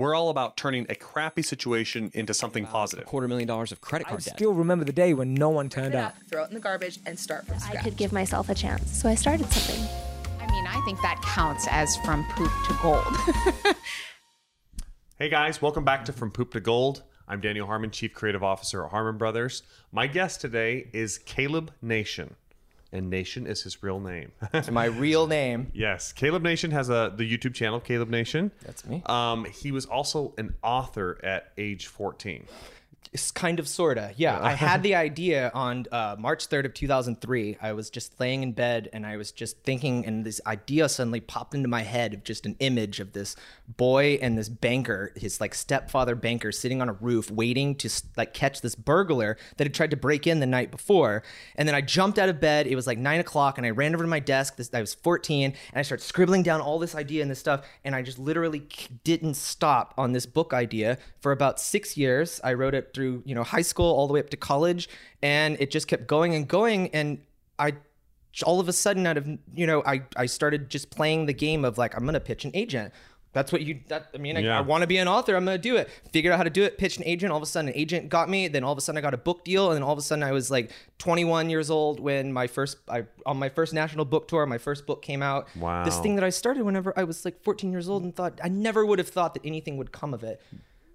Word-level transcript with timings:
we're 0.00 0.14
all 0.14 0.30
about 0.30 0.56
turning 0.56 0.86
a 0.88 0.94
crappy 0.94 1.42
situation 1.42 2.10
into 2.14 2.32
something 2.32 2.64
positive. 2.64 3.04
Quarter 3.04 3.28
million 3.28 3.46
dollars 3.46 3.70
of 3.70 3.82
credit 3.82 4.06
I 4.06 4.10
card 4.10 4.24
debt. 4.24 4.34
still 4.34 4.54
remember 4.54 4.86
the 4.86 4.94
day 4.94 5.12
when 5.12 5.34
no 5.34 5.50
one 5.50 5.68
turned 5.68 5.94
up. 5.94 6.16
up, 6.16 6.22
throw 6.28 6.44
it 6.44 6.48
in 6.48 6.54
the 6.54 6.60
garbage, 6.60 6.98
and 7.04 7.18
start 7.18 7.46
from 7.46 7.58
scratch. 7.58 7.76
I 7.76 7.82
could 7.82 7.98
give 7.98 8.10
myself 8.10 8.48
a 8.48 8.54
chance. 8.54 8.90
So 8.90 9.10
I 9.10 9.14
started 9.14 9.52
something. 9.52 9.86
I 10.40 10.50
mean, 10.50 10.66
I 10.66 10.80
think 10.86 11.02
that 11.02 11.20
counts 11.22 11.66
as 11.70 11.98
from 11.98 12.24
poop 12.34 12.50
to 12.68 12.78
gold. 12.82 13.76
Hey 15.18 15.28
guys, 15.28 15.60
welcome 15.60 15.84
back 15.84 16.06
to 16.06 16.14
From 16.14 16.30
Poop 16.30 16.52
to 16.52 16.60
Gold. 16.60 17.02
I'm 17.28 17.42
Daniel 17.42 17.66
Harmon, 17.66 17.90
Chief 17.90 18.14
Creative 18.14 18.42
Officer 18.42 18.82
at 18.86 18.90
Harmon 18.90 19.18
Brothers. 19.18 19.62
My 19.92 20.06
guest 20.06 20.40
today 20.40 20.88
is 20.94 21.18
Caleb 21.18 21.72
Nation, 21.82 22.36
and 22.92 23.10
Nation 23.10 23.46
is 23.46 23.62
his 23.62 23.82
real 23.82 24.00
name. 24.00 24.32
It's 24.52 24.70
my 24.70 24.86
real 24.86 25.26
name. 25.26 25.70
yes, 25.74 26.12
Caleb 26.12 26.42
Nation 26.42 26.70
has 26.70 26.88
a 26.88 27.12
the 27.16 27.24
YouTube 27.24 27.54
channel 27.54 27.80
Caleb 27.80 28.08
Nation. 28.08 28.50
That's 28.64 28.84
me. 28.84 29.02
Um, 29.06 29.44
he 29.44 29.72
was 29.72 29.86
also 29.86 30.34
an 30.38 30.54
author 30.62 31.18
at 31.22 31.52
age 31.56 31.86
14. 31.86 32.46
It's 33.12 33.32
kind 33.32 33.58
of 33.58 33.66
sorta. 33.66 34.14
Yeah, 34.16 34.38
I 34.40 34.52
had 34.52 34.82
the 34.84 34.94
idea 34.94 35.50
on 35.52 35.86
uh, 35.90 36.14
March 36.18 36.48
3rd 36.48 36.66
of 36.66 36.74
2003. 36.74 37.58
I 37.60 37.72
was 37.72 37.90
just 37.90 38.20
laying 38.20 38.44
in 38.44 38.52
bed 38.52 38.88
and 38.92 39.04
I 39.04 39.16
was 39.16 39.32
just 39.32 39.62
thinking, 39.64 40.06
and 40.06 40.24
this 40.24 40.40
idea 40.46 40.88
suddenly 40.88 41.20
popped 41.20 41.54
into 41.54 41.68
my 41.68 41.82
head 41.82 42.14
of 42.14 42.22
just 42.22 42.46
an 42.46 42.54
image 42.60 43.00
of 43.00 43.12
this 43.12 43.34
boy 43.66 44.18
and 44.22 44.38
this 44.38 44.48
banker, 44.48 45.12
his 45.16 45.40
like 45.40 45.54
stepfather 45.54 46.14
banker, 46.14 46.52
sitting 46.52 46.80
on 46.80 46.88
a 46.88 46.92
roof 46.92 47.30
waiting 47.32 47.74
to 47.76 47.90
like 48.16 48.32
catch 48.32 48.60
this 48.60 48.76
burglar 48.76 49.36
that 49.56 49.64
had 49.64 49.74
tried 49.74 49.90
to 49.90 49.96
break 49.96 50.26
in 50.26 50.38
the 50.38 50.46
night 50.46 50.70
before. 50.70 51.24
And 51.56 51.66
then 51.66 51.74
I 51.74 51.80
jumped 51.80 52.18
out 52.18 52.28
of 52.28 52.40
bed. 52.40 52.68
It 52.68 52.76
was 52.76 52.86
like 52.86 52.98
nine 52.98 53.18
o'clock, 53.18 53.58
and 53.58 53.66
I 53.66 53.70
ran 53.70 53.92
over 53.94 54.04
to 54.04 54.08
my 54.08 54.20
desk. 54.20 54.56
This 54.56 54.70
I 54.72 54.80
was 54.80 54.94
14, 54.94 55.46
and 55.46 55.56
I 55.74 55.82
started 55.82 56.04
scribbling 56.04 56.44
down 56.44 56.60
all 56.60 56.78
this 56.78 56.94
idea 56.94 57.22
and 57.22 57.30
this 57.30 57.40
stuff, 57.40 57.66
and 57.84 57.94
I 57.94 58.02
just 58.02 58.20
literally 58.20 58.68
didn't 59.02 59.34
stop 59.34 59.94
on 59.98 60.12
this 60.12 60.26
book 60.26 60.52
idea 60.52 60.98
for 61.20 61.32
about 61.32 61.60
six 61.60 61.96
years. 61.96 62.40
I 62.44 62.52
wrote 62.52 62.74
it 62.74 62.94
through 63.00 63.22
you 63.24 63.34
know 63.34 63.42
high 63.42 63.62
school 63.62 63.86
all 63.86 64.06
the 64.06 64.12
way 64.12 64.20
up 64.20 64.28
to 64.28 64.36
college, 64.36 64.88
and 65.22 65.56
it 65.58 65.70
just 65.70 65.88
kept 65.88 66.06
going 66.06 66.34
and 66.34 66.46
going, 66.46 66.88
and 66.88 67.18
I 67.58 67.72
all 68.44 68.60
of 68.60 68.68
a 68.68 68.72
sudden 68.74 69.06
out 69.06 69.16
of 69.16 69.26
you 69.54 69.66
know 69.66 69.82
I 69.86 70.02
I 70.16 70.26
started 70.26 70.68
just 70.68 70.90
playing 70.90 71.26
the 71.26 71.32
game 71.32 71.64
of 71.64 71.78
like 71.78 71.96
I'm 71.96 72.04
gonna 72.04 72.20
pitch 72.20 72.44
an 72.44 72.50
agent. 72.52 72.92
That's 73.32 73.52
what 73.52 73.62
you. 73.62 73.78
That 73.86 74.08
I 74.12 74.18
mean, 74.18 74.36
I, 74.36 74.40
Yeah. 74.40 74.58
I 74.58 74.60
want 74.60 74.80
to 74.80 74.88
be 74.88 74.96
an 74.96 75.06
author. 75.06 75.36
I'm 75.36 75.44
gonna 75.44 75.56
do 75.56 75.76
it. 75.76 75.88
Figure 76.12 76.32
out 76.32 76.36
how 76.36 76.42
to 76.42 76.50
do 76.50 76.64
it. 76.64 76.78
Pitch 76.78 76.98
an 76.98 77.04
agent. 77.06 77.30
All 77.30 77.36
of 77.36 77.44
a 77.44 77.46
sudden, 77.46 77.68
an 77.68 77.76
agent 77.76 78.08
got 78.08 78.28
me. 78.28 78.48
Then 78.48 78.64
all 78.64 78.72
of 78.72 78.78
a 78.78 78.80
sudden, 78.80 78.98
I 78.98 79.02
got 79.02 79.14
a 79.14 79.18
book 79.18 79.44
deal. 79.44 79.68
And 79.68 79.76
then 79.76 79.84
all 79.84 79.92
of 79.92 79.98
a 80.00 80.02
sudden, 80.02 80.24
I 80.24 80.32
was 80.32 80.50
like 80.50 80.72
21 80.98 81.48
years 81.48 81.70
old 81.70 82.00
when 82.00 82.32
my 82.32 82.48
first 82.48 82.78
I 82.88 83.04
on 83.24 83.38
my 83.38 83.48
first 83.48 83.72
national 83.72 84.04
book 84.04 84.26
tour. 84.26 84.46
My 84.46 84.58
first 84.58 84.84
book 84.84 85.00
came 85.00 85.22
out. 85.22 85.46
Wow. 85.54 85.84
This 85.84 86.00
thing 86.00 86.16
that 86.16 86.24
I 86.24 86.30
started 86.30 86.64
whenever 86.64 86.92
I 86.98 87.04
was 87.04 87.24
like 87.24 87.40
14 87.44 87.70
years 87.70 87.88
old 87.88 88.02
and 88.02 88.14
thought 88.16 88.40
I 88.42 88.48
never 88.48 88.84
would 88.84 88.98
have 88.98 89.08
thought 89.08 89.34
that 89.34 89.46
anything 89.46 89.76
would 89.76 89.92
come 89.92 90.12
of 90.12 90.24
it. 90.24 90.40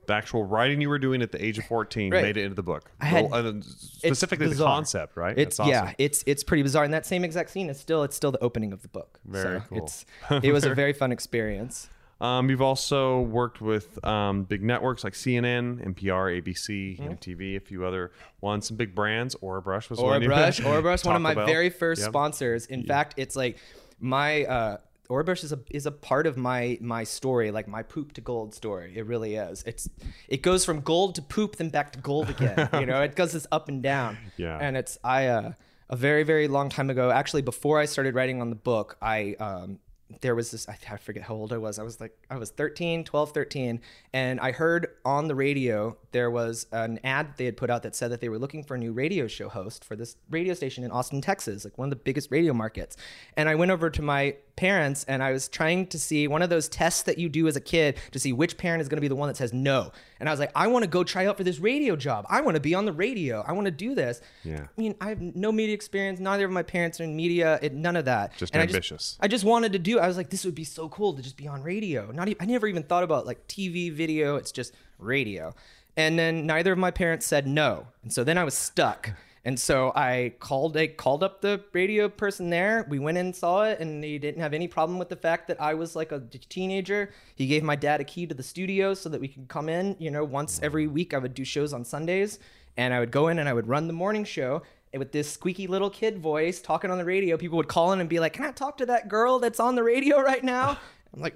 The 0.08 0.14
actual 0.14 0.44
writing 0.44 0.82
you 0.82 0.90
were 0.90 1.00
doing 1.00 1.22
at 1.22 1.32
the 1.32 1.44
age 1.44 1.58
of 1.58 1.66
14 1.66 2.12
Right. 2.14 2.22
made 2.24 2.38
it 2.38 2.44
into 2.44 2.56
the 2.56 2.64
book. 2.64 2.92
I 3.02 3.06
had- 3.06 3.30
Well, 3.32 3.48
uh, 3.48 3.54
specifically 3.62 4.48
the 4.48 4.56
concept, 4.64 5.18
right? 5.18 5.38
It's 5.38 5.60
awesome. 5.60 5.72
yeah, 5.72 5.94
it's 5.98 6.24
it's 6.28 6.44
pretty 6.44 6.64
bizarre. 6.64 6.84
And 6.84 6.94
that 6.94 7.06
same 7.06 7.24
exact 7.24 7.50
scene 7.50 7.70
is 7.70 7.80
still 7.80 8.04
it's 8.04 8.16
still 8.16 8.32
the 8.32 8.44
opening 8.44 8.72
of 8.74 8.82
the 8.82 8.88
book. 8.88 9.20
Very 9.26 9.60
so 9.60 9.66
cool. 9.70 9.78
It's 9.80 10.06
it 10.44 10.52
was 10.52 10.64
a 10.66 10.74
very 10.82 10.94
fun 10.94 11.12
experience. 11.12 11.90
Um, 12.22 12.50
you've 12.50 12.62
also 12.62 13.20
worked 13.22 13.60
with 13.60 14.04
um, 14.06 14.44
big 14.44 14.64
networks 14.64 15.04
like 15.04 15.14
CNN, 15.14 15.86
NPR, 15.86 16.42
ABC, 16.42 16.98
Mm-hmm. 16.98 17.12
MTV, 17.12 17.58
a 17.58 17.60
few 17.60 17.86
other 17.86 18.12
ones, 18.40 18.66
some 18.68 18.78
big 18.78 18.96
brands. 18.96 19.36
Orabrush 19.44 19.90
was 19.90 20.00
one. 20.00 20.22
you- 20.22 20.30
Orabrush, 20.30 20.62
Orabrush, 20.62 21.06
one 21.06 21.16
of 21.18 21.22
my 21.22 21.34
Bell. 21.36 21.46
very 21.46 21.70
first 21.70 22.02
Yep. 22.02 22.10
sponsors. 22.12 22.66
In 22.68 22.84
fact, 22.84 23.16
it's 23.18 23.36
like 23.36 23.58
my 24.00 24.46
uh 24.46 24.78
Orabrush 25.08 25.44
is 25.44 25.52
a 25.52 25.60
is 25.70 25.86
a 25.86 25.92
part 25.92 26.28
of 26.28 26.38
my 26.38 26.78
my 26.82 27.04
story, 27.04 27.52
like 27.52 27.68
my 27.68 27.84
poop 27.84 28.14
to 28.14 28.22
gold 28.22 28.54
story. 28.54 28.94
It 28.96 29.06
really 29.06 29.36
is. 29.36 29.64
It's 29.66 29.90
it 30.28 30.42
goes 30.42 30.66
from 30.66 30.82
gold 30.82 31.16
to 31.16 31.22
poop, 31.22 31.58
then 31.58 31.70
back 31.70 31.94
to 31.94 32.00
gold 32.00 32.30
again. 32.30 32.70
you 32.80 32.86
know, 32.86 33.02
it 33.02 33.16
goes 33.16 33.34
this 33.34 33.48
up 33.52 33.70
and 33.70 33.82
down. 33.82 34.18
Yeah. 34.38 34.58
And 34.60 34.78
it's 34.78 34.98
I 35.04 35.28
uh 35.28 35.54
a 35.90 35.96
very 35.96 36.24
very 36.24 36.48
long 36.48 36.70
time 36.70 36.90
ago. 36.90 37.12
Actually, 37.12 37.44
before 37.44 37.80
I 37.80 37.86
started 37.86 38.16
writing 38.16 38.42
on 38.42 38.50
the 38.50 38.56
book, 38.56 38.98
I 39.02 39.36
um 39.40 39.80
there 40.22 40.36
was 40.36 40.52
this 40.52 40.68
I, 40.70 40.98
forget 40.98 41.24
how 41.24 41.34
old 41.34 41.52
I 41.52 41.58
was. 41.58 41.80
I 41.80 41.84
was 41.84 42.00
like 42.00 42.16
I 42.30 42.38
was 42.38 42.52
13, 42.52 43.04
12, 43.04 43.32
13 43.32 43.82
and 44.14 44.40
I 44.40 44.52
heard 44.52 44.88
on 45.04 45.28
the 45.28 45.36
radio 45.36 45.98
there 46.12 46.30
was 46.30 46.68
an 46.72 47.00
ad 47.04 47.38
they 47.38 47.46
had 47.46 47.58
put 47.58 47.70
out 47.70 47.84
that 47.84 47.96
said 47.96 48.12
that 48.12 48.22
they 48.22 48.30
were 48.30 48.38
looking 48.38 48.64
for 48.64 48.76
a 48.76 48.78
new 48.78 48.94
radio 48.94 49.28
show 49.28 49.50
host 49.50 49.84
for 49.84 49.96
this 49.96 50.16
radio 50.30 50.54
station 50.54 50.84
in 50.84 50.92
Austin, 50.92 51.22
Texas, 51.22 51.64
like 51.64 51.78
one 51.78 51.88
of 51.88 51.90
the 51.90 52.04
biggest 52.04 52.30
radio 52.32 52.54
markets. 52.54 52.98
And 53.36 53.50
I 53.50 53.56
went 53.56 53.72
over 53.72 53.90
to 53.90 54.02
my 54.02 54.36
parents 54.56 55.04
and 55.06 55.22
I 55.22 55.32
was 55.32 55.48
trying 55.48 55.88
to 55.88 56.00
see 56.00 56.28
one 56.28 56.42
of 56.42 56.50
those 56.50 56.70
tests 56.70 57.04
that 57.04 57.18
you 57.18 57.28
do 57.28 57.48
as 57.48 57.56
a 57.56 57.62
kid 57.62 57.98
to 58.12 58.20
see 58.20 58.32
which 58.32 58.58
parent 58.58 58.82
is 58.82 58.88
going 58.88 58.98
to 58.98 59.02
be 59.02 59.08
the 59.08 59.16
one 59.16 59.28
that 59.28 59.38
says 59.38 59.54
no. 59.54 59.92
And 60.20 60.30
I 60.30 60.32
was 60.32 60.40
like, 60.40 60.52
I 60.56 60.68
want 60.68 60.84
to 60.84 60.90
go 60.90 61.04
try 61.04 61.26
out 61.26 61.38
for 61.38 61.44
this 61.44 61.60
radio 61.60 61.96
job. 61.96 62.26
I 62.30 62.42
want 62.42 62.56
to 62.56 62.62
be 62.62 62.74
on 62.76 62.86
the 62.86 62.94
radio. 62.94 63.44
I 63.46 63.52
want 63.52 63.66
to 63.66 63.72
do 63.72 63.96
this. 63.96 64.22
Yeah. 64.44 64.62
I 64.62 64.82
mean, 64.82 64.96
I 65.02 65.10
have 65.10 65.22
no 65.22 65.52
media 65.52 65.76
experience. 65.76 66.20
Neither 66.20 66.46
of 66.46 66.52
my 66.52 66.64
parents 66.64 67.00
are 67.00 67.04
in 67.04 67.16
media. 67.16 67.60
It, 67.62 67.74
none 67.74 67.96
of 67.96 68.06
that. 68.06 68.38
Just 68.38 68.54
And 68.54 68.62
I 68.62 68.66
ambitious. 68.66 69.18
I 69.20 69.28
just 69.28 69.44
wanted 69.44 69.74
to 69.74 69.80
do. 69.80 69.95
I 70.00 70.08
was 70.08 70.18
like, 70.18 70.30
this 70.30 70.46
would 70.46 70.56
be 70.56 70.64
so 70.64 70.90
cool 70.90 71.14
to 71.14 71.22
just 71.22 71.38
be 71.38 71.48
on 71.48 71.64
radio. 71.64 72.12
Not. 72.12 72.28
Even, 72.28 72.42
I 72.42 72.46
never 72.46 72.68
even 72.68 72.84
thought 72.84 73.04
about 73.04 73.26
like 73.26 73.48
TV, 73.48 73.92
video. 73.92 74.36
It's 74.36 74.52
just 74.52 74.74
radio. 75.00 75.54
And 75.98 76.20
then 76.20 76.46
neither 76.46 76.74
of 76.74 76.78
my 76.78 76.92
parents 76.92 77.26
said 77.26 77.48
no, 77.48 77.88
and 78.04 78.12
so 78.12 78.24
then 78.24 78.38
I 78.38 78.44
was 78.44 78.54
stuck. 78.54 79.12
And 79.46 79.60
so 79.60 79.92
I 79.96 80.34
called. 80.40 80.76
I 80.76 80.88
called 80.88 81.24
up 81.24 81.42
the 81.42 81.64
radio 81.72 82.10
person 82.10 82.50
there. 82.50 82.86
We 82.90 82.98
went 82.98 83.18
in 83.20 83.28
and 83.28 83.36
saw 83.36 83.64
it, 83.64 83.80
and 83.80 84.04
he 84.04 84.18
didn't 84.18 84.42
have 84.42 84.54
any 84.54 84.68
problem 84.68 84.98
with 84.98 85.10
the 85.10 85.16
fact 85.16 85.48
that 85.50 85.62
I 85.62 85.76
was 85.76 85.96
like 85.96 86.12
a 86.12 86.20
teenager. 86.50 87.14
He 87.36 87.46
gave 87.46 87.64
my 87.64 87.76
dad 87.76 88.02
a 88.02 88.04
key 88.04 88.26
to 88.26 88.34
the 88.34 88.44
studio 88.44 88.96
so 88.96 89.08
that 89.10 89.22
we 89.22 89.28
could 89.28 89.48
come 89.48 89.70
in. 89.70 89.96
You 90.00 90.10
know, 90.10 90.24
once 90.24 90.60
every 90.64 90.88
week 90.88 91.14
I 91.14 91.20
would 91.20 91.36
do 91.36 91.46
shows 91.46 91.74
on 91.74 91.86
Sundays, 91.86 92.40
and 92.76 92.94
I 92.94 93.00
would 93.00 93.12
go 93.12 93.28
in 93.28 93.38
and 93.40 93.48
I 93.48 93.54
would 93.54 93.68
run 93.68 93.88
the 93.88 93.94
morning 93.94 94.26
show 94.26 94.64
with 94.98 95.12
this 95.12 95.32
squeaky 95.32 95.68
little 95.68 95.90
kid 95.90 96.18
voice 96.18 96.62
talking 96.62 96.92
on 96.92 96.98
the 96.98 97.06
radio, 97.06 97.38
people 97.38 97.58
would 97.58 97.68
call 97.68 97.92
in 97.94 98.00
and 98.00 98.10
be 98.10 98.20
like, 98.20 98.34
"Can 98.34 98.46
I 98.46 98.52
talk 98.52 98.78
to 98.78 98.86
that 98.88 99.08
girl 99.08 99.40
that's 99.40 99.60
on 99.60 99.76
the 99.76 99.84
radio 99.84 100.22
right 100.22 100.44
now?" 100.44 100.78
I'm 101.14 101.22
like, 101.22 101.36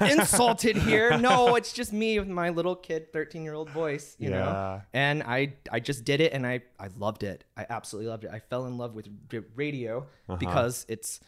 insulted 0.00 0.76
here. 0.76 1.16
No, 1.18 1.56
it's 1.56 1.72
just 1.72 1.92
me 1.92 2.18
with 2.18 2.28
my 2.28 2.50
little 2.50 2.74
kid, 2.74 3.12
13 3.12 3.44
year 3.44 3.54
old 3.54 3.70
voice, 3.70 4.16
you 4.18 4.30
Yeah. 4.30 4.38
know. 4.38 4.82
And 4.92 5.22
I, 5.22 5.54
I 5.70 5.80
just 5.80 6.04
did 6.04 6.20
it, 6.20 6.32
and 6.32 6.46
I, 6.46 6.62
I 6.78 6.88
loved 6.96 7.22
it. 7.22 7.44
I 7.56 7.66
absolutely 7.68 8.10
loved 8.10 8.24
it. 8.24 8.30
I 8.32 8.38
fell 8.38 8.66
in 8.66 8.78
love 8.78 8.94
with 8.94 9.08
radio 9.54 10.06
uh-huh. 10.28 10.36
because 10.36 10.86
it's. 10.88 11.20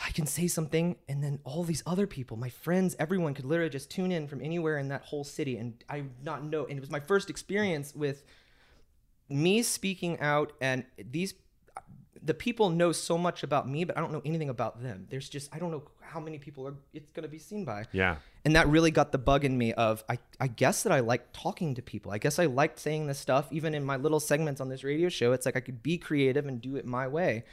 I 0.00 0.10
can 0.12 0.26
say 0.26 0.46
something, 0.46 0.94
and 1.08 1.24
then 1.24 1.40
all 1.42 1.64
these 1.64 1.82
other 1.84 2.06
people, 2.06 2.36
my 2.36 2.50
friends, 2.50 2.94
everyone 3.00 3.34
could 3.34 3.44
literally 3.44 3.68
just 3.68 3.90
tune 3.90 4.12
in 4.12 4.28
from 4.28 4.40
anywhere 4.40 4.78
in 4.78 4.88
that 4.88 5.02
whole 5.02 5.24
city, 5.24 5.56
and 5.56 5.74
I 5.88 6.04
not 6.22 6.44
know. 6.44 6.66
And 6.66 6.78
it 6.78 6.80
was 6.80 6.90
my 6.90 7.00
first 7.00 7.28
experience 7.28 7.96
with 7.96 8.22
me 9.28 9.62
speaking 9.62 10.18
out 10.20 10.52
and 10.60 10.84
these 11.10 11.34
the 12.22 12.34
people 12.34 12.68
know 12.70 12.92
so 12.92 13.16
much 13.16 13.42
about 13.42 13.68
me 13.68 13.84
but 13.84 13.96
i 13.96 14.00
don't 14.00 14.12
know 14.12 14.22
anything 14.24 14.48
about 14.48 14.82
them. 14.82 15.06
There's 15.10 15.28
just 15.28 15.54
i 15.54 15.58
don't 15.58 15.70
know 15.70 15.82
how 16.00 16.20
many 16.20 16.38
people 16.38 16.66
are 16.66 16.74
it's 16.92 17.12
going 17.12 17.22
to 17.22 17.28
be 17.28 17.38
seen 17.38 17.64
by. 17.64 17.84
Yeah. 17.92 18.16
and 18.44 18.56
that 18.56 18.68
really 18.68 18.90
got 18.90 19.12
the 19.12 19.18
bug 19.18 19.44
in 19.44 19.56
me 19.56 19.72
of 19.74 20.02
I, 20.08 20.18
I 20.40 20.46
guess 20.46 20.82
that 20.82 20.92
i 20.92 21.00
like 21.00 21.32
talking 21.32 21.74
to 21.74 21.82
people. 21.82 22.12
I 22.12 22.18
guess 22.18 22.38
i 22.38 22.46
liked 22.46 22.78
saying 22.78 23.06
this 23.06 23.18
stuff 23.18 23.46
even 23.50 23.74
in 23.74 23.84
my 23.84 23.96
little 23.96 24.20
segments 24.20 24.60
on 24.60 24.68
this 24.68 24.84
radio 24.84 25.08
show. 25.08 25.32
It's 25.32 25.46
like 25.46 25.56
i 25.56 25.60
could 25.60 25.82
be 25.82 25.98
creative 25.98 26.46
and 26.46 26.60
do 26.60 26.76
it 26.76 26.84
my 26.86 27.06
way. 27.08 27.44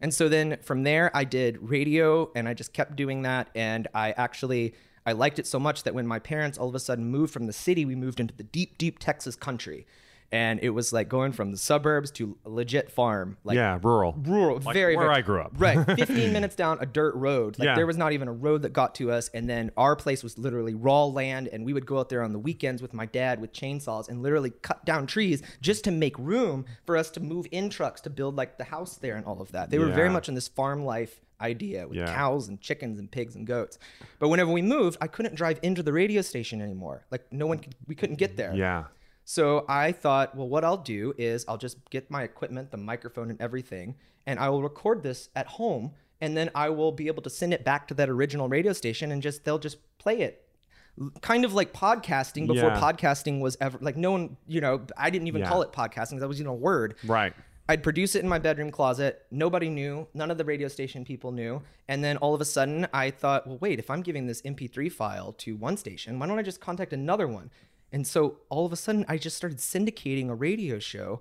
And 0.00 0.14
so 0.14 0.28
then 0.28 0.58
from 0.62 0.82
there 0.82 1.10
i 1.14 1.24
did 1.24 1.58
radio 1.60 2.30
and 2.34 2.48
i 2.48 2.54
just 2.54 2.72
kept 2.72 2.96
doing 2.96 3.22
that. 3.22 3.48
And 3.54 3.88
i 3.94 4.12
actually 4.12 4.74
i 5.06 5.12
liked 5.12 5.38
it 5.38 5.46
so 5.46 5.58
much 5.58 5.84
that 5.84 5.94
when 5.94 6.06
my 6.06 6.18
parents 6.18 6.58
all 6.58 6.68
of 6.68 6.74
a 6.74 6.80
sudden 6.80 7.04
moved 7.04 7.32
from 7.32 7.46
the 7.46 7.52
city 7.52 7.84
we 7.84 7.94
moved 7.94 8.20
into 8.20 8.34
the 8.34 8.42
deep 8.42 8.78
deep 8.78 8.98
texas 8.98 9.36
country 9.36 9.86
and 10.30 10.60
it 10.62 10.70
was 10.70 10.92
like 10.92 11.08
going 11.08 11.32
from 11.32 11.50
the 11.52 11.56
suburbs 11.56 12.10
to 12.10 12.36
a 12.44 12.50
legit 12.50 12.90
farm 12.90 13.38
like 13.44 13.56
yeah, 13.56 13.78
rural. 13.82 14.14
rural, 14.22 14.58
Like 14.60 14.74
very 14.74 14.94
where 14.96 15.06
very- 15.06 15.16
I 15.18 15.20
grew 15.22 15.40
up. 15.40 15.52
right, 15.56 15.84
15 15.96 16.32
minutes 16.32 16.54
down 16.54 16.78
a 16.80 16.86
dirt 16.86 17.14
road. 17.14 17.58
Like 17.58 17.66
Yeah. 17.66 17.74
there 17.76 17.86
was 17.86 17.96
not 17.96 18.12
even 18.12 18.28
a 18.28 18.32
road 18.32 18.62
that 18.62 18.72
got 18.74 18.94
to 18.96 19.10
us, 19.10 19.28
and 19.32 19.48
then 19.48 19.70
our 19.76 19.96
place 19.96 20.22
was 20.22 20.36
literally 20.36 20.74
raw 20.74 21.04
land, 21.06 21.48
and 21.48 21.64
we 21.64 21.72
would 21.72 21.86
go 21.86 21.98
out 21.98 22.08
there 22.10 22.22
on 22.22 22.32
the 22.32 22.38
weekends 22.38 22.82
with 22.82 22.92
my 22.92 23.06
dad 23.06 23.40
with 23.40 23.52
chainsaws 23.52 24.08
and 24.08 24.22
literally 24.22 24.50
cut 24.50 24.84
down 24.84 25.06
trees 25.06 25.42
just 25.62 25.84
to 25.84 25.90
make 25.90 26.18
room 26.18 26.66
for 26.84 26.96
us 26.96 27.10
to 27.12 27.20
move 27.20 27.46
in 27.50 27.70
trucks 27.70 28.00
to 28.02 28.10
build 28.10 28.36
like 28.36 28.58
the 28.58 28.64
house 28.64 28.96
there 28.96 29.16
and 29.16 29.24
all 29.24 29.40
of 29.40 29.52
that. 29.52 29.70
They 29.70 29.78
were 29.78 29.86
very 29.92 30.10
much 30.10 30.28
in 30.28 30.34
this 30.34 30.48
farm 30.48 30.84
life 30.84 31.20
idea 31.40 31.86
with 31.86 31.96
Yeah. 31.96 32.12
cows 32.12 32.48
and 32.48 32.60
chickens 32.60 32.98
and 32.98 33.08
pigs 33.10 33.36
and 33.36 33.46
goats. 33.46 33.78
But 34.18 34.28
whenever 34.28 34.50
we 34.50 34.60
moved, 34.60 34.98
I 35.00 35.06
couldn't 35.06 35.36
drive 35.36 35.60
into 35.62 35.82
the 35.84 35.92
radio 35.92 36.20
station 36.20 36.60
anymore. 36.60 37.06
Like 37.12 37.32
no 37.32 37.46
one 37.46 37.60
could, 37.60 37.76
we 37.86 37.94
couldn't 37.94 38.16
get 38.16 38.36
there. 38.36 38.52
Yeah. 38.54 38.84
So 39.30 39.66
I 39.68 39.92
thought, 39.92 40.34
well, 40.34 40.48
what 40.48 40.64
I'll 40.64 40.78
do 40.78 41.12
is 41.18 41.44
I'll 41.46 41.58
just 41.58 41.90
get 41.90 42.10
my 42.10 42.22
equipment, 42.22 42.70
the 42.70 42.78
microphone 42.78 43.28
and 43.28 43.38
everything, 43.42 43.94
and 44.26 44.38
I 44.38 44.48
will 44.48 44.62
record 44.62 45.02
this 45.02 45.28
at 45.36 45.46
home, 45.46 45.90
and 46.22 46.34
then 46.34 46.50
I 46.54 46.70
will 46.70 46.92
be 46.92 47.08
able 47.08 47.22
to 47.24 47.28
send 47.28 47.52
it 47.52 47.62
back 47.62 47.86
to 47.88 47.94
that 47.94 48.08
original 48.08 48.48
radio 48.48 48.72
station, 48.72 49.12
and 49.12 49.20
just 49.20 49.44
they'll 49.44 49.58
just 49.58 49.76
play 49.98 50.22
it. 50.22 50.48
Kind 51.20 51.44
of 51.44 51.52
like 51.52 51.74
podcasting 51.74 52.46
before 52.46 52.70
Yeah. 52.70 52.80
podcasting 52.80 53.40
was 53.40 53.58
ever 53.60 53.76
like 53.82 53.98
no 53.98 54.12
one, 54.12 54.38
you 54.46 54.62
know, 54.62 54.86
I 54.96 55.10
didn't 55.10 55.28
even 55.28 55.42
Yeah. 55.42 55.48
call 55.50 55.60
it 55.60 55.72
podcasting. 55.72 56.20
That 56.20 56.28
was 56.28 56.40
even 56.40 56.48
a 56.48 56.54
word. 56.54 56.94
Right. 57.04 57.34
I'd 57.68 57.82
produce 57.82 58.14
it 58.14 58.22
in 58.22 58.30
my 58.30 58.38
bedroom 58.38 58.70
closet. 58.70 59.26
Nobody 59.30 59.68
knew. 59.68 60.08
None 60.14 60.30
of 60.30 60.38
the 60.38 60.44
radio 60.46 60.68
station 60.68 61.04
people 61.04 61.32
knew. 61.32 61.60
And 61.86 62.02
then 62.02 62.16
all 62.16 62.32
of 62.34 62.40
a 62.40 62.46
sudden, 62.46 62.88
I 62.94 63.10
thought, 63.10 63.46
well, 63.46 63.58
wait, 63.60 63.78
if 63.78 63.90
I'm 63.90 64.00
giving 64.00 64.26
this 64.26 64.40
MP3 64.40 64.88
file 64.88 65.34
to 65.34 65.54
one 65.54 65.76
station, 65.76 66.18
why 66.18 66.26
don't 66.28 66.38
I 66.38 66.42
just 66.42 66.62
contact 66.62 66.94
another 66.94 67.28
one? 67.28 67.50
And 67.92 68.06
so 68.06 68.38
all 68.48 68.66
of 68.66 68.72
a 68.72 68.76
sudden, 68.76 69.04
I 69.08 69.16
just 69.18 69.36
started 69.36 69.58
syndicating 69.58 70.28
a 70.28 70.34
radio 70.34 70.78
show 70.78 71.20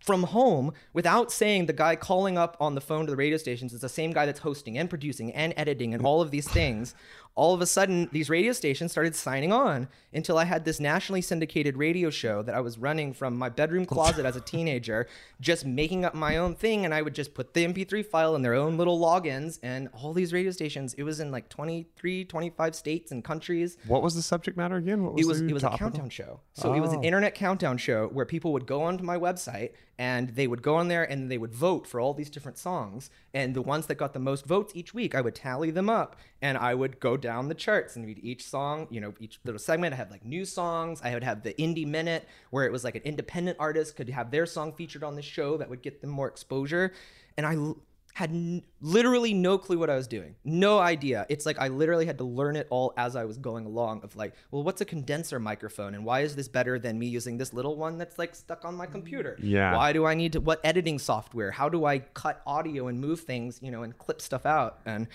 from 0.00 0.24
home 0.24 0.72
without 0.92 1.32
saying 1.32 1.66
the 1.66 1.72
guy 1.72 1.96
calling 1.96 2.36
up 2.36 2.56
on 2.60 2.74
the 2.74 2.80
phone 2.80 3.06
to 3.06 3.10
the 3.10 3.16
radio 3.16 3.36
stations 3.36 3.72
is 3.72 3.80
the 3.80 3.88
same 3.88 4.12
guy 4.12 4.26
that's 4.26 4.40
hosting 4.40 4.76
and 4.76 4.90
producing 4.90 5.32
and 5.32 5.54
editing 5.56 5.94
and 5.94 6.04
all 6.04 6.20
of 6.20 6.30
these 6.30 6.48
things. 6.48 6.94
All 7.34 7.54
of 7.54 7.62
a 7.62 7.66
sudden, 7.66 8.08
these 8.12 8.28
radio 8.28 8.52
stations 8.52 8.92
started 8.92 9.14
signing 9.14 9.52
on 9.52 9.88
until 10.12 10.36
I 10.36 10.44
had 10.44 10.64
this 10.64 10.78
nationally 10.78 11.22
syndicated 11.22 11.78
radio 11.78 12.10
show 12.10 12.42
that 12.42 12.54
I 12.54 12.60
was 12.60 12.76
running 12.76 13.14
from 13.14 13.36
my 13.36 13.48
bedroom 13.48 13.86
closet 13.86 14.26
as 14.26 14.36
a 14.36 14.40
teenager, 14.52 15.08
just 15.40 15.64
making 15.64 16.04
up 16.04 16.14
my 16.14 16.36
own 16.36 16.54
thing. 16.54 16.84
And 16.84 16.92
I 16.92 17.00
would 17.00 17.14
just 17.14 17.32
put 17.32 17.54
the 17.54 17.64
MP3 17.64 18.04
file 18.04 18.36
in 18.36 18.42
their 18.42 18.54
own 18.54 18.76
little 18.76 19.00
logins. 19.00 19.58
And 19.62 19.88
all 19.92 20.12
these 20.12 20.32
radio 20.32 20.50
stations, 20.50 20.92
it 20.94 21.04
was 21.04 21.20
in 21.20 21.30
like 21.30 21.48
23, 21.48 22.26
25 22.26 22.74
states 22.74 23.12
and 23.12 23.24
countries 23.24 23.78
What 23.86 24.02
was 24.02 24.14
the 24.14 24.22
subject 24.22 24.56
matter 24.58 24.76
again? 24.76 25.02
What 25.02 25.14
was 25.14 25.24
it 25.24 25.28
was 25.28 25.40
it 25.40 25.52
was 25.52 25.64
a 25.64 25.70
countdown 25.70 26.10
show. 26.10 26.40
So 26.52 26.74
it 26.74 26.80
was 26.80 26.92
an 26.92 27.00
oh. 27.00 27.04
internet 27.04 27.34
countdown 27.34 27.78
show 27.78 28.08
where 28.08 28.26
people 28.26 28.52
would 28.52 28.66
go 28.66 28.82
onto 28.82 29.04
my 29.04 29.16
website 29.16 29.70
and 29.98 30.30
they 30.30 30.46
would 30.46 30.62
go 30.62 30.76
on 30.76 30.88
there 30.88 31.04
and 31.04 31.30
they 31.30 31.38
would 31.38 31.54
vote 31.54 31.86
for 31.86 32.00
all 32.00 32.12
these 32.12 32.30
different 32.30 32.58
songs. 32.58 33.10
And 33.32 33.54
the 33.54 33.62
ones 33.62 33.86
that 33.86 33.94
got 33.94 34.12
the 34.12 34.18
most 34.18 34.44
votes 34.46 34.72
each 34.74 34.92
week, 34.92 35.14
I 35.14 35.20
would 35.20 35.34
tally 35.34 35.70
them 35.70 35.88
up 35.88 36.16
and 36.40 36.58
I 36.58 36.74
would 36.74 37.00
go 37.00 37.16
down 37.22 37.48
the 37.48 37.54
charts 37.54 37.96
and 37.96 38.04
read 38.04 38.18
each 38.22 38.44
song, 38.44 38.86
you 38.90 39.00
know, 39.00 39.14
each 39.18 39.40
little 39.44 39.58
segment. 39.58 39.94
I 39.94 39.96
had 39.96 40.10
like 40.10 40.24
new 40.24 40.44
songs. 40.44 41.00
I 41.02 41.14
would 41.14 41.24
have 41.24 41.42
the 41.42 41.54
indie 41.54 41.86
minute 41.86 42.28
where 42.50 42.66
it 42.66 42.72
was 42.72 42.84
like 42.84 42.96
an 42.96 43.02
independent 43.04 43.56
artist 43.58 43.96
could 43.96 44.10
have 44.10 44.30
their 44.30 44.44
song 44.44 44.74
featured 44.74 45.02
on 45.02 45.14
the 45.16 45.22
show 45.22 45.56
that 45.56 45.70
would 45.70 45.80
get 45.80 46.02
them 46.02 46.10
more 46.10 46.28
exposure. 46.28 46.92
And 47.38 47.46
I 47.46 47.54
l- 47.54 47.78
had 48.14 48.28
n- 48.28 48.62
literally 48.82 49.32
no 49.32 49.56
clue 49.56 49.78
what 49.78 49.88
I 49.88 49.94
was 49.94 50.06
doing. 50.06 50.34
No 50.44 50.78
idea. 50.78 51.24
It's 51.30 51.46
like 51.46 51.58
I 51.58 51.68
literally 51.68 52.04
had 52.04 52.18
to 52.18 52.24
learn 52.24 52.56
it 52.56 52.66
all 52.68 52.92
as 52.98 53.16
I 53.16 53.24
was 53.24 53.38
going 53.38 53.64
along 53.64 54.02
of 54.04 54.14
like, 54.16 54.34
well, 54.50 54.62
what's 54.62 54.82
a 54.82 54.84
condenser 54.84 55.38
microphone 55.40 55.94
and 55.94 56.04
why 56.04 56.20
is 56.20 56.36
this 56.36 56.46
better 56.46 56.78
than 56.78 56.98
me 56.98 57.06
using 57.06 57.38
this 57.38 57.54
little 57.54 57.74
one 57.76 57.96
that's 57.96 58.18
like 58.18 58.34
stuck 58.34 58.66
on 58.66 58.74
my 58.74 58.84
computer? 58.84 59.38
Yeah. 59.40 59.74
Why 59.74 59.94
do 59.94 60.04
I 60.04 60.12
need 60.14 60.34
to 60.34 60.40
what 60.40 60.60
editing 60.62 60.98
software? 60.98 61.50
How 61.52 61.70
do 61.70 61.86
I 61.86 62.00
cut 62.00 62.42
audio 62.46 62.88
and 62.88 63.00
move 63.00 63.20
things, 63.20 63.60
you 63.62 63.70
know, 63.70 63.82
and 63.82 63.96
clip 63.96 64.20
stuff 64.20 64.44
out? 64.44 64.80
And 64.84 65.06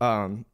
um 0.00 0.44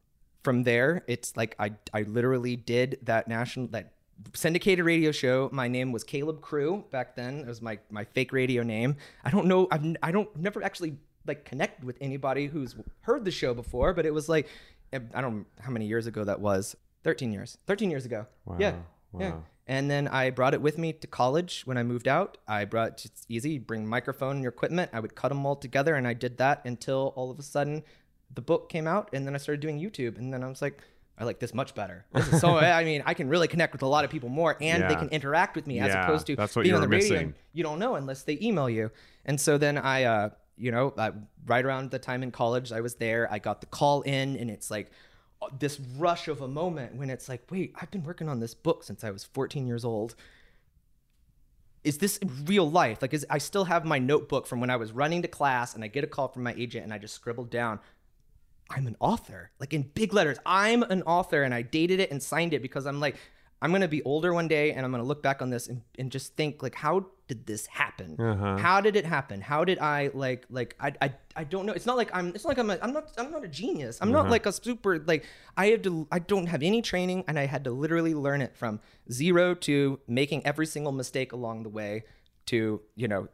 from 0.42 0.64
there, 0.64 1.04
it's 1.06 1.36
like 1.36 1.54
I 1.58 1.72
I 1.92 2.02
literally 2.02 2.56
did 2.56 2.98
that 3.02 3.28
national 3.28 3.68
that 3.68 3.92
syndicated 4.34 4.84
radio 4.84 5.12
show. 5.12 5.48
My 5.52 5.68
name 5.68 5.92
was 5.92 6.04
Caleb 6.04 6.40
Crew 6.40 6.84
back 6.90 7.16
then. 7.16 7.40
It 7.40 7.46
was 7.46 7.62
my 7.62 7.78
my 7.90 8.04
fake 8.04 8.32
radio 8.32 8.62
name. 8.62 8.96
I 9.24 9.30
don't 9.30 9.46
know. 9.46 9.68
I've 9.70 9.84
I 10.02 10.12
don't 10.12 10.34
never 10.36 10.62
actually 10.62 10.96
like 11.26 11.44
connected 11.44 11.84
with 11.84 11.96
anybody 12.00 12.46
who's 12.46 12.74
heard 13.02 13.24
the 13.24 13.30
show 13.30 13.54
before, 13.54 13.94
but 13.94 14.06
it 14.06 14.12
was 14.12 14.28
like 14.28 14.48
I 14.92 14.98
don't 14.98 15.38
know 15.38 15.44
how 15.60 15.70
many 15.70 15.86
years 15.86 16.06
ago 16.06 16.24
that 16.24 16.40
was. 16.40 16.76
Thirteen 17.02 17.32
years. 17.32 17.58
Thirteen 17.66 17.90
years 17.90 18.04
ago. 18.04 18.26
Yeah. 18.58 18.74
Yeah. 19.18 19.30
wow. 19.30 19.44
And 19.66 19.90
then 19.90 20.08
I 20.08 20.30
brought 20.30 20.54
it 20.54 20.60
with 20.60 20.76
me 20.76 20.92
to 20.92 21.06
college 21.06 21.62
when 21.64 21.78
I 21.78 21.84
moved 21.84 22.08
out. 22.08 22.36
I 22.48 22.64
brought 22.64 23.04
it's 23.04 23.24
easy, 23.28 23.50
you 23.52 23.60
bring 23.60 23.86
microphone 23.86 24.36
and 24.36 24.42
your 24.42 24.52
equipment. 24.52 24.90
I 24.92 25.00
would 25.00 25.14
cut 25.14 25.28
them 25.28 25.46
all 25.46 25.56
together, 25.56 25.94
and 25.94 26.06
I 26.06 26.14
did 26.14 26.38
that 26.38 26.62
until 26.64 27.12
all 27.16 27.30
of 27.30 27.38
a 27.38 27.42
sudden 27.42 27.84
the 28.34 28.40
book 28.42 28.68
came 28.68 28.86
out, 28.86 29.10
and 29.12 29.26
then 29.26 29.34
I 29.34 29.38
started 29.38 29.60
doing 29.60 29.78
YouTube, 29.80 30.18
and 30.18 30.32
then 30.32 30.42
I 30.42 30.48
was 30.48 30.62
like, 30.62 30.80
I 31.18 31.24
like 31.24 31.38
this 31.38 31.52
much 31.54 31.74
better. 31.74 32.06
This 32.12 32.32
is 32.32 32.40
so 32.40 32.56
I 32.80 32.84
mean, 32.84 33.02
I 33.04 33.14
can 33.14 33.28
really 33.28 33.46
connect 33.48 33.72
with 33.72 33.82
a 33.82 33.86
lot 33.86 34.04
of 34.04 34.10
people 34.10 34.28
more, 34.28 34.56
and 34.60 34.82
they 34.88 34.94
can 34.96 35.08
interact 35.10 35.54
with 35.56 35.66
me 35.66 35.78
as 35.78 35.88
Yeah, 35.88 36.04
opposed 36.04 36.26
to 36.28 36.36
that's 36.36 36.56
what 36.56 36.62
being 36.62 36.74
on 36.74 36.80
the 36.80 36.88
radio. 36.88 37.14
missing. 37.14 37.34
You 37.52 37.62
don't 37.62 37.78
know 37.78 37.94
unless 37.96 38.22
they 38.22 38.38
email 38.40 38.68
you. 38.70 38.90
And 39.24 39.40
so 39.40 39.58
then 39.58 39.76
I, 39.78 40.04
uh, 40.04 40.30
you 40.56 40.70
know, 40.72 40.92
uh, 40.96 41.12
right 41.46 41.64
around 41.64 41.90
the 41.90 41.98
time 41.98 42.22
in 42.22 42.30
college, 42.30 42.72
I 42.72 42.80
was 42.80 42.94
there. 42.96 43.30
I 43.30 43.38
got 43.38 43.60
the 43.60 43.66
call 43.66 44.02
in, 44.02 44.36
and 44.36 44.50
it's 44.50 44.70
like 44.70 44.90
uh, 45.42 45.48
this 45.58 45.78
rush 45.98 46.28
of 46.28 46.40
a 46.40 46.48
moment 46.48 46.96
when 46.96 47.10
it's 47.10 47.28
like, 47.28 47.42
wait, 47.50 47.74
I've 47.80 47.90
been 47.90 48.04
working 48.04 48.28
on 48.28 48.40
this 48.40 48.54
book 48.54 48.82
since 48.82 49.04
I 49.04 49.10
was 49.10 49.22
14 49.24 49.66
years 49.66 49.84
old. 49.84 50.14
Is 51.84 51.98
this 51.98 52.18
real 52.44 52.68
life? 52.70 53.02
Like, 53.02 53.12
is 53.12 53.26
I 53.28 53.38
still 53.38 53.64
have 53.64 53.84
my 53.84 53.98
notebook 53.98 54.46
from 54.46 54.60
when 54.60 54.70
I 54.70 54.76
was 54.76 54.92
running 54.92 55.22
to 55.22 55.28
class, 55.28 55.74
and 55.74 55.82
I 55.82 55.88
get 55.88 56.04
a 56.04 56.06
call 56.06 56.28
from 56.28 56.44
my 56.44 56.54
agent, 56.56 56.84
and 56.84 56.92
I 56.92 56.98
just 56.98 57.14
scribbled 57.14 57.50
down, 57.50 57.80
I'm 58.70 58.86
an 58.86 58.96
author, 59.00 59.50
like 59.60 59.74
in 59.74 59.82
big 59.82 60.12
letters. 60.12 60.38
I'm 60.46 60.82
an 60.82 61.02
author, 61.02 61.42
and 61.42 61.54
I 61.54 61.62
dated 61.62 62.00
it 62.00 62.10
and 62.10 62.22
signed 62.22 62.54
it 62.54 62.62
because 62.62 62.86
I'm 62.86 63.00
like, 63.00 63.16
I'm 63.60 63.70
gonna 63.70 63.88
be 63.88 64.02
older 64.02 64.32
one 64.32 64.48
day, 64.48 64.72
and 64.72 64.84
I'm 64.84 64.90
gonna 64.90 65.04
look 65.04 65.22
back 65.22 65.42
on 65.42 65.50
this 65.50 65.68
and, 65.68 65.82
and 65.98 66.10
just 66.10 66.36
think 66.36 66.62
like, 66.62 66.74
how 66.74 67.06
did 67.28 67.46
this 67.46 67.66
happen? 67.66 68.16
Uh-huh. 68.18 68.56
How 68.56 68.80
did 68.80 68.96
it 68.96 69.06
happen? 69.06 69.40
How 69.40 69.64
did 69.64 69.78
I 69.78 70.10
like 70.14 70.46
like 70.50 70.76
I 70.80 70.92
I, 71.00 71.14
I 71.36 71.44
don't 71.44 71.64
know. 71.64 71.72
It's 71.72 71.86
not 71.86 71.96
like 71.96 72.10
I'm. 72.12 72.28
It's 72.28 72.44
not 72.44 72.50
like 72.50 72.58
I'm. 72.58 72.70
A, 72.70 72.78
I'm 72.82 72.92
not. 72.92 73.12
I'm 73.16 73.30
not 73.30 73.44
a 73.44 73.48
genius. 73.48 73.98
I'm 74.00 74.10
not 74.10 74.22
uh-huh. 74.22 74.30
like 74.30 74.46
a 74.46 74.52
super 74.52 74.98
like. 74.98 75.24
I 75.56 75.66
have 75.66 75.82
to. 75.82 76.06
I 76.10 76.18
don't 76.18 76.46
have 76.46 76.62
any 76.62 76.82
training, 76.82 77.24
and 77.28 77.38
I 77.38 77.46
had 77.46 77.64
to 77.64 77.70
literally 77.70 78.14
learn 78.14 78.42
it 78.42 78.56
from 78.56 78.80
zero 79.10 79.54
to 79.54 80.00
making 80.08 80.44
every 80.44 80.66
single 80.66 80.92
mistake 80.92 81.32
along 81.32 81.62
the 81.62 81.68
way 81.68 82.04
to 82.46 82.80
you 82.96 83.08
know 83.08 83.28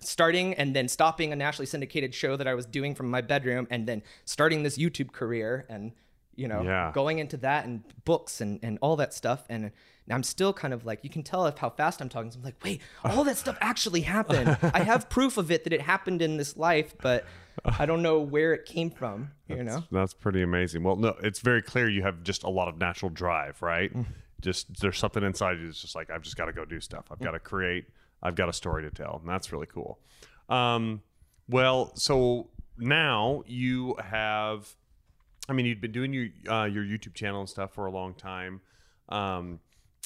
starting 0.00 0.54
and 0.54 0.74
then 0.74 0.88
stopping 0.88 1.32
a 1.32 1.36
nationally 1.36 1.66
syndicated 1.66 2.14
show 2.14 2.36
that 2.36 2.46
I 2.46 2.54
was 2.54 2.66
doing 2.66 2.94
from 2.94 3.10
my 3.10 3.20
bedroom 3.20 3.66
and 3.70 3.86
then 3.86 4.02
starting 4.24 4.62
this 4.62 4.78
YouTube 4.78 5.12
career 5.12 5.66
and 5.68 5.92
you 6.36 6.48
know 6.48 6.62
Yeah. 6.62 6.90
going 6.94 7.18
into 7.18 7.36
that 7.38 7.64
and 7.66 7.82
books 8.04 8.40
and, 8.40 8.58
and 8.62 8.78
all 8.80 8.96
that 8.96 9.12
stuff 9.14 9.44
and 9.48 9.70
I'm 10.12 10.24
still 10.24 10.52
kind 10.52 10.74
of 10.74 10.84
like 10.84 11.04
you 11.04 11.10
can 11.10 11.22
tell 11.22 11.46
if 11.46 11.58
how 11.58 11.70
fast 11.70 12.00
I'm 12.00 12.08
talking 12.08 12.30
so 12.32 12.38
I'm 12.38 12.44
like 12.44 12.62
wait 12.64 12.80
all 13.04 13.22
that 13.24 13.36
stuff 13.36 13.56
actually 13.60 14.00
happened 14.00 14.56
I 14.74 14.80
have 14.82 15.08
proof 15.16 15.36
of 15.36 15.50
it 15.52 15.64
that 15.64 15.72
it 15.72 15.80
happened 15.82 16.20
in 16.22 16.36
this 16.36 16.56
life 16.56 16.94
but 17.00 17.24
I 17.64 17.86
don't 17.86 18.02
know 18.02 18.18
where 18.20 18.52
it 18.54 18.64
came 18.64 18.90
from 18.90 19.30
you 19.48 19.62
know 19.62 19.84
That's 19.92 20.14
pretty 20.14 20.42
amazing. 20.42 20.82
Well, 20.82 20.96
no, 20.96 21.14
it's 21.22 21.40
very 21.40 21.62
clear 21.62 21.88
you 21.88 22.02
have 22.02 22.22
just 22.22 22.42
a 22.44 22.48
lot 22.48 22.68
of 22.68 22.78
natural 22.78 23.10
drive, 23.10 23.60
right? 23.60 23.92
Mm. 23.94 24.06
Just 24.40 24.80
there's 24.80 24.96
something 24.98 25.22
inside 25.22 25.58
you 25.58 25.66
that's 25.66 25.80
just 25.82 25.94
like 25.94 26.08
I've 26.10 26.22
just 26.22 26.36
got 26.36 26.46
to 26.46 26.52
go 26.52 26.64
do 26.64 26.80
stuff. 26.80 27.06
I've 27.10 27.18
got 27.20 27.32
to 27.32 27.38
create. 27.40 27.84
I've 28.22 28.34
got 28.34 28.48
a 28.48 28.52
story 28.52 28.82
to 28.82 28.90
tell, 28.90 29.18
and 29.20 29.28
that's 29.28 29.52
really 29.52 29.66
cool. 29.66 29.98
Um, 30.48 31.02
well, 31.48 31.94
so 31.96 32.50
now 32.78 33.42
you 33.46 33.96
have. 34.02 34.74
I 35.48 35.52
mean, 35.52 35.66
you've 35.66 35.80
been 35.80 35.92
doing 35.92 36.12
your 36.12 36.26
uh, 36.48 36.64
your 36.66 36.84
YouTube 36.84 37.14
channel 37.14 37.40
and 37.40 37.48
stuff 37.48 37.72
for 37.74 37.86
a 37.86 37.90
long 37.90 38.14
time. 38.14 38.60
Um, 39.08 39.60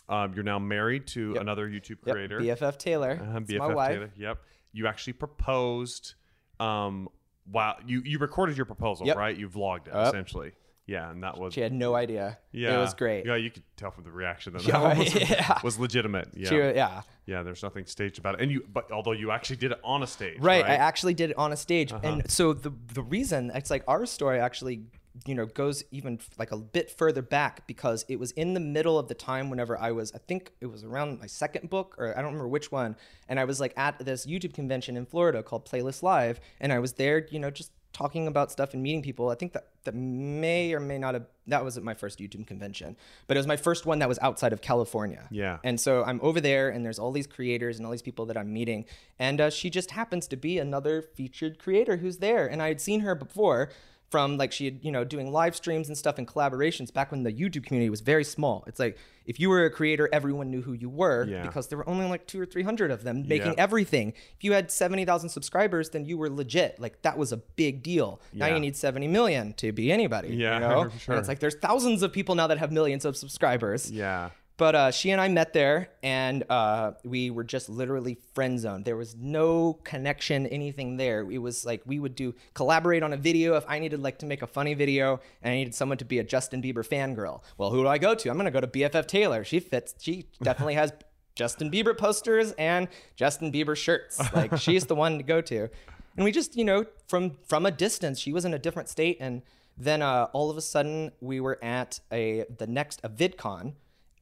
um, 0.08 0.32
you're 0.34 0.44
now 0.44 0.58
married 0.58 1.06
to 1.08 1.36
another 1.36 1.68
YouTube 1.68 1.98
Yep, 2.06 2.14
creator. 2.14 2.40
BFF 2.40 2.78
Taylor 2.78 3.18
Uh-huh, 3.22 3.40
BFF 3.40 3.58
my 3.58 3.74
wife 3.74 3.90
Taylor. 3.92 4.10
Yep. 4.16 4.38
You 4.72 4.86
actually 4.86 5.14
proposed. 5.14 6.14
Um, 6.60 7.08
wow. 7.50 7.76
You 7.86 8.02
you 8.04 8.18
recorded 8.18 8.56
your 8.56 8.66
proposal, 8.66 9.06
Yep. 9.06 9.16
right? 9.16 9.36
You 9.36 9.48
vlogged 9.48 9.88
it 9.88 9.94
Yep. 9.94 10.06
essentially. 10.08 10.52
Yeah, 10.86 11.10
and 11.10 11.22
that 11.22 11.38
was 11.38 11.54
she 11.54 11.60
had 11.62 11.72
no 11.72 11.94
idea 11.94 12.38
yeah, 12.52 12.74
it 12.74 12.78
was 12.78 12.92
great 12.94 13.24
Yeah, 13.24 13.36
you 13.36 13.50
could 13.50 13.62
tell 13.76 13.90
from 13.90 14.04
the 14.04 14.10
reaction 14.10 14.52
that 14.52 14.62
Yeah, 14.66 14.80
that 14.80 14.98
was, 14.98 15.14
yeah. 15.30 15.58
was 15.64 15.78
legitimate. 15.78 16.28
Yeah. 16.34 16.48
She- 16.48 16.56
yeah 16.56 17.02
Yeah, 17.26 17.42
there's 17.42 17.62
nothing 17.62 17.86
staged 17.86 18.18
about 18.18 18.34
it. 18.34 18.40
And 18.42 18.50
you, 18.52 18.64
but 18.70 18.92
although 18.92 19.12
you 19.12 19.30
actually 19.30 19.56
did 19.56 19.72
it 19.72 19.80
on 19.82 20.02
a 20.02 20.06
stage, 20.06 20.38
right, 20.40 20.62
right? 20.62 20.70
i 20.72 20.74
actually 20.74 21.14
did 21.14 21.30
it 21.30 21.38
on 21.38 21.52
a 21.52 21.56
stage 21.56 21.92
Uh-huh. 21.92 22.06
and 22.06 22.30
so 22.30 22.52
the 22.52 22.72
the 22.92 23.02
reason 23.02 23.50
it's 23.54 23.70
like 23.70 23.84
our 23.88 24.04
story 24.06 24.38
actually 24.40 24.82
you 25.26 25.34
know 25.34 25.46
goes 25.46 25.84
even 25.92 26.18
like 26.38 26.50
a 26.50 26.56
bit 26.56 26.90
further 26.90 27.22
back 27.22 27.66
because 27.68 28.04
it 28.08 28.18
was 28.18 28.32
in 28.32 28.52
the 28.52 28.58
middle 28.60 28.98
of 28.98 29.06
the 29.06 29.14
time 29.14 29.48
whenever 29.48 29.78
i 29.78 29.92
was 29.92 30.12
i 30.12 30.18
think 30.18 30.50
it 30.60 30.66
was 30.66 30.82
around 30.82 31.20
my 31.20 31.26
second 31.28 31.70
book 31.70 31.94
or 31.98 32.08
i 32.18 32.20
don't 32.20 32.32
remember 32.32 32.48
which 32.48 32.72
one 32.72 32.96
and 33.28 33.38
i 33.38 33.44
was 33.44 33.60
like 33.60 33.72
at 33.76 33.96
this 34.04 34.26
youtube 34.26 34.52
convention 34.52 34.96
in 34.96 35.06
florida 35.06 35.40
called 35.40 35.64
playlist 35.64 36.02
live 36.02 36.40
and 36.60 36.72
i 36.72 36.80
was 36.80 36.94
there 36.94 37.28
you 37.30 37.38
know 37.38 37.48
just 37.48 37.70
talking 37.94 38.26
about 38.26 38.50
stuff 38.52 38.74
and 38.74 38.82
meeting 38.82 39.00
people 39.02 39.30
i 39.30 39.34
think 39.34 39.52
that 39.54 39.68
that 39.84 39.94
may 39.94 40.72
or 40.74 40.80
may 40.80 40.98
not 40.98 41.14
have 41.14 41.24
that 41.46 41.62
wasn't 41.64 41.84
my 41.84 41.94
first 41.94 42.18
youtube 42.18 42.46
convention 42.46 42.96
but 43.26 43.36
it 43.36 43.40
was 43.40 43.46
my 43.46 43.56
first 43.56 43.86
one 43.86 43.98
that 44.00 44.08
was 44.08 44.18
outside 44.20 44.52
of 44.52 44.60
california 44.60 45.26
Yeah. 45.30 45.58
and 45.64 45.80
so 45.80 46.02
I'm 46.04 46.20
over 46.22 46.40
there, 46.40 46.68
and 46.70 46.84
there's 46.84 46.98
all 46.98 47.12
these 47.12 47.26
creators 47.26 47.76
and 47.78 47.86
all 47.86 47.92
these 47.92 48.02
people 48.02 48.26
that 48.26 48.36
I'm 48.36 48.52
meeting. 48.52 48.84
And 49.18 49.40
uh, 49.40 49.50
she 49.50 49.70
just 49.70 49.90
happens 49.92 50.26
to 50.28 50.36
be 50.36 50.58
another 50.58 51.00
featured 51.02 51.58
creator 51.58 51.96
who's 51.98 52.18
there. 52.18 52.46
And 52.46 52.60
I 52.62 52.68
had 52.68 52.80
seen 52.80 53.00
her 53.00 53.14
before 53.14 53.70
from 54.10 54.36
like 54.36 54.52
she 54.52 54.66
had, 54.66 54.78
you 54.82 54.92
know, 54.92 55.02
doing 55.04 55.32
live 55.32 55.56
streams 55.56 55.88
and 55.88 55.98
stuff 55.98 56.18
and 56.18 56.28
collaborations 56.28 56.92
back 56.92 57.10
when 57.10 57.24
the 57.24 57.32
YouTube 57.32 57.64
community 57.64 57.90
was 57.90 58.00
very 58.00 58.22
small. 58.22 58.62
It's 58.68 58.78
like 58.78 58.96
if 59.26 59.40
you 59.40 59.48
were 59.48 59.64
a 59.64 59.70
creator, 59.70 60.08
everyone 60.12 60.50
knew 60.50 60.62
who 60.62 60.72
you 60.72 60.88
were 60.88 61.24
Yeah. 61.26 61.42
because 61.46 61.66
there 61.68 61.78
were 61.78 61.88
only 61.88 62.06
like 62.06 62.26
two 62.26 62.40
or 62.40 62.46
300 62.46 62.90
of 62.92 63.02
them 63.02 63.26
making 63.26 63.52
Yeah. 63.52 63.54
everything. 63.58 64.12
If 64.36 64.44
you 64.44 64.52
had 64.52 64.70
70,000 64.70 65.30
subscribers, 65.30 65.90
then 65.90 66.04
you 66.04 66.16
were 66.16 66.30
legit. 66.30 66.78
Like 66.78 67.02
that 67.02 67.18
was 67.18 67.32
a 67.32 67.38
big 67.38 67.82
deal. 67.82 68.20
Now 68.32 68.46
you 68.46 68.60
need 68.60 68.76
70 68.76 69.08
million 69.08 69.52
to 69.54 69.72
be 69.72 69.90
anybody. 69.90 70.28
Yeah, 70.36 70.54
You 70.54 70.60
know? 70.60 70.90
sure. 70.98 71.14
And 71.14 71.18
it's 71.20 71.28
like 71.28 71.40
there's 71.40 71.56
thousands 71.56 72.02
of 72.02 72.12
people 72.12 72.34
now 72.36 72.46
that 72.46 72.58
have 72.58 72.70
millions 72.70 73.04
of 73.04 73.16
subscribers. 73.16 73.90
yeah. 73.90 74.30
But 74.56 74.74
uh, 74.76 74.90
she 74.92 75.10
and 75.10 75.20
I 75.20 75.26
met 75.26 75.52
there, 75.52 75.90
and 76.02 76.44
uh, 76.48 76.92
we 77.02 77.30
were 77.30 77.42
just 77.42 77.68
literally 77.68 78.18
friend 78.34 78.58
zoned. 78.58 78.84
There 78.84 78.96
was 78.96 79.16
no 79.16 79.80
connection, 79.82 80.46
anything 80.46 80.96
there. 80.96 81.28
It 81.28 81.38
was 81.38 81.66
like 81.66 81.82
we 81.86 81.98
would 81.98 82.14
do 82.14 82.34
collaborate 82.54 83.02
on 83.02 83.12
a 83.12 83.16
video 83.16 83.56
if 83.56 83.64
I 83.66 83.80
needed 83.80 84.00
like 84.00 84.18
to 84.20 84.26
make 84.26 84.42
a 84.42 84.46
funny 84.46 84.74
video, 84.74 85.20
and 85.42 85.52
I 85.52 85.56
needed 85.56 85.74
someone 85.74 85.98
to 85.98 86.04
be 86.04 86.20
a 86.20 86.24
Justin 86.24 86.62
Bieber 86.62 86.86
fangirl. 86.86 87.42
Well, 87.58 87.70
who 87.70 87.82
do 87.82 87.88
I 87.88 87.98
go 87.98 88.14
to? 88.14 88.30
I'm 88.30 88.36
gonna 88.36 88.52
go 88.52 88.60
to 88.60 88.68
BFF 88.68 89.06
Taylor. 89.06 89.42
She 89.42 89.58
fits. 89.58 89.94
She 89.98 90.28
definitely 90.40 90.74
has 90.74 90.92
Justin 91.34 91.68
Bieber 91.68 91.96
posters 91.96 92.52
and 92.52 92.86
Justin 93.16 93.50
Bieber 93.50 93.76
shirts. 93.76 94.20
Like 94.32 94.56
she's 94.58 94.86
the 94.86 94.94
one 94.94 95.18
to 95.18 95.24
go 95.24 95.40
to. 95.40 95.68
And 96.16 96.24
we 96.24 96.30
just, 96.30 96.56
you 96.56 96.64
know, 96.64 96.86
from 97.08 97.38
from 97.44 97.66
a 97.66 97.72
distance, 97.72 98.20
she 98.20 98.32
was 98.32 98.44
in 98.44 98.54
a 98.54 98.58
different 98.58 98.88
state 98.88 99.16
and 99.18 99.42
then 99.76 100.02
uh, 100.02 100.28
all 100.32 100.50
of 100.50 100.56
a 100.56 100.60
sudden 100.60 101.10
we 101.20 101.40
were 101.40 101.58
at 101.60 101.98
a 102.12 102.44
the 102.58 102.66
next 102.68 103.00
a 103.02 103.08
VidCon 103.08 103.74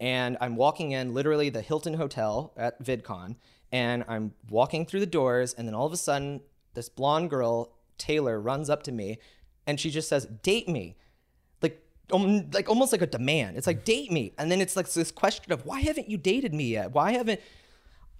and 0.03 0.37
I'm 0.41 0.57
walking 0.57 0.91
in 0.91 1.15
literally 1.15 1.49
the 1.49 1.63
Hilton 1.63 1.95
Hotel 1.95 2.53
at 2.57 2.83
VidCon 2.83 3.37
and 3.71 4.05
I'm 4.09 4.35
walking 4.51 4.85
through 4.85 4.99
the 4.99 5.07
doors 5.07 5.55
and 5.55 5.67
then 5.67 5.77
all 5.77 5.87
of 5.87 5.93
a 5.93 5.97
sudden 5.97 6.41
this 6.75 6.89
blonde 6.89 7.31
girl 7.31 7.73
Taylor 7.99 8.41
runs 8.41 8.69
up 8.69 8.83
to 8.83 8.93
me 8.93 9.19
and 9.65 9.79
she 9.79 9.91
just 9.91 10.09
says 10.09 10.27
date 10.27 10.69
me. 10.69 10.97
Like 11.63 11.81
um, 12.13 12.51
like 12.51 12.69
almost 12.69 12.91
like 12.91 13.01
a 13.01 13.07
demand. 13.07 13.57
It's 13.57 13.69
like 13.69 13.85
date 13.85 14.11
me. 14.11 14.35
And 14.39 14.51
then 14.51 14.61
it's 14.61 14.75
like 14.75 14.91
this 14.91 15.13
question 15.13 15.53
of 15.53 15.65
why 15.65 15.81
haven't 15.81 16.11
you 16.11 16.19
dated 16.19 16.53
me 16.53 16.65
yet? 16.65 16.91
Why 16.91 17.13
haven't 17.13 17.41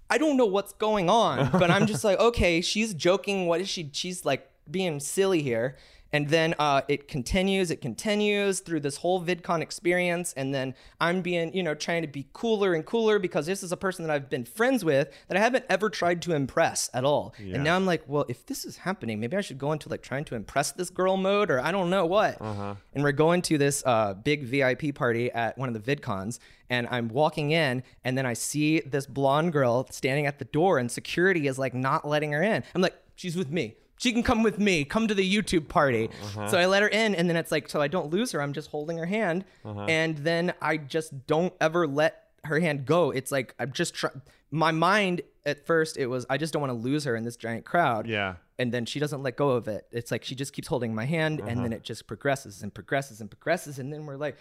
I 0.09 0.17
don't 0.17 0.37
know 0.37 0.45
what's 0.45 0.71
going 0.71 1.09
on 1.09 1.49
but 1.51 1.69
I'm 1.69 1.85
just 1.85 2.05
like 2.05 2.17
okay 2.17 2.61
she's 2.61 2.93
joking. 2.93 3.47
What 3.47 3.59
is 3.59 3.67
she? 3.67 3.89
She's 3.91 4.23
like 4.23 4.49
being 4.71 5.01
silly 5.01 5.41
here 5.41 5.75
and 6.13 6.29
then 6.29 6.53
uh, 6.59 6.81
it 6.87 7.07
continues, 7.07 7.71
it 7.71 7.81
continues 7.81 8.59
through 8.59 8.81
this 8.81 8.97
whole 8.97 9.19
VidCon 9.23 9.61
experience. 9.61 10.31
And 10.37 10.53
then 10.53 10.75
I'm 11.01 11.21
being, 11.21 11.51
you 11.55 11.63
know, 11.63 11.73
trying 11.73 12.03
to 12.03 12.07
be 12.07 12.27
cooler 12.33 12.75
and 12.75 12.85
cooler 12.85 13.17
because 13.17 13.47
this 13.47 13.63
is 13.63 13.71
a 13.71 13.77
person 13.77 14.05
that 14.05 14.13
I've 14.13 14.29
been 14.29 14.45
friends 14.45 14.85
with 14.85 15.11
that 15.27 15.35
I 15.37 15.39
haven't 15.39 15.65
ever 15.69 15.89
tried 15.89 16.21
to 16.21 16.35
impress 16.35 16.87
at 16.93 17.03
all. 17.03 17.33
And 17.55 17.63
now 17.63 17.75
I'm 17.75 17.87
like, 17.87 18.03
well, 18.07 18.25
if 18.29 18.45
this 18.45 18.63
is 18.63 18.77
happening, 18.77 19.19
maybe 19.19 19.35
I 19.35 19.41
should 19.41 19.57
go 19.57 19.71
into 19.71 19.89
like 19.89 20.03
trying 20.03 20.23
to 20.25 20.35
impress 20.35 20.71
this 20.71 20.91
girl 20.91 21.17
mode 21.17 21.49
or 21.49 21.59
I 21.59 21.71
don't 21.71 21.89
know 21.89 22.05
what. 22.05 22.39
And 22.93 23.03
we're 23.03 23.11
going 23.11 23.41
to 23.43 23.57
this 23.57 23.81
uh, 23.83 24.13
big 24.13 24.43
VIP 24.43 24.93
party 24.93 25.31
at 25.31 25.57
one 25.57 25.75
of 25.75 25.83
the 25.83 25.95
VidCons. 25.95 26.37
And 26.69 26.87
I'm 26.89 27.07
walking 27.09 27.51
in, 27.51 27.83
and 28.03 28.17
then 28.17 28.25
I 28.25 28.33
see 28.33 28.79
this 28.79 29.05
blonde 29.05 29.51
girl 29.53 29.85
standing 29.91 30.25
at 30.25 30.39
the 30.39 30.45
door, 30.45 30.79
and 30.79 30.89
security 30.89 31.45
is 31.47 31.59
like 31.59 31.75
not 31.75 32.07
letting 32.07 32.31
her 32.31 32.41
in. 32.41 32.63
I'm 32.73 32.81
like, 32.81 32.95
she's 33.15 33.35
with 33.35 33.51
me 33.51 33.75
she 34.03 34.11
can 34.11 34.21
come 34.21 34.43
with 34.43 34.59
me. 34.59 34.83
Come 34.83 35.07
to 35.07 35.13
the 35.13 35.23
youtube 35.35 35.69
party. 35.69 36.09
Uh-huh. 36.21 36.49
So 36.49 36.57
i 36.57 36.65
let 36.65 36.81
her 36.81 36.89
in 36.89 37.15
and 37.15 37.29
then 37.29 37.37
it's 37.37 37.51
like 37.51 37.69
so 37.69 37.79
i 37.81 37.87
don't 37.87 38.11
lose 38.11 38.33
her. 38.33 38.41
I'm 38.41 38.51
just 38.53 38.69
holding 38.69 38.97
her 38.97 39.05
hand. 39.05 39.45
Uh-huh. 39.63 39.85
And 39.87 40.17
then 40.17 40.53
i 40.61 40.75
just 40.77 41.25
don't 41.25 41.53
ever 41.61 41.87
let 41.87 42.31
her 42.43 42.59
hand 42.59 42.85
go. 42.85 43.11
It's 43.11 43.31
like 43.31 43.55
i'm 43.59 43.71
just 43.71 43.93
try- 43.93 44.11
my 44.51 44.71
mind 44.71 45.21
at 45.45 45.65
first 45.65 45.97
it 45.97 46.07
was 46.07 46.25
i 46.29 46.37
just 46.37 46.51
don't 46.53 46.61
want 46.61 46.71
to 46.71 46.77
lose 46.89 47.05
her 47.05 47.15
in 47.15 47.23
this 47.23 47.37
giant 47.37 47.65
crowd. 47.65 48.05
Yeah. 48.07 48.35
and 48.59 48.71
then 48.73 48.85
she 48.85 48.99
doesn't 48.99 49.23
let 49.23 49.37
go 49.37 49.51
of 49.51 49.67
it. 49.69 49.87
It's 49.91 50.11
like 50.11 50.23
she 50.25 50.35
just 50.35 50.51
keeps 50.53 50.67
holding 50.67 50.93
my 50.93 51.05
hand 51.05 51.39
and 51.39 51.49
uh-huh. 51.49 51.61
then 51.63 51.73
it 51.73 51.83
just 51.83 52.05
progresses 52.05 52.61
and 52.61 52.73
progresses 52.73 53.21
and 53.21 53.31
progresses. 53.31 53.79
And 53.79 53.91
then 53.93 54.05
we're 54.05 54.17
like 54.17 54.37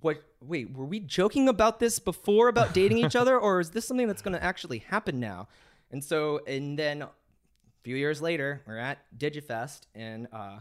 what 0.00 0.22
wait 0.40 0.72
were 0.76 0.84
we 0.84 1.00
joking 1.00 1.48
about 1.48 1.78
this 1.80 1.98
before 1.98 2.48
about 2.48 2.74
dating 2.74 2.98
each 2.98 3.16
other? 3.22 3.38
Or 3.38 3.60
is 3.60 3.70
this 3.70 3.86
something 3.86 4.08
that's 4.08 4.22
going 4.22 4.34
to 4.34 4.42
actually 4.42 4.78
happen 4.78 5.20
now? 5.20 5.46
And 5.90 6.02
so 6.04 6.40
and 6.46 6.78
then 6.78 7.04
few 7.82 7.96
years 7.96 8.20
later, 8.20 8.62
we're 8.66 8.76
at 8.78 8.98
Digifest 9.16 9.82
in 9.94 10.26
uh, 10.32 10.60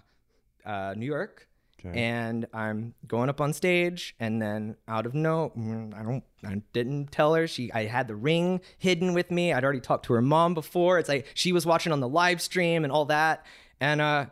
uh, 0.65 0.93
New 0.97 1.05
York, 1.05 1.47
and 1.95 2.47
I'm 2.53 2.95
going 3.07 3.29
up 3.29 3.39
on 3.39 3.53
stage, 3.53 4.15
and 4.19 4.41
then 4.41 4.75
out 4.87 5.05
of 5.05 5.13
no, 5.13 5.51
mm, 5.57 5.93
I 5.97 6.03
don't, 6.03 6.23
I 6.43 6.61
didn't 6.73 7.11
tell 7.11 7.35
her. 7.35 7.47
She, 7.47 7.71
I 7.71 7.85
had 7.85 8.07
the 8.07 8.15
ring 8.15 8.61
hidden 8.79 9.13
with 9.13 9.29
me. 9.31 9.53
I'd 9.53 9.63
already 9.63 9.79
talked 9.81 10.05
to 10.05 10.13
her 10.13 10.21
mom 10.21 10.53
before. 10.53 10.97
It's 10.99 11.09
like 11.09 11.27
she 11.35 11.51
was 11.51 11.65
watching 11.65 11.91
on 11.91 11.99
the 11.99 12.07
live 12.07 12.41
stream 12.41 12.83
and 12.83 12.91
all 12.91 13.05
that, 13.05 13.45
and 13.79 14.01
uh, 14.01 14.25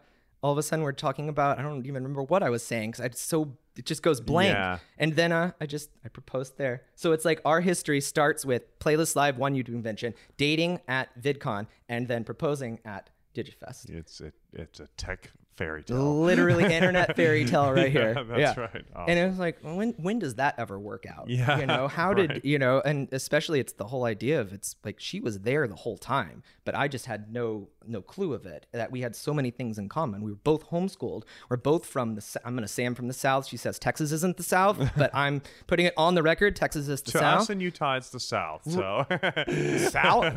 all 0.46 0.52
of 0.52 0.60
a 0.60 0.64
sudden 0.64 0.86
we're 0.86 0.92
talking 0.92 1.28
about 1.28 1.58
I 1.58 1.64
don't 1.64 1.80
even 1.88 1.96
remember 1.96 2.22
what 2.22 2.44
I 2.44 2.52
was 2.52 2.62
saying 2.62 2.92
because 2.92 3.04
I 3.04 3.10
so 3.16 3.58
it 3.76 3.88
just 3.88 4.04
goes 4.04 4.22
blank. 4.22 4.54
Yeah. 4.54 4.78
And 5.00 5.16
then 5.16 5.32
uh, 5.32 5.54
I 5.60 5.66
just 5.66 5.90
I 6.06 6.10
proposed 6.10 6.60
there. 6.60 6.84
So 6.94 7.14
it's 7.14 7.26
like 7.26 7.42
our 7.46 7.62
history 7.62 8.00
starts 8.00 8.46
with 8.46 8.78
Playlist 8.78 9.16
Live, 9.16 9.40
one 9.40 9.56
YouTube 9.56 9.74
convention, 9.74 10.14
dating 10.38 10.82
at 10.88 11.20
VidCon, 11.20 11.66
and 11.90 12.08
then 12.08 12.24
proposing 12.24 12.80
at 12.86 13.10
Digifest. 13.34 13.90
It's 13.90 14.22
it, 14.22 14.36
it's 14.54 14.80
a 14.80 14.88
tech 14.98 15.32
fairy 15.58 15.84
tale. 15.84 16.22
Literally 16.22 16.64
internet 16.74 17.16
fairy 17.18 17.46
tale 17.46 17.72
right 17.72 17.92
here. 17.92 18.14
Yeah, 18.16 18.24
that's 18.38 18.58
right. 18.58 18.86
Oh. 18.96 19.06
And 19.08 19.18
it 19.20 19.28
was 19.28 19.40
like, 19.40 19.58
when 19.62 19.92
when 19.94 20.20
does 20.20 20.36
that 20.36 20.56
ever 20.58 20.80
work 20.80 21.06
out? 21.06 21.30
Yeah, 21.30 21.60
You 21.60 21.66
know, 21.66 21.88
how 21.88 22.12
right. 22.14 22.28
did 22.30 22.42
you 22.46 22.60
know? 22.60 22.82
And 22.84 23.08
especially, 23.12 23.60
it's 23.60 23.74
the 23.74 23.86
whole 23.86 24.06
idea 24.06 24.42
of 24.42 24.54
it's 24.54 24.76
like 24.84 25.00
she 25.00 25.20
was 25.20 25.40
there 25.40 25.68
the 25.68 25.76
whole 25.76 25.98
time, 25.98 26.44
but 26.66 26.76
I 26.76 26.88
just 26.88 27.06
had 27.06 27.32
no 27.32 27.70
no 27.88 28.02
clue 28.02 28.34
of 28.34 28.46
it. 28.46 28.66
That 28.72 28.92
we 28.92 29.02
had 29.02 29.16
so 29.16 29.34
many 29.34 29.52
things 29.52 29.78
in 29.78 29.90
common. 29.90 30.24
We 30.24 30.32
were 30.32 30.38
both 30.44 30.70
homeschooled. 30.70 31.24
We're 31.50 31.58
both 31.58 31.86
from 31.86 32.16
the. 32.16 32.42
I'm 32.44 32.56
gonna 32.56 32.68
say 32.68 32.84
I'm 32.86 32.96
from 32.96 33.08
the 33.08 33.14
South. 33.14 33.48
She 33.48 33.58
says 33.58 33.80
Texas 33.80 34.12
isn't 34.12 34.38
the 34.38 34.44
South, 34.44 34.78
but 34.98 35.14
I'm 35.14 35.42
putting 35.68 35.86
it 35.86 35.94
on 35.98 36.16
the 36.16 36.24
record. 36.24 36.56
Texas 36.56 36.88
is 36.88 37.02
the 37.02 37.12
to 37.12 37.18
South. 37.20 37.42
us 37.44 37.50
and 37.50 37.62
Utah, 37.62 37.96
it's 37.98 38.10
the 38.10 38.20
South. 38.20 38.62
So 38.70 39.06
South? 39.90 40.36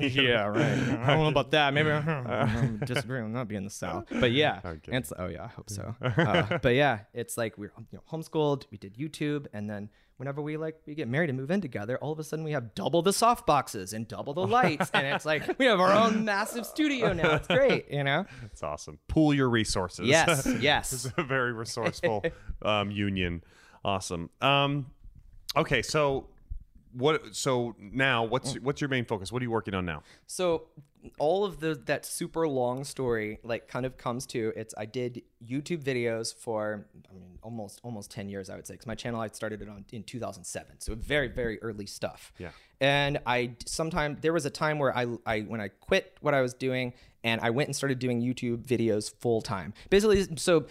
yeah, 0.00 0.46
right. 0.46 0.62
I 0.62 1.06
don't 1.08 1.18
know 1.22 1.28
about 1.28 1.50
that. 1.52 1.72
Maybe 1.74 1.90
I'm 1.90 2.78
disagreeing 2.78 3.24
with 3.24 3.32
not 3.32 3.48
being 3.48 3.64
the 3.64 3.70
South. 3.70 4.07
But 4.20 4.32
yeah. 4.32 4.60
And 4.64 4.80
it's, 4.88 5.12
oh, 5.18 5.26
yeah, 5.26 5.44
I 5.44 5.48
hope 5.48 5.70
so. 5.70 5.94
Uh, 6.18 6.58
but 6.62 6.74
yeah, 6.74 7.00
it's 7.14 7.36
like 7.36 7.56
we're 7.58 7.72
you 7.92 7.98
know, 7.98 8.02
homeschooled, 8.10 8.64
we 8.70 8.78
did 8.78 8.96
YouTube, 8.96 9.46
and 9.52 9.68
then 9.68 9.88
whenever 10.16 10.42
we 10.42 10.56
like 10.56 10.80
we 10.86 10.94
get 10.94 11.08
married 11.08 11.30
and 11.30 11.38
move 11.38 11.50
in 11.50 11.60
together, 11.60 11.96
all 11.98 12.12
of 12.12 12.18
a 12.18 12.24
sudden 12.24 12.44
we 12.44 12.52
have 12.52 12.74
double 12.74 13.02
the 13.02 13.12
soft 13.12 13.46
boxes 13.46 13.92
and 13.92 14.08
double 14.08 14.34
the 14.34 14.46
lights. 14.46 14.90
and 14.94 15.06
it's 15.06 15.24
like 15.24 15.58
we 15.58 15.66
have 15.66 15.80
our 15.80 15.92
own 15.92 16.24
massive 16.24 16.66
studio 16.66 17.12
now. 17.12 17.36
It's 17.36 17.48
great, 17.48 17.90
you 17.90 18.04
know? 18.04 18.26
it's 18.44 18.62
awesome. 18.62 18.98
Pool 19.08 19.32
your 19.32 19.48
resources. 19.48 20.06
Yes, 20.06 20.46
yes. 20.60 20.92
it's 20.92 21.12
a 21.16 21.22
very 21.22 21.52
resourceful 21.52 22.24
um, 22.62 22.90
union. 22.90 23.42
Awesome. 23.84 24.30
Um, 24.40 24.86
okay, 25.56 25.82
so 25.82 26.28
what? 26.98 27.34
So 27.34 27.74
now, 27.78 28.24
what's 28.24 28.54
mm. 28.54 28.62
what's 28.62 28.80
your 28.80 28.90
main 28.90 29.04
focus? 29.04 29.32
What 29.32 29.40
are 29.40 29.44
you 29.44 29.50
working 29.50 29.74
on 29.74 29.86
now? 29.86 30.02
So 30.26 30.64
all 31.18 31.44
of 31.44 31.60
the 31.60 31.74
that 31.86 32.04
super 32.04 32.46
long 32.46 32.84
story 32.84 33.38
like 33.42 33.68
kind 33.68 33.86
of 33.86 33.96
comes 33.96 34.26
to 34.26 34.52
it's 34.56 34.74
I 34.76 34.84
did 34.84 35.22
YouTube 35.44 35.82
videos 35.82 36.34
for 36.34 36.86
I 37.08 37.14
mean 37.14 37.38
almost 37.42 37.80
almost 37.82 38.10
10 38.10 38.28
years 38.28 38.50
I 38.50 38.56
would 38.56 38.66
say 38.66 38.76
cuz 38.76 38.86
my 38.86 38.94
channel 38.94 39.20
I 39.20 39.28
started 39.28 39.62
it 39.62 39.68
on 39.68 39.84
in 39.92 40.02
2007 40.02 40.80
so 40.80 40.94
very 40.94 41.28
very 41.28 41.62
early 41.62 41.86
stuff. 41.86 42.32
Yeah. 42.38 42.50
And 42.80 43.18
I 43.26 43.54
sometime 43.64 44.18
there 44.20 44.32
was 44.32 44.44
a 44.44 44.50
time 44.50 44.78
where 44.78 44.96
I 44.96 45.06
I 45.24 45.40
when 45.42 45.60
I 45.60 45.68
quit 45.68 46.16
what 46.20 46.34
I 46.34 46.42
was 46.42 46.54
doing 46.54 46.94
and 47.24 47.40
I 47.40 47.50
went 47.50 47.68
and 47.68 47.76
started 47.76 47.98
doing 47.98 48.20
YouTube 48.20 48.64
videos 48.64 49.14
full 49.14 49.40
time. 49.40 49.74
Basically 49.90 50.26
so 50.36 50.66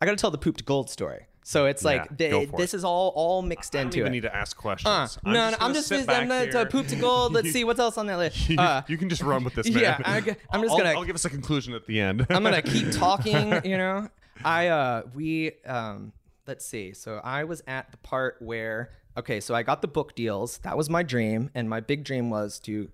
I 0.00 0.06
got 0.06 0.12
to 0.12 0.16
tell 0.16 0.30
the 0.30 0.38
pooped 0.38 0.64
gold 0.64 0.88
story. 0.90 1.26
So 1.50 1.66
it's 1.66 1.82
like 1.84 2.06
Yeah, 2.16 2.28
go 2.30 2.46
the, 2.46 2.56
this 2.58 2.74
it. 2.74 2.76
is 2.78 2.84
all 2.84 3.12
all 3.16 3.42
mixed 3.42 3.74
I 3.74 3.78
don't 3.78 3.86
into 3.88 3.98
even 3.98 4.12
it. 4.12 4.14
need 4.14 4.20
to 4.22 4.34
ask 4.34 4.56
questions. 4.56 5.18
Uh, 5.26 5.30
no, 5.30 5.50
no, 5.50 5.56
I'm 5.58 5.74
just, 5.74 5.88
sit 5.88 6.08
I'm 6.08 6.28
not 6.28 6.54
uh, 6.54 6.64
poop 6.66 6.86
to 6.86 6.94
gold. 6.96 7.32
Let's 7.32 7.50
see 7.56 7.64
what's 7.64 7.80
else 7.80 7.98
on 7.98 8.06
that 8.06 8.18
list. 8.18 8.48
You, 8.48 8.56
Uh, 8.56 8.82
you 8.86 8.96
can 8.96 9.08
just 9.08 9.20
run 9.22 9.42
with 9.42 9.54
this, 9.56 9.68
man. 9.74 9.82
yeah, 9.82 9.98
I, 10.04 10.18
am 10.18 10.24
just 10.24 10.38
I'll- 10.52 10.78
gonna- 10.78 10.90
I'll 10.90 11.04
give 11.04 11.16
us 11.16 11.24
a 11.24 11.30
conclusion 11.30 11.74
at 11.74 11.86
the 11.86 11.98
end. 12.00 12.24
I'm 12.30 12.44
gonna 12.44 12.62
keep 12.62 12.92
talking. 12.92 13.60
You 13.64 13.78
know, 13.78 14.08
I 14.44 14.68
uh 14.68 15.02
we 15.12 15.52
um 15.66 16.12
let's 16.46 16.64
see. 16.64 16.92
So 16.92 17.20
I 17.24 17.42
was 17.42 17.64
at 17.66 17.90
the 17.90 17.96
part 17.98 18.36
where 18.40 18.90
okay, 19.16 19.40
so 19.40 19.52
I 19.52 19.64
got 19.64 19.82
the 19.82 19.88
book 19.88 20.14
deals. 20.14 20.58
That 20.58 20.76
was 20.76 20.88
my 20.88 21.02
dream, 21.02 21.50
and 21.56 21.68
my 21.68 21.80
big 21.80 22.04
dream 22.04 22.30
was 22.30 22.60
to 22.60 22.88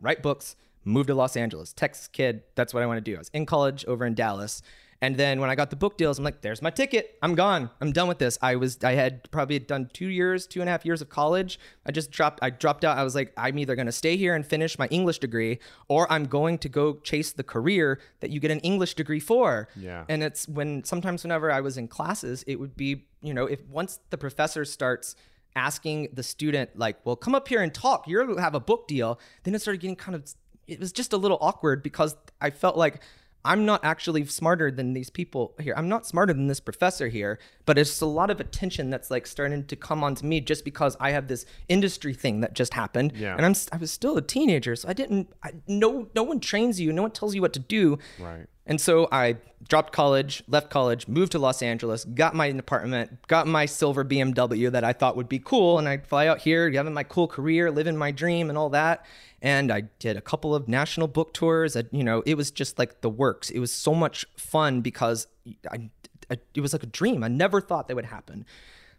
write 0.00 0.20
books, 0.20 0.56
move 0.84 1.06
to 1.06 1.14
Los 1.14 1.36
Angeles, 1.36 1.72
Texas 1.72 2.08
kid. 2.08 2.42
That's 2.56 2.74
what 2.74 2.82
I 2.82 2.86
want 2.86 2.98
to 2.98 3.08
do. 3.08 3.14
I 3.14 3.18
was 3.18 3.28
in 3.32 3.46
college 3.46 3.84
over 3.84 4.04
in 4.04 4.14
Dallas. 4.14 4.62
And 5.02 5.16
then 5.16 5.40
when 5.40 5.48
I 5.48 5.54
got 5.54 5.70
the 5.70 5.76
book 5.76 5.96
deals, 5.96 6.18
I'm 6.18 6.24
like, 6.24 6.42
there's 6.42 6.60
my 6.60 6.70
ticket. 6.70 7.18
I'm 7.22 7.34
gone. 7.34 7.70
I'm 7.80 7.90
done 7.90 8.06
with 8.06 8.18
this. 8.18 8.38
I 8.42 8.56
was 8.56 8.82
I 8.84 8.92
had 8.92 9.30
probably 9.30 9.58
done 9.58 9.88
two 9.92 10.08
years, 10.08 10.46
two 10.46 10.60
and 10.60 10.68
a 10.68 10.72
half 10.72 10.84
years 10.84 11.00
of 11.00 11.08
college. 11.08 11.58
I 11.86 11.92
just 11.92 12.10
dropped 12.10 12.40
I 12.42 12.50
dropped 12.50 12.84
out. 12.84 12.98
I 12.98 13.04
was 13.04 13.14
like, 13.14 13.32
I'm 13.36 13.58
either 13.58 13.76
gonna 13.76 13.92
stay 13.92 14.16
here 14.16 14.34
and 14.34 14.46
finish 14.46 14.78
my 14.78 14.86
English 14.88 15.18
degree, 15.18 15.58
or 15.88 16.10
I'm 16.12 16.26
going 16.26 16.58
to 16.58 16.68
go 16.68 16.94
chase 16.94 17.32
the 17.32 17.42
career 17.42 17.98
that 18.20 18.30
you 18.30 18.40
get 18.40 18.50
an 18.50 18.60
English 18.60 18.94
degree 18.94 19.20
for. 19.20 19.68
Yeah. 19.74 20.04
And 20.08 20.22
it's 20.22 20.46
when 20.46 20.84
sometimes 20.84 21.22
whenever 21.22 21.50
I 21.50 21.60
was 21.60 21.78
in 21.78 21.88
classes, 21.88 22.44
it 22.46 22.60
would 22.60 22.76
be, 22.76 23.06
you 23.22 23.32
know, 23.32 23.46
if 23.46 23.66
once 23.68 24.00
the 24.10 24.18
professor 24.18 24.64
starts 24.66 25.16
asking 25.56 26.08
the 26.12 26.22
student, 26.22 26.78
like, 26.78 26.98
well, 27.04 27.16
come 27.16 27.34
up 27.34 27.48
here 27.48 27.62
and 27.62 27.72
talk, 27.72 28.06
you 28.06 28.36
have 28.36 28.54
a 28.54 28.60
book 28.60 28.86
deal, 28.86 29.18
then 29.44 29.54
it 29.54 29.60
started 29.60 29.80
getting 29.80 29.96
kind 29.96 30.14
of 30.14 30.34
it 30.70 30.78
was 30.78 30.92
just 30.92 31.12
a 31.12 31.16
little 31.16 31.38
awkward 31.40 31.82
because 31.82 32.16
I 32.40 32.50
felt 32.50 32.76
like 32.76 33.02
I'm 33.44 33.64
not 33.64 33.84
actually 33.84 34.24
smarter 34.26 34.70
than 34.70 34.92
these 34.92 35.08
people 35.08 35.54
here. 35.60 35.74
I'm 35.76 35.88
not 35.88 36.06
smarter 36.06 36.32
than 36.32 36.46
this 36.46 36.60
professor 36.60 37.08
here, 37.08 37.38
but 37.64 37.78
it's 37.78 38.00
a 38.00 38.06
lot 38.06 38.30
of 38.30 38.40
attention 38.40 38.90
that's 38.90 39.10
like 39.10 39.26
starting 39.26 39.64
to 39.64 39.76
come 39.76 40.04
onto 40.04 40.26
me 40.26 40.40
just 40.40 40.64
because 40.64 40.96
I 41.00 41.12
have 41.12 41.28
this 41.28 41.46
industry 41.68 42.12
thing 42.12 42.40
that 42.40 42.54
just 42.54 42.74
happened. 42.74 43.12
Yeah. 43.14 43.36
And 43.36 43.46
I'm 43.46 43.54
I 43.72 43.76
was 43.78 43.90
still 43.90 44.16
a 44.16 44.22
teenager, 44.22 44.76
so 44.76 44.88
I 44.88 44.92
didn't 44.92 45.32
I, 45.42 45.52
no 45.66 46.08
no 46.14 46.22
one 46.22 46.40
trains 46.40 46.80
you, 46.80 46.92
no 46.92 47.02
one 47.02 47.12
tells 47.12 47.34
you 47.34 47.40
what 47.40 47.52
to 47.54 47.60
do. 47.60 47.98
Right. 48.18 48.46
And 48.66 48.80
so 48.80 49.08
I 49.10 49.36
dropped 49.68 49.92
college, 49.92 50.42
left 50.46 50.70
college, 50.70 51.08
moved 51.08 51.32
to 51.32 51.38
Los 51.38 51.62
Angeles, 51.62 52.04
got 52.04 52.34
my 52.34 52.46
apartment, 52.46 53.26
got 53.26 53.46
my 53.46 53.66
silver 53.66 54.04
BMW 54.04 54.70
that 54.70 54.84
I 54.84 54.92
thought 54.92 55.16
would 55.16 55.28
be 55.28 55.38
cool, 55.38 55.78
and 55.78 55.88
I'd 55.88 56.06
fly 56.06 56.26
out 56.26 56.40
here, 56.40 56.70
having 56.70 56.94
my 56.94 57.02
cool 57.02 57.26
career, 57.26 57.70
living 57.70 57.96
my 57.96 58.10
dream, 58.10 58.48
and 58.48 58.58
all 58.58 58.70
that. 58.70 59.04
And 59.42 59.72
I 59.72 59.82
did 59.98 60.16
a 60.16 60.20
couple 60.20 60.54
of 60.54 60.68
national 60.68 61.08
book 61.08 61.32
tours. 61.32 61.76
I, 61.76 61.84
you 61.90 62.04
know, 62.04 62.22
it 62.26 62.36
was 62.36 62.50
just 62.50 62.78
like 62.78 63.00
the 63.00 63.10
works. 63.10 63.50
It 63.50 63.58
was 63.58 63.72
so 63.72 63.94
much 63.94 64.26
fun 64.36 64.82
because 64.82 65.26
I, 65.70 65.90
I, 66.30 66.38
it 66.54 66.60
was 66.60 66.72
like 66.72 66.82
a 66.82 66.86
dream. 66.86 67.24
I 67.24 67.28
never 67.28 67.60
thought 67.60 67.88
that 67.88 67.94
would 67.94 68.06
happen. 68.06 68.44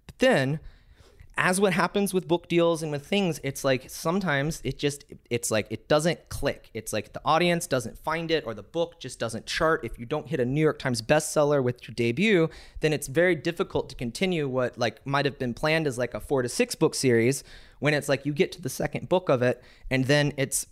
But 0.06 0.18
then 0.20 0.60
as 1.38 1.62
what 1.62 1.74
happens 1.74 2.14
with 2.14 2.28
book 2.28 2.48
deals 2.48 2.84
and 2.84 2.92
with 2.92 3.06
things, 3.06 3.40
it's 3.44 3.64
like 3.64 3.90
sometimes 3.90 4.62
it 4.64 4.78
just 4.78 5.06
it's 5.30 5.50
like 5.50 5.68
it 5.70 5.88
doesn't 5.88 6.30
click. 6.30 6.70
It's 6.74 6.92
like 6.92 7.14
the 7.14 7.22
audience 7.24 7.68
doesn't 7.68 7.98
find 7.98 8.30
it 8.32 8.46
or 8.46 8.54
the 8.54 8.64
book 8.64 9.00
just 9.00 9.18
doesn't 9.18 9.46
chart. 9.46 9.84
If 9.84 9.98
you 9.98 10.06
don't 10.06 10.28
hit 10.28 10.40
a 10.40 10.46
New 10.46 10.62
York 10.62 10.78
Times 10.78 11.02
bestseller 11.02 11.64
with 11.64 11.88
your 11.88 11.96
debut, 11.96 12.50
then 12.82 12.92
it's 12.94 13.08
very 13.08 13.36
difficult 13.36 13.90
to 13.90 13.96
continue 13.96 14.48
what 14.48 14.78
like 14.78 15.06
might 15.06 15.26
have 15.26 15.40
been 15.40 15.54
planned 15.54 15.88
as 15.88 15.98
like 15.98 16.14
a 16.14 16.20
4 16.20 16.44
to 16.44 16.50
6 16.50 16.76
book 16.76 16.94
series 16.94 17.44
when 17.80 17.94
it's 17.94 18.10
like 18.10 18.26
you 18.26 18.34
get 18.34 18.52
to 18.52 18.62
the 18.62 18.70
second 18.70 19.10
book 19.10 19.30
of 19.30 19.42
it 19.42 19.64
and 19.90 20.06
then 20.06 20.34
it's 20.38 20.68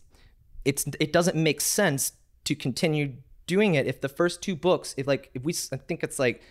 it's 0.65 0.85
it 0.99 1.13
doesn't 1.13 1.35
make 1.35 1.61
sense 1.61 2.11
to 2.43 2.53
continue 2.53 3.13
doing 3.47 3.75
it 3.75 3.87
if 3.87 4.01
the 4.01 4.09
first 4.09 4.41
two 4.41 4.55
books 4.55 4.93
if 4.97 5.07
like 5.07 5.31
if 5.33 5.43
we 5.43 5.53
I 5.71 5.77
think 5.77 6.03
it's 6.03 6.19
like 6.19 6.41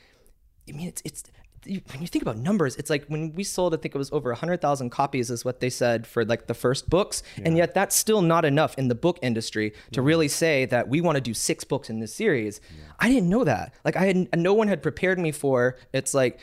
I 0.69 0.73
mean 0.73 0.89
it's 0.89 1.03
it's 1.05 1.23
you- 1.65 1.83
when 1.91 2.01
you 2.01 2.07
think 2.07 2.23
about 2.23 2.39
numbers, 2.39 2.77
it's 2.77 2.91
like 2.91 3.07
when 3.07 3.33
we 3.35 3.45
sold, 3.45 3.75
I 3.75 3.79
think 3.79 3.95
it 3.95 3.99
was 3.99 4.11
over 4.13 4.31
100,000 4.31 4.91
copies, 4.91 5.31
is 5.31 5.45
what 5.45 5.61
they 5.61 5.71
said 5.71 6.07
for 6.07 6.25
like 6.25 6.47
the 6.47 6.55
first 6.55 6.89
books. 6.89 7.23
And 7.45 7.57
yet 7.57 7.75
that's 7.75 7.97
still 7.97 8.23
not 8.23 8.45
enough 8.45 8.77
in 8.79 8.89
the 8.89 8.95
book 8.95 9.19
industry 9.23 9.71
to 9.71 10.01
mm-hmm. 10.01 10.07
really 10.07 10.29
say 10.29 10.65
that 10.67 10.89
we 10.89 11.01
want 11.01 11.17
to 11.17 11.21
do 11.21 11.35
six 11.35 11.65
books 11.65 11.91
in 11.91 12.01
this 12.01 12.15
series. 12.15 12.61
I 12.99 13.09
didn't 13.09 13.29
know 13.29 13.45
that. 13.45 13.75
Like, 13.85 13.97
I 13.97 14.07
had 14.07 14.39
no 14.39 14.55
one 14.55 14.69
had 14.69 14.83
prepared 14.83 15.19
me 15.19 15.33
for 15.33 15.77
it's 15.93 16.15
like 16.15 16.39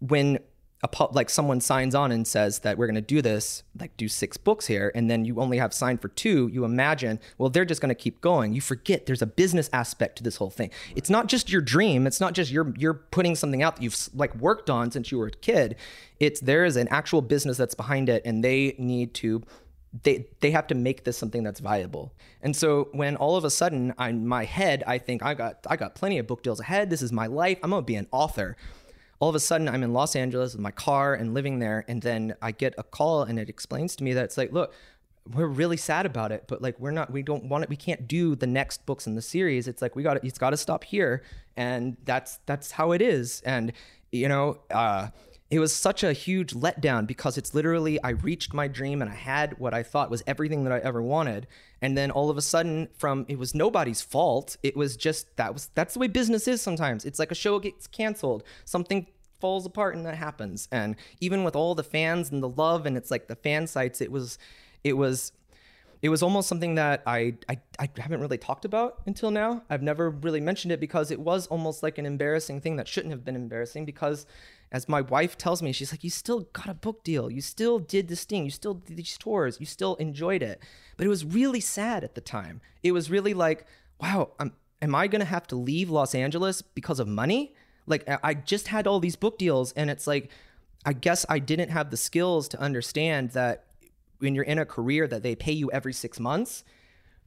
when 0.00 0.38
a 0.84 0.88
pub, 0.88 1.16
like 1.16 1.30
someone 1.30 1.62
signs 1.62 1.94
on 1.94 2.12
and 2.12 2.26
says 2.26 2.58
that 2.58 2.76
we're 2.76 2.86
going 2.86 2.94
to 2.94 3.00
do 3.00 3.22
this, 3.22 3.62
like 3.80 3.96
do 3.96 4.06
six 4.06 4.36
books 4.36 4.66
here, 4.66 4.92
and 4.94 5.10
then 5.10 5.24
you 5.24 5.40
only 5.40 5.56
have 5.56 5.72
signed 5.72 6.02
for 6.02 6.08
two, 6.08 6.46
you 6.48 6.62
imagine, 6.66 7.18
well, 7.38 7.48
they're 7.48 7.64
just 7.64 7.80
going 7.80 7.88
to 7.88 7.94
keep 7.94 8.20
going. 8.20 8.52
You 8.52 8.60
forget 8.60 9.06
there's 9.06 9.22
a 9.22 9.26
business 9.26 9.70
aspect 9.72 10.16
to 10.16 10.22
this 10.22 10.36
whole 10.36 10.50
thing. 10.50 10.70
It's 10.94 11.08
not 11.08 11.26
just 11.26 11.50
your 11.50 11.62
dream. 11.62 12.06
It's 12.06 12.20
not 12.20 12.34
just 12.34 12.52
you're 12.52 12.74
you're 12.76 12.92
putting 12.94 13.34
something 13.34 13.62
out 13.62 13.76
that 13.76 13.82
you've 13.82 13.96
like 14.14 14.34
worked 14.36 14.68
on 14.68 14.90
since 14.90 15.10
you 15.10 15.16
were 15.16 15.28
a 15.28 15.30
kid. 15.30 15.76
It's 16.20 16.40
there 16.40 16.66
is 16.66 16.76
an 16.76 16.88
actual 16.88 17.22
business 17.22 17.56
that's 17.56 17.74
behind 17.74 18.10
it, 18.10 18.22
and 18.26 18.44
they 18.44 18.74
need 18.78 19.14
to 19.14 19.42
they 20.02 20.26
they 20.40 20.50
have 20.50 20.66
to 20.66 20.74
make 20.74 21.04
this 21.04 21.16
something 21.16 21.42
that's 21.42 21.60
viable. 21.60 22.12
And 22.42 22.54
so 22.54 22.88
when 22.92 23.16
all 23.16 23.36
of 23.36 23.44
a 23.44 23.50
sudden 23.50 23.94
in 23.98 24.26
my 24.26 24.44
head 24.44 24.84
I 24.86 24.98
think 24.98 25.22
I 25.22 25.32
got 25.32 25.66
I 25.66 25.76
got 25.76 25.94
plenty 25.94 26.18
of 26.18 26.26
book 26.26 26.42
deals 26.42 26.60
ahead. 26.60 26.90
This 26.90 27.00
is 27.00 27.10
my 27.10 27.26
life. 27.26 27.58
I'm 27.62 27.70
gonna 27.70 27.82
be 27.82 27.96
an 27.96 28.08
author. 28.10 28.56
All 29.24 29.30
of 29.30 29.34
a 29.34 29.40
sudden 29.40 29.70
I'm 29.70 29.82
in 29.82 29.94
Los 29.94 30.16
Angeles 30.16 30.52
with 30.52 30.60
my 30.60 30.70
car 30.70 31.14
and 31.14 31.32
living 31.32 31.58
there, 31.58 31.82
and 31.88 32.02
then 32.02 32.34
I 32.42 32.52
get 32.52 32.74
a 32.76 32.82
call 32.82 33.22
and 33.22 33.38
it 33.38 33.48
explains 33.48 33.96
to 33.96 34.04
me 34.04 34.12
that 34.12 34.22
it's 34.22 34.36
like, 34.36 34.52
look, 34.52 34.74
we're 35.32 35.46
really 35.46 35.78
sad 35.78 36.04
about 36.04 36.30
it, 36.30 36.44
but 36.46 36.60
like 36.60 36.78
we're 36.78 36.90
not 36.90 37.10
we 37.10 37.22
don't 37.22 37.44
want 37.44 37.64
it. 37.64 37.70
We 37.70 37.76
can't 37.76 38.06
do 38.06 38.36
the 38.36 38.46
next 38.46 38.84
books 38.84 39.06
in 39.06 39.14
the 39.14 39.22
series. 39.22 39.66
It's 39.66 39.80
like 39.80 39.96
we 39.96 40.02
got 40.02 40.22
it's 40.22 40.36
got 40.36 40.50
to 40.50 40.58
stop 40.58 40.84
here, 40.84 41.22
and 41.56 41.96
that's 42.04 42.40
that's 42.44 42.72
how 42.72 42.92
it 42.92 43.00
is. 43.00 43.40
And 43.46 43.72
you 44.12 44.28
know. 44.28 44.58
uh 44.70 45.08
it 45.50 45.60
was 45.60 45.72
such 45.72 46.02
a 46.02 46.12
huge 46.12 46.52
letdown 46.52 47.06
because 47.06 47.38
it's 47.38 47.54
literally 47.54 48.02
I 48.02 48.10
reached 48.10 48.52
my 48.52 48.66
dream 48.66 49.00
and 49.02 49.10
I 49.10 49.14
had 49.14 49.56
what 49.58 49.72
I 49.72 49.84
thought 49.84 50.10
was 50.10 50.22
everything 50.26 50.64
that 50.64 50.72
I 50.72 50.78
ever 50.78 51.00
wanted 51.00 51.46
and 51.80 51.96
then 51.96 52.10
all 52.10 52.28
of 52.28 52.36
a 52.36 52.42
sudden 52.42 52.88
from 52.96 53.24
it 53.28 53.38
was 53.38 53.54
nobody's 53.54 54.00
fault 54.00 54.56
it 54.64 54.76
was 54.76 54.96
just 54.96 55.36
that 55.36 55.52
was 55.52 55.70
that's 55.74 55.94
the 55.94 56.00
way 56.00 56.08
business 56.08 56.48
is 56.48 56.60
sometimes 56.60 57.04
it's 57.04 57.20
like 57.20 57.30
a 57.30 57.36
show 57.36 57.60
gets 57.60 57.86
canceled 57.86 58.42
something 58.64 59.06
falls 59.44 59.66
apart 59.66 59.94
and 59.94 60.06
that 60.06 60.14
happens 60.14 60.68
and 60.72 60.96
even 61.20 61.44
with 61.44 61.54
all 61.54 61.74
the 61.74 61.84
fans 61.84 62.30
and 62.30 62.42
the 62.42 62.48
love 62.48 62.86
and 62.86 62.96
it's 62.96 63.10
like 63.10 63.28
the 63.28 63.36
fan 63.36 63.66
sites 63.66 64.00
it 64.00 64.10
was 64.10 64.38
it 64.84 64.96
was 64.96 65.32
it 66.00 66.08
was 66.08 66.22
almost 66.22 66.48
something 66.48 66.76
that 66.76 67.02
I, 67.06 67.34
I 67.46 67.58
I 67.78 67.90
haven't 67.98 68.20
really 68.20 68.38
talked 68.38 68.64
about 68.64 69.02
until 69.06 69.30
now. 69.30 69.62
I've 69.68 69.82
never 69.82 70.08
really 70.08 70.40
mentioned 70.40 70.72
it 70.72 70.80
because 70.80 71.10
it 71.10 71.20
was 71.20 71.46
almost 71.48 71.82
like 71.82 71.98
an 71.98 72.06
embarrassing 72.06 72.62
thing 72.62 72.76
that 72.76 72.88
shouldn't 72.88 73.12
have 73.12 73.22
been 73.22 73.36
embarrassing 73.36 73.84
because 73.84 74.24
as 74.72 74.88
my 74.88 75.02
wife 75.02 75.38
tells 75.38 75.62
me, 75.62 75.72
she's 75.72 75.92
like, 75.92 76.04
You 76.04 76.10
still 76.10 76.40
got 76.52 76.68
a 76.68 76.74
book 76.74 77.04
deal. 77.04 77.30
You 77.30 77.40
still 77.40 77.78
did 77.78 78.08
this 78.08 78.24
thing. 78.24 78.44
You 78.44 78.50
still 78.50 78.74
did 78.74 78.96
these 78.96 79.16
tours. 79.18 79.60
You 79.60 79.66
still 79.66 79.94
enjoyed 79.96 80.42
it. 80.42 80.62
But 80.96 81.06
it 81.06 81.10
was 81.10 81.24
really 81.24 81.60
sad 81.60 82.02
at 82.02 82.14
the 82.14 82.20
time. 82.20 82.60
It 82.82 82.92
was 82.92 83.10
really 83.10 83.32
like, 83.32 83.66
wow, 83.98 84.32
I'm, 84.38 84.52
am 84.82 84.94
I 84.94 85.06
going 85.06 85.20
to 85.20 85.26
have 85.36 85.46
to 85.48 85.56
leave 85.56 85.88
Los 85.88 86.14
Angeles 86.14 86.60
because 86.60 87.00
of 87.00 87.08
money? 87.08 87.54
Like, 87.86 88.08
I 88.08 88.34
just 88.34 88.68
had 88.68 88.86
all 88.86 89.00
these 89.00 89.16
book 89.16 89.38
deals, 89.38 89.72
and 89.72 89.90
it's 89.90 90.06
like, 90.06 90.30
I 90.86 90.92
guess 90.92 91.24
I 91.28 91.38
didn't 91.38 91.70
have 91.70 91.90
the 91.90 91.96
skills 91.96 92.48
to 92.48 92.60
understand 92.60 93.30
that 93.30 93.64
when 94.18 94.34
you're 94.34 94.44
in 94.44 94.58
a 94.58 94.66
career 94.66 95.06
that 95.06 95.22
they 95.22 95.34
pay 95.34 95.52
you 95.52 95.70
every 95.70 95.92
six 95.92 96.18
months, 96.20 96.64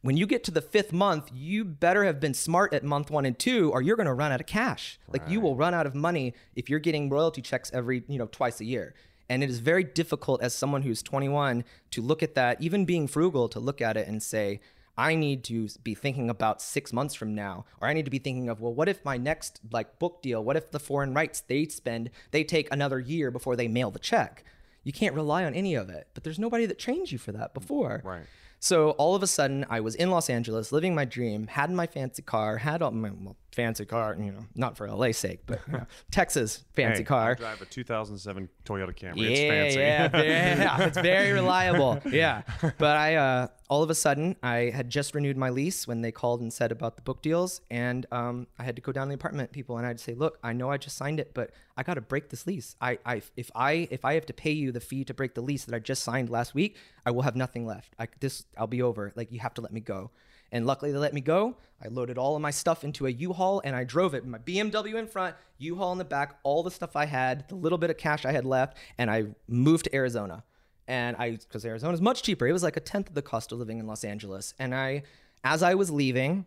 when 0.01 0.15
you 0.15 0.27
get 0.27 0.43
to 0.45 0.51
the 0.51 0.61
fifth 0.61 0.93
month, 0.93 1.29
you 1.33 1.65
better 1.65 2.03
have 2.05 2.19
been 2.19 2.33
smart 2.33 2.73
at 2.73 2.83
month 2.83 3.09
one 3.09 3.25
and 3.25 3.37
two, 3.37 3.71
or 3.71 3.81
you're 3.81 3.95
going 3.95 4.07
to 4.07 4.13
run 4.13 4.31
out 4.31 4.39
of 4.39 4.47
cash. 4.47 4.99
Like 5.11 5.27
you 5.27 5.41
will 5.41 5.55
run 5.55 5.73
out 5.73 5.87
of 5.87 5.95
money 5.95 6.33
if 6.55 6.69
you're 6.69 6.79
getting 6.79 7.09
royalty 7.09 7.41
checks 7.41 7.71
every, 7.73 8.03
you 8.07 8.17
know, 8.17 8.27
twice 8.27 8.61
a 8.61 8.65
year. 8.65 8.93
And 9.29 9.43
it 9.43 9.49
is 9.49 9.59
very 9.59 9.83
difficult 9.83 10.41
as 10.41 10.53
someone 10.53 10.83
who's 10.83 11.01
21 11.01 11.65
to 11.91 12.01
look 12.01 12.23
at 12.23 12.35
that, 12.35 12.61
even 12.61 12.85
being 12.85 13.07
frugal, 13.07 13.49
to 13.49 13.59
look 13.59 13.81
at 13.81 13.97
it 13.97 14.07
and 14.07 14.23
say, 14.23 14.61
I 14.97 15.15
need 15.15 15.43
to 15.45 15.67
be 15.83 15.93
thinking 15.93 16.29
about 16.29 16.61
six 16.61 16.91
months 16.91 17.13
from 17.13 17.35
now, 17.35 17.65
or 17.79 17.87
I 17.87 17.93
need 17.93 18.05
to 18.05 18.11
be 18.11 18.19
thinking 18.19 18.49
of, 18.49 18.59
well, 18.59 18.73
what 18.73 18.89
if 18.89 19.05
my 19.05 19.17
next 19.17 19.61
like 19.71 19.99
book 19.99 20.21
deal, 20.21 20.43
what 20.43 20.57
if 20.57 20.71
the 20.71 20.79
foreign 20.79 21.13
rights 21.13 21.41
they 21.41 21.65
spend, 21.65 22.09
they 22.31 22.43
take 22.43 22.67
another 22.71 22.99
year 22.99 23.29
before 23.29 23.55
they 23.55 23.67
mail 23.67 23.91
the 23.91 23.99
check? 23.99 24.43
You 24.83 24.93
can't 24.93 25.13
rely 25.13 25.43
on 25.43 25.53
any 25.53 25.75
of 25.75 25.89
it, 25.89 26.07
but 26.13 26.23
there's 26.23 26.39
nobody 26.39 26.65
that 26.65 26.79
trained 26.79 27.11
you 27.11 27.17
for 27.17 27.31
that 27.33 27.53
before. 27.53 28.01
Right. 28.03 28.23
So 28.59 28.91
all 28.91 29.15
of 29.15 29.21
a 29.21 29.27
sudden, 29.27 29.65
I 29.69 29.81
was 29.81 29.93
in 29.93 30.09
Los 30.09 30.29
Angeles, 30.29 30.71
living 30.71 30.95
my 30.95 31.05
dream, 31.05 31.47
had 31.47 31.69
my 31.69 31.85
fancy 31.85 32.23
car, 32.23 32.57
had 32.57 32.81
all 32.81 32.91
my 32.91 33.11
well, 33.11 33.35
fancy 33.57 33.85
car, 33.85 34.15
you 34.19 34.31
know, 34.31 34.45
not 34.53 34.77
for 34.77 34.87
LA's 34.87 35.17
sake, 35.17 35.39
but 35.47 35.59
you 35.65 35.73
know, 35.73 35.87
Texas 36.11 36.63
fancy 36.75 36.99
Hey, 36.99 37.05
car. 37.05 37.31
I 37.31 37.33
drive 37.33 37.59
a 37.59 37.65
2007 37.65 38.47
Toyota 38.63 38.95
Camry. 38.95 39.17
Yeah, 39.17 39.27
it's 39.29 39.75
fancy. 39.75 39.79
yeah, 39.79 40.09
yeah, 40.13 40.81
it's 40.85 40.97
very 40.97 41.31
reliable. 41.31 41.99
Yeah, 42.17 42.43
but 42.77 42.95
I 42.95 43.15
uh, 43.15 43.47
all 43.69 43.83
of 43.83 43.89
a 43.89 43.95
sudden 43.95 44.35
I 44.41 44.71
had 44.73 44.89
just 44.89 45.13
renewed 45.15 45.37
my 45.37 45.49
lease 45.49 45.87
when 45.87 46.01
they 46.01 46.11
called 46.11 46.41
and 46.41 46.53
said 46.53 46.71
about 46.71 46.95
the 46.95 47.01
book 47.01 47.21
deals, 47.21 47.61
and 47.69 48.05
um, 48.11 48.47
I 48.59 48.63
had 48.63 48.75
to 48.75 48.81
go 48.81 48.91
down 48.91 49.07
to 49.07 49.09
the 49.09 49.15
apartment 49.15 49.51
people 49.51 49.77
and 49.77 49.85
I'd 49.85 49.99
say, 49.99 50.13
look, 50.13 50.37
I 50.43 50.53
know 50.53 50.69
I 50.69 50.77
just 50.77 50.95
signed 50.95 51.19
it, 51.19 51.31
but 51.33 51.51
I 51.75 51.83
got 51.83 51.95
to 51.95 52.01
break 52.01 52.29
this 52.29 52.45
lease. 52.47 52.75
I, 52.79 52.99
I, 53.05 53.21
if 53.35 53.49
I, 53.55 53.87
if 53.91 54.05
I 54.05 54.13
have 54.13 54.25
to 54.27 54.33
pay 54.33 54.51
you 54.51 54.71
the 54.71 54.79
fee 54.79 55.03
to 55.05 55.13
break 55.13 55.33
the 55.33 55.41
lease 55.41 55.65
that 55.65 55.75
I 55.75 55.79
just 55.79 56.03
signed 56.03 56.29
last 56.29 56.53
week, 56.53 56.77
I 57.05 57.11
will 57.11 57.23
have 57.23 57.35
nothing 57.35 57.65
left. 57.65 57.95
I 57.99 58.07
this, 58.19 58.45
I'll 58.57 58.67
be 58.67 58.81
over. 58.81 59.11
Like 59.15 59.31
you 59.31 59.39
have 59.39 59.53
to 59.55 59.61
let 59.61 59.73
me 59.73 59.81
go. 59.81 60.11
And 60.51 60.65
luckily 60.65 60.91
they 60.91 60.97
let 60.97 61.13
me 61.13 61.21
go. 61.21 61.57
I 61.83 61.89
loaded 61.89 62.17
all 62.17 62.35
of 62.35 62.41
my 62.41 62.51
stuff 62.51 62.83
into 62.83 63.05
a 63.05 63.09
U-Haul 63.09 63.61
and 63.63 63.75
I 63.75 63.83
drove 63.83 64.13
it. 64.13 64.25
My 64.25 64.39
BMW 64.39 64.95
in 64.95 65.07
front, 65.07 65.35
U-Haul 65.57 65.91
in 65.91 65.97
the 65.97 66.05
back, 66.05 66.37
all 66.43 66.63
the 66.63 66.71
stuff 66.71 66.95
I 66.95 67.05
had, 67.05 67.47
the 67.49 67.55
little 67.55 67.77
bit 67.77 67.89
of 67.89 67.97
cash 67.97 68.25
I 68.25 68.31
had 68.31 68.45
left, 68.45 68.77
and 68.97 69.11
I 69.11 69.25
moved 69.47 69.85
to 69.85 69.95
Arizona. 69.95 70.43
And 70.87 71.15
I, 71.17 71.31
because 71.31 71.65
Arizona 71.65 71.93
is 71.93 72.01
much 72.01 72.23
cheaper. 72.23 72.47
It 72.47 72.53
was 72.53 72.63
like 72.63 72.77
a 72.77 72.81
tenth 72.81 73.09
of 73.09 73.15
the 73.15 73.21
cost 73.21 73.51
of 73.51 73.59
living 73.59 73.79
in 73.79 73.87
Los 73.87 74.03
Angeles. 74.03 74.53
And 74.57 74.73
I, 74.73 75.03
as 75.43 75.61
I 75.61 75.75
was 75.75 75.91
leaving, 75.91 76.45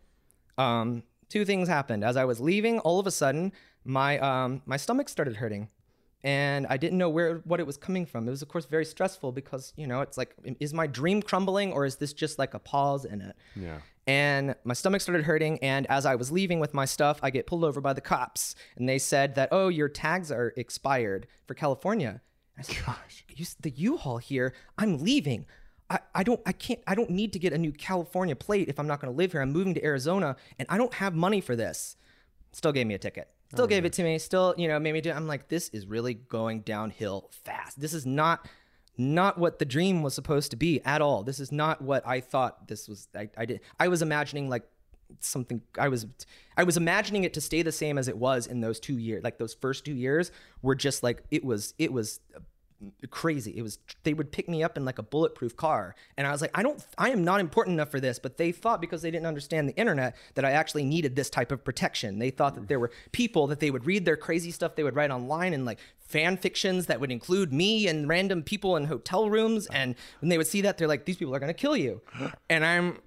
um, 0.56 1.02
two 1.28 1.44
things 1.44 1.68
happened. 1.68 2.04
As 2.04 2.16
I 2.16 2.24
was 2.24 2.40
leaving, 2.40 2.78
all 2.80 2.98
of 2.98 3.06
a 3.06 3.10
sudden, 3.10 3.52
my 3.84 4.18
um, 4.18 4.62
my 4.66 4.76
stomach 4.76 5.08
started 5.08 5.36
hurting, 5.36 5.68
and 6.22 6.66
I 6.68 6.76
didn't 6.76 6.98
know 6.98 7.09
where 7.09 7.37
what 7.44 7.61
it 7.61 7.66
was 7.66 7.76
coming 7.76 8.06
from. 8.06 8.26
It 8.26 8.30
was, 8.30 8.42
of 8.42 8.48
course, 8.48 8.66
very 8.66 8.85
stressful 8.85 9.33
because 9.33 9.72
you 9.76 9.87
know 9.87 10.00
it's 10.00 10.18
like, 10.18 10.35
is 10.59 10.74
my 10.74 10.87
dream 10.87 11.22
crumbling 11.22 11.72
or 11.72 11.85
is 11.85 11.96
this 11.96 12.12
just 12.12 12.38
like 12.38 12.54
a 12.54 12.59
pause 12.59 13.04
in 13.04 13.20
it? 13.20 13.37
Yeah. 13.56 13.78
And 14.06 14.56
my 14.64 14.74
stomach 14.74 15.02
started 15.02 15.24
hurting, 15.24 15.59
and 15.61 15.87
as 15.87 16.04
I 16.04 16.16
was 16.16 16.33
leaving 16.33 16.59
with 16.59 16.74
my 16.74 16.85
stuff, 16.85 17.20
I 17.22 17.30
get 17.30 17.46
pulled 17.46 17.64
over 17.64 17.80
by 17.80 17.92
the 17.92 18.00
cops, 18.00 18.56
and 18.76 18.88
they 18.88 18.98
said 18.98 19.37
that, 19.37 19.50
oh, 19.52 19.68
your 19.68 19.88
tags 19.88 20.33
are 20.33 20.52
expired 20.56 21.28
for 21.46 21.54
California. 21.54 22.20
I 22.59 22.62
said, 22.62 22.76
Gosh, 22.85 23.24
you, 23.35 23.46
the 23.61 23.70
U-Haul 23.70 24.18
here. 24.18 24.54
I'm 24.76 24.98
leaving. 24.98 25.46
I, 25.88 25.98
I 26.14 26.22
don't 26.22 26.40
I 26.46 26.52
can't 26.52 26.80
I 26.87 26.94
don't 26.94 27.11
need 27.11 27.33
to 27.33 27.38
get 27.38 27.52
a 27.52 27.59
new 27.59 27.72
California 27.72 28.37
plate 28.37 28.68
if 28.68 28.78
I'm 28.78 28.87
not 28.87 29.00
going 29.00 29.12
to 29.12 29.16
live 29.16 29.33
here. 29.33 29.40
I'm 29.40 29.52
moving 29.52 29.74
to 29.74 29.85
Arizona 29.85 30.37
and 30.59 30.66
I 30.68 30.78
don't 30.78 30.94
have 30.94 31.14
money 31.14 31.40
for 31.40 31.56
this. 31.56 31.96
Still 32.52 32.72
gave 32.72 32.87
me 32.87 32.94
a 32.94 32.98
ticket. 32.98 33.28
Still 33.52 33.66
gave 33.66 33.82
oh, 33.84 33.86
it 33.86 33.92
to 33.94 34.04
me. 34.04 34.18
Still, 34.18 34.54
you 34.56 34.68
know, 34.68 34.78
made 34.78 34.92
me 34.92 35.00
do. 35.00 35.10
I'm 35.10 35.26
like, 35.26 35.48
this 35.48 35.70
is 35.70 35.86
really 35.86 36.14
going 36.14 36.60
downhill 36.60 37.30
fast. 37.44 37.80
This 37.80 37.92
is 37.92 38.06
not 38.06 38.48
not 38.96 39.38
what 39.38 39.58
the 39.58 39.64
dream 39.64 40.02
was 40.02 40.14
supposed 40.14 40.50
to 40.50 40.56
be 40.56 40.80
at 40.84 41.00
all. 41.00 41.22
This 41.22 41.40
is 41.40 41.50
not 41.50 41.80
what 41.80 42.06
I 42.06 42.20
thought 42.20 42.68
this 42.68 42.88
was. 42.88 43.08
I, 43.14 43.28
I 43.36 43.46
did. 43.46 43.60
I 43.78 43.88
was 43.88 44.02
imagining 44.02 44.48
like 44.48 44.68
something. 45.18 45.62
I 45.76 45.88
was 45.88 46.06
I 46.56 46.62
was 46.62 46.76
imagining 46.76 47.24
it 47.24 47.34
to 47.34 47.40
stay 47.40 47.62
the 47.62 47.72
same 47.72 47.98
as 47.98 48.06
it 48.06 48.16
was 48.16 48.46
in 48.46 48.60
those 48.60 48.78
two 48.78 48.98
years. 48.98 49.24
Like 49.24 49.38
those 49.38 49.54
first 49.54 49.84
two 49.84 49.94
years 49.94 50.30
were 50.62 50.76
just 50.76 51.02
like 51.02 51.24
it 51.32 51.44
was. 51.44 51.74
It 51.78 51.92
was 51.92 52.20
crazy. 53.10 53.56
It 53.56 53.62
was 53.62 53.78
they 54.02 54.14
would 54.14 54.32
pick 54.32 54.48
me 54.48 54.62
up 54.62 54.76
in 54.76 54.84
like 54.84 54.98
a 54.98 55.02
bulletproof 55.02 55.56
car, 55.56 55.94
and 56.16 56.26
I 56.26 56.32
was 56.32 56.40
like, 56.40 56.50
I 56.54 56.62
don't, 56.62 56.84
I 56.98 57.10
am 57.10 57.24
not 57.24 57.40
important 57.40 57.74
enough 57.74 57.90
for 57.90 58.00
this. 58.00 58.18
But 58.18 58.36
they 58.36 58.52
thought 58.52 58.80
because 58.80 59.02
they 59.02 59.10
didn't 59.10 59.26
understand 59.26 59.68
the 59.68 59.76
internet 59.76 60.16
that 60.34 60.44
I 60.44 60.52
actually 60.52 60.84
needed 60.84 61.16
this 61.16 61.30
type 61.30 61.52
of 61.52 61.64
protection. 61.64 62.18
They 62.18 62.30
thought 62.30 62.54
that 62.54 62.68
there 62.68 62.80
were 62.80 62.90
people 63.12 63.46
that 63.48 63.60
they 63.60 63.70
would 63.70 63.86
read 63.86 64.04
their 64.04 64.16
crazy 64.16 64.50
stuff 64.50 64.76
they 64.76 64.84
would 64.84 64.96
write 64.96 65.10
online 65.10 65.52
and 65.54 65.64
like 65.64 65.78
fan 65.98 66.36
fictions 66.36 66.86
that 66.86 67.00
would 67.00 67.12
include 67.12 67.52
me 67.52 67.86
and 67.86 68.08
random 68.08 68.42
people 68.42 68.76
in 68.76 68.86
hotel 68.86 69.30
rooms. 69.30 69.66
And 69.68 69.94
when 70.20 70.28
they 70.28 70.38
would 70.38 70.46
see 70.48 70.60
that, 70.62 70.76
they're 70.76 70.88
like, 70.88 71.04
these 71.04 71.16
people 71.16 71.34
are 71.34 71.38
gonna 71.38 71.54
kill 71.54 71.76
you. 71.76 72.00
And 72.48 72.64
I'm 72.64 72.98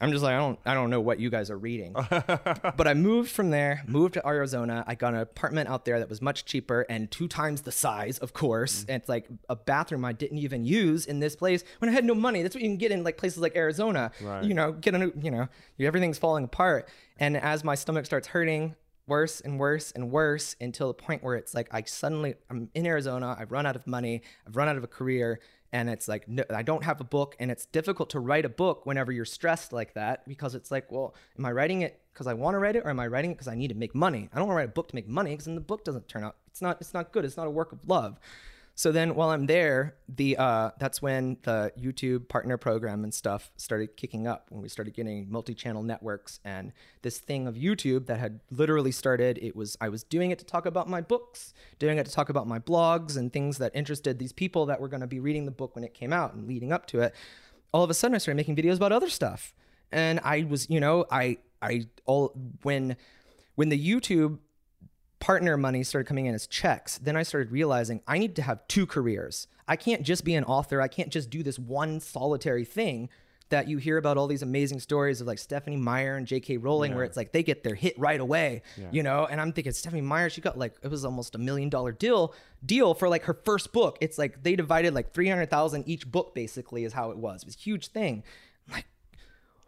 I'm 0.00 0.12
just 0.12 0.22
like, 0.22 0.34
I 0.34 0.38
don't, 0.38 0.58
I 0.64 0.74
don't 0.74 0.90
know 0.90 1.00
what 1.00 1.18
you 1.20 1.30
guys 1.30 1.50
are 1.50 1.58
reading. 1.58 1.92
but 2.10 2.86
I 2.86 2.94
moved 2.94 3.30
from 3.30 3.50
there, 3.50 3.82
moved 3.86 4.14
to 4.14 4.26
Arizona. 4.26 4.84
I 4.86 4.94
got 4.94 5.14
an 5.14 5.20
apartment 5.20 5.68
out 5.68 5.84
there 5.84 5.98
that 5.98 6.08
was 6.08 6.22
much 6.22 6.44
cheaper 6.44 6.86
and 6.88 7.10
two 7.10 7.28
times 7.28 7.62
the 7.62 7.72
size, 7.72 8.18
of 8.18 8.32
course. 8.32 8.84
And 8.88 9.00
it's 9.00 9.08
like 9.08 9.26
a 9.48 9.56
bathroom 9.56 10.04
I 10.04 10.12
didn't 10.12 10.38
even 10.38 10.64
use 10.64 11.06
in 11.06 11.20
this 11.20 11.36
place 11.36 11.64
when 11.78 11.88
I 11.88 11.92
had 11.92 12.04
no 12.04 12.14
money. 12.14 12.42
That's 12.42 12.54
what 12.54 12.62
you 12.62 12.68
can 12.70 12.76
get 12.78 12.92
in 12.92 13.02
like 13.04 13.16
places 13.16 13.38
like 13.38 13.56
Arizona. 13.56 14.12
You 14.44 14.54
know, 14.54 14.72
get 14.72 14.94
a, 14.94 14.98
new- 14.98 15.12
you 15.20 15.30
know, 15.30 15.48
everything's 15.80 16.18
falling 16.18 16.44
apart. 16.44 16.88
And 17.18 17.36
as 17.36 17.64
my 17.64 17.74
stomach 17.74 18.06
starts 18.06 18.28
hurting, 18.28 18.76
worse 19.08 19.40
and 19.40 19.58
worse 19.58 19.90
and 19.92 20.10
worse 20.10 20.54
until 20.60 20.88
the 20.88 20.94
point 20.94 21.24
where 21.24 21.34
it's 21.34 21.54
like 21.54 21.66
I 21.72 21.82
suddenly 21.82 22.34
I'm 22.50 22.68
in 22.74 22.86
Arizona, 22.86 23.34
I've 23.38 23.50
run 23.50 23.64
out 23.66 23.74
of 23.74 23.86
money, 23.86 24.22
I've 24.46 24.54
run 24.54 24.68
out 24.68 24.76
of 24.76 24.84
a 24.84 24.86
career, 24.88 25.40
and 25.72 25.90
it's 25.90 26.08
like 26.08 26.28
no, 26.28 26.44
I 26.54 26.62
don't 26.62 26.84
have 26.84 27.00
a 27.00 27.04
book, 27.04 27.36
and 27.38 27.50
it's 27.50 27.66
difficult 27.66 28.10
to 28.10 28.20
write 28.20 28.44
a 28.44 28.48
book 28.48 28.86
whenever 28.86 29.12
you're 29.12 29.24
stressed 29.24 29.72
like 29.72 29.94
that 29.94 30.26
because 30.26 30.54
it's 30.54 30.70
like, 30.70 30.90
well, 30.90 31.14
am 31.38 31.46
I 31.46 31.52
writing 31.52 31.82
it 31.82 32.00
because 32.12 32.26
I 32.26 32.34
want 32.34 32.54
to 32.54 32.58
write 32.58 32.76
it, 32.76 32.84
or 32.84 32.90
am 32.90 33.00
I 33.00 33.06
writing 33.06 33.32
it 33.32 33.34
because 33.34 33.48
I 33.48 33.54
need 33.54 33.68
to 33.68 33.74
make 33.74 33.94
money? 33.94 34.28
I 34.32 34.38
don't 34.38 34.46
want 34.48 34.56
to 34.56 34.60
write 34.62 34.70
a 34.70 34.72
book 34.72 34.88
to 34.88 34.94
make 34.94 35.08
money 35.08 35.30
because 35.30 35.46
then 35.46 35.54
the 35.54 35.60
book 35.60 35.84
doesn't 35.84 36.08
turn 36.08 36.24
out. 36.24 36.36
It's 36.46 36.62
not. 36.62 36.78
It's 36.80 36.94
not 36.94 37.12
good. 37.12 37.24
It's 37.24 37.36
not 37.36 37.46
a 37.46 37.50
work 37.50 37.72
of 37.72 37.88
love. 37.88 38.18
So 38.78 38.92
then 38.92 39.16
while 39.16 39.30
I'm 39.30 39.46
there, 39.46 39.96
the 40.08 40.36
uh, 40.36 40.70
that's 40.78 41.02
when 41.02 41.38
the 41.42 41.72
YouTube 41.76 42.28
partner 42.28 42.56
program 42.56 43.02
and 43.02 43.12
stuff 43.12 43.50
started 43.56 43.96
kicking 43.96 44.28
up 44.28 44.46
when 44.50 44.62
we 44.62 44.68
started 44.68 44.94
getting 44.94 45.28
multi-channel 45.28 45.82
networks 45.82 46.38
and 46.44 46.72
this 47.02 47.18
thing 47.18 47.48
of 47.48 47.56
YouTube 47.56 48.06
that 48.06 48.20
had 48.20 48.38
literally 48.52 48.92
started 48.92 49.36
it 49.42 49.56
was 49.56 49.76
I 49.80 49.88
was 49.88 50.04
doing 50.04 50.30
it 50.30 50.38
to 50.38 50.44
talk 50.44 50.64
about 50.64 50.88
my 50.88 51.00
books, 51.00 51.52
doing 51.80 51.98
it 51.98 52.06
to 52.06 52.12
talk 52.12 52.28
about 52.28 52.46
my 52.46 52.60
blogs 52.60 53.16
and 53.16 53.32
things 53.32 53.58
that 53.58 53.74
interested 53.74 54.20
these 54.20 54.32
people 54.32 54.66
that 54.66 54.80
were 54.80 54.86
going 54.86 55.00
to 55.00 55.08
be 55.08 55.18
reading 55.18 55.44
the 55.44 55.50
book 55.50 55.74
when 55.74 55.82
it 55.82 55.92
came 55.92 56.12
out 56.12 56.34
and 56.34 56.46
leading 56.46 56.70
up 56.70 56.86
to 56.86 57.00
it. 57.00 57.16
All 57.74 57.82
of 57.82 57.90
a 57.90 57.94
sudden 57.94 58.14
I 58.14 58.18
started 58.18 58.36
making 58.36 58.54
videos 58.54 58.76
about 58.76 58.92
other 58.92 59.10
stuff. 59.10 59.54
And 59.90 60.20
I 60.22 60.44
was, 60.48 60.70
you 60.70 60.78
know, 60.78 61.04
I 61.10 61.38
I 61.60 61.88
all 62.04 62.32
when 62.62 62.96
when 63.56 63.70
the 63.70 63.90
YouTube 63.90 64.38
partner 65.20 65.56
money 65.56 65.82
started 65.82 66.06
coming 66.06 66.26
in 66.26 66.34
as 66.34 66.46
checks, 66.46 66.98
then 66.98 67.16
I 67.16 67.22
started 67.22 67.50
realizing 67.50 68.00
I 68.06 68.18
need 68.18 68.36
to 68.36 68.42
have 68.42 68.66
two 68.68 68.86
careers. 68.86 69.46
I 69.66 69.76
can't 69.76 70.02
just 70.02 70.24
be 70.24 70.34
an 70.34 70.44
author. 70.44 70.80
I 70.80 70.88
can't 70.88 71.10
just 71.10 71.30
do 71.30 71.42
this 71.42 71.58
one 71.58 72.00
solitary 72.00 72.64
thing 72.64 73.08
that 73.50 73.66
you 73.66 73.78
hear 73.78 73.96
about 73.96 74.18
all 74.18 74.26
these 74.26 74.42
amazing 74.42 74.78
stories 74.78 75.20
of 75.22 75.26
like 75.26 75.38
Stephenie 75.38 75.76
Meyer 75.76 76.16
and 76.16 76.26
J.K. 76.26 76.58
Rowling, 76.58 76.94
where 76.94 77.04
it's 77.04 77.16
like 77.16 77.32
they 77.32 77.42
get 77.42 77.64
their 77.64 77.74
hit 77.74 77.98
right 77.98 78.20
away, 78.20 78.62
you 78.90 79.02
know. 79.02 79.26
And 79.26 79.40
I'm 79.40 79.52
thinking 79.52 79.72
Stephenie 79.72 80.02
Meyer, 80.02 80.28
she 80.28 80.40
got 80.40 80.58
like 80.58 80.74
it 80.82 80.90
was 80.90 81.04
almost 81.04 81.34
a 81.34 81.38
million 81.38 81.70
dollar 81.70 81.92
deal 81.92 82.34
deal 82.64 82.92
for 82.94 83.08
like 83.08 83.24
her 83.24 83.34
first 83.44 83.72
book. 83.72 83.96
It's 84.02 84.18
like 84.18 84.42
they 84.42 84.54
divided 84.54 84.94
like 84.94 85.12
three 85.14 85.28
hundred 85.28 85.48
thousand 85.50 85.88
each 85.88 86.10
book, 86.10 86.34
basically, 86.34 86.84
is 86.84 86.92
how 86.92 87.10
it 87.10 87.16
was. 87.16 87.42
It 87.42 87.46
was 87.46 87.56
a 87.56 87.58
huge 87.58 87.88
thing. 87.88 88.22
I'm 88.68 88.74
like, 88.74 88.86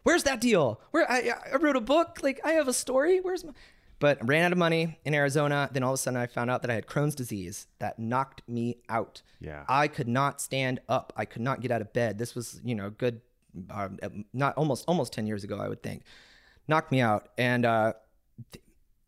where's 0.03 0.23
that 0.23 0.41
deal? 0.41 0.79
Where 0.91 1.09
I, 1.11 1.31
I 1.51 1.55
wrote 1.55 1.75
a 1.75 1.81
book, 1.81 2.19
like 2.21 2.39
I 2.43 2.51
have 2.53 2.67
a 2.67 2.73
story. 2.73 3.19
Where's 3.19 3.43
my 3.43 3.53
but 4.01 4.17
ran 4.27 4.43
out 4.43 4.51
of 4.51 4.57
money 4.57 4.97
in 5.05 5.13
Arizona. 5.13 5.69
Then 5.71 5.83
all 5.83 5.91
of 5.91 5.93
a 5.93 5.97
sudden, 5.97 6.19
I 6.19 6.25
found 6.25 6.49
out 6.49 6.63
that 6.63 6.71
I 6.71 6.73
had 6.73 6.87
Crohn's 6.87 7.13
disease 7.13 7.67
that 7.77 7.99
knocked 7.99 8.41
me 8.49 8.77
out. 8.89 9.21
Yeah. 9.39 9.63
I 9.69 9.87
could 9.87 10.07
not 10.07 10.41
stand 10.41 10.81
up. 10.89 11.13
I 11.15 11.23
could 11.25 11.43
not 11.43 11.61
get 11.61 11.69
out 11.69 11.81
of 11.81 11.93
bed. 11.93 12.17
This 12.17 12.33
was, 12.33 12.59
you 12.65 12.73
know, 12.73 12.89
good, 12.89 13.21
um, 13.69 13.99
not 14.33 14.57
almost 14.57 14.85
almost 14.87 15.13
ten 15.13 15.27
years 15.27 15.43
ago, 15.43 15.59
I 15.59 15.69
would 15.69 15.83
think. 15.83 16.01
Knocked 16.67 16.91
me 16.91 16.99
out. 16.99 17.29
And 17.37 17.63
uh, 17.63 17.93
th- 18.51 18.63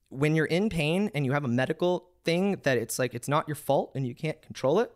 when 0.09 0.35
you're 0.35 0.45
in 0.45 0.69
pain 0.69 1.09
and 1.15 1.25
you 1.25 1.31
have 1.31 1.43
a 1.43 1.49
medical 1.49 2.09
thing 2.23 2.59
that 2.61 2.77
it's 2.77 2.99
like 2.99 3.15
it's 3.15 3.27
not 3.27 3.47
your 3.47 3.55
fault 3.55 3.91
and 3.95 4.05
you 4.07 4.13
can't 4.13 4.41
control 4.43 4.79
it, 4.79 4.91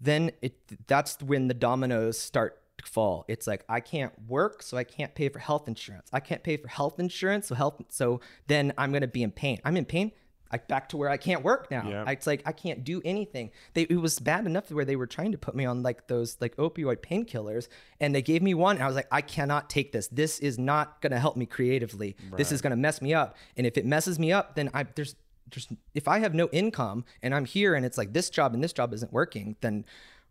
then 0.00 0.30
it 0.40 0.54
that's 0.86 1.22
when 1.22 1.48
the 1.48 1.54
dominoes 1.54 2.18
start 2.18 2.62
fall. 2.86 3.24
It's 3.28 3.46
like 3.46 3.64
I 3.68 3.80
can't 3.80 4.12
work, 4.28 4.62
so 4.62 4.76
I 4.76 4.84
can't 4.84 5.14
pay 5.14 5.28
for 5.28 5.38
health 5.38 5.68
insurance. 5.68 6.08
I 6.12 6.20
can't 6.20 6.42
pay 6.42 6.56
for 6.56 6.68
health 6.68 6.98
insurance, 7.00 7.48
so 7.48 7.54
health 7.54 7.80
so 7.88 8.20
then 8.46 8.72
I'm 8.78 8.92
gonna 8.92 9.06
be 9.08 9.22
in 9.22 9.30
pain. 9.32 9.58
I'm 9.64 9.76
in 9.76 9.84
pain. 9.84 10.12
I 10.50 10.56
back 10.56 10.88
to 10.88 10.96
where 10.96 11.10
I 11.10 11.18
can't 11.18 11.42
work 11.44 11.70
now. 11.70 11.86
Yeah. 11.86 12.04
I- 12.06 12.12
It's 12.12 12.26
like 12.26 12.42
I 12.46 12.52
can't 12.52 12.82
do 12.82 13.02
anything. 13.04 13.50
They 13.74 13.82
it 13.82 13.96
was 14.00 14.18
bad 14.18 14.46
enough 14.46 14.70
where 14.70 14.84
they 14.86 14.96
were 14.96 15.06
trying 15.06 15.32
to 15.32 15.38
put 15.38 15.54
me 15.54 15.66
on 15.66 15.82
like 15.82 16.06
those 16.08 16.38
like 16.40 16.56
opioid 16.56 16.98
painkillers, 17.02 17.68
and 18.00 18.14
they 18.14 18.22
gave 18.22 18.40
me 18.42 18.54
one, 18.54 18.76
and 18.76 18.84
I 18.84 18.86
was 18.86 18.96
like, 18.96 19.08
I 19.12 19.20
cannot 19.20 19.68
take 19.68 19.92
this. 19.92 20.08
This 20.08 20.38
is 20.38 20.58
not 20.58 21.02
gonna 21.02 21.18
help 21.20 21.36
me 21.36 21.44
creatively. 21.44 22.16
This 22.36 22.50
is 22.52 22.62
gonna 22.62 22.76
mess 22.76 23.02
me 23.02 23.12
up. 23.12 23.36
And 23.56 23.66
if 23.66 23.76
it 23.76 23.84
messes 23.84 24.18
me 24.18 24.32
up, 24.32 24.54
then 24.54 24.70
I 24.72 24.84
there's 24.84 25.16
there's 25.50 25.68
if 25.94 26.08
I 26.08 26.18
have 26.20 26.34
no 26.34 26.48
income 26.52 27.04
and 27.22 27.34
I'm 27.34 27.44
here 27.44 27.74
and 27.74 27.84
it's 27.84 27.98
like 27.98 28.12
this 28.14 28.30
job 28.30 28.54
and 28.54 28.62
this 28.64 28.72
job 28.72 28.92
isn't 28.94 29.12
working, 29.12 29.56
then 29.60 29.84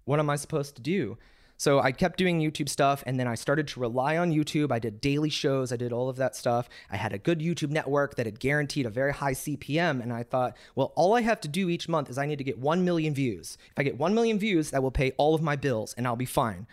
what 0.06 0.20
am 0.20 0.30
I 0.32 0.36
supposed 0.36 0.76
to 0.78 0.82
do? 0.82 1.18
So 1.58 1.80
I 1.80 1.91
kept 1.91 2.17
doing 2.17 2.39
YouTube 2.39 2.70
stuff 2.70 3.04
and 3.08 3.20
then 3.20 3.28
I 3.28 3.34
started 3.34 3.67
to 3.70 3.80
rely 3.80 4.15
on 4.15 4.32
YouTube. 4.32 4.72
I 4.72 4.78
did 4.78 5.02
daily 5.02 5.30
shows, 5.30 5.72
I 5.72 5.76
did 5.76 5.91
all 5.91 6.08
of 6.08 6.15
that 6.17 6.36
stuff. 6.36 6.70
I 6.91 6.98
had 6.98 7.13
a 7.13 7.17
good 7.17 7.39
YouTube 7.39 7.72
network 7.72 8.15
that 8.15 8.28
had 8.28 8.39
guaranteed 8.39 8.86
a 8.86 8.91
very 8.91 9.12
high 9.12 9.34
CPM. 9.34 10.02
And 10.02 10.13
I 10.13 10.22
thought, 10.22 10.56
well, 10.76 10.93
all 10.96 11.15
I 11.15 11.22
have 11.22 11.41
to 11.41 11.48
do 11.48 11.67
each 11.67 11.89
month 11.89 12.10
is 12.10 12.17
I 12.17 12.28
need 12.28 12.38
to 12.38 12.43
get 12.43 12.60
1 12.60 12.86
million 12.86 13.13
views. 13.13 13.58
If 13.72 13.80
I 13.80 13.84
get 13.84 13.98
1 13.98 14.13
million 14.13 14.38
views, 14.38 14.70
that 14.70 14.84
will 14.84 14.91
pay 14.91 15.12
all 15.17 15.34
of 15.34 15.41
my 15.41 15.56
bills 15.56 15.96
and 15.98 16.06
I'll 16.06 16.15
be 16.15 16.26
fine. 16.26 16.67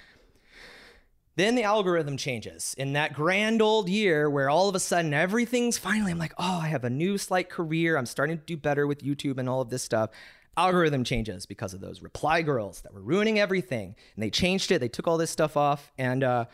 Then 1.37 1.57
the 1.57 1.65
algorithm 1.65 2.17
changes 2.17 2.77
in 2.79 2.93
that 2.93 3.13
grand 3.13 3.61
old 3.61 3.89
year 3.89 4.31
where 4.31 4.49
all 4.49 4.69
of 4.69 4.75
a 4.75 4.81
sudden 4.81 5.13
everything's 5.13 5.79
finally, 5.79 6.13
I'm 6.13 6.19
like, 6.19 6.35
oh, 6.39 6.61
I 6.63 6.69
have 6.69 6.85
a 6.85 6.91
new 6.91 7.19
slight 7.19 7.49
career. 7.49 7.97
I'm 7.97 8.07
starting 8.07 8.39
to 8.39 8.45
do 8.45 8.57
better 8.57 8.87
with 8.87 9.03
YouTube 9.03 9.39
and 9.39 9.49
all 9.49 9.61
of 9.61 9.71
this 9.71 9.83
stuff. 9.83 10.11
Algorithm 10.57 11.05
changes 11.05 11.47
because 11.47 11.75
of 11.75 11.81
those 11.81 12.03
reply 12.03 12.43
girls 12.43 12.81
that 12.83 12.95
were 12.95 13.03
ruining 13.03 13.39
everything. 13.39 13.97
And 14.15 14.23
they 14.23 14.31
changed 14.31 14.71
it. 14.71 14.81
They 14.81 14.89
took 14.89 15.07
all 15.09 15.19
this 15.19 15.31
stuff 15.31 15.57
off. 15.57 15.93
And 15.99 16.23
uh, 16.23 16.47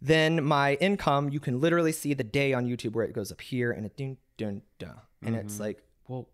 then 0.00 0.44
my 0.44 0.74
income, 0.74 1.28
you 1.30 1.40
can 1.40 1.60
literally 1.60 1.92
see 1.92 2.14
the 2.14 2.24
day 2.24 2.52
on 2.52 2.66
YouTube 2.66 2.92
where 2.92 3.04
it 3.04 3.12
goes 3.12 3.30
up 3.30 3.40
here 3.40 3.72
and 3.72 3.86
it 3.86 3.96
dun 3.96 4.16
dun 4.36 4.62
dun. 4.78 5.00
And 5.22 5.36
it's 5.36 5.60
like, 5.60 5.82
well, 6.08 6.28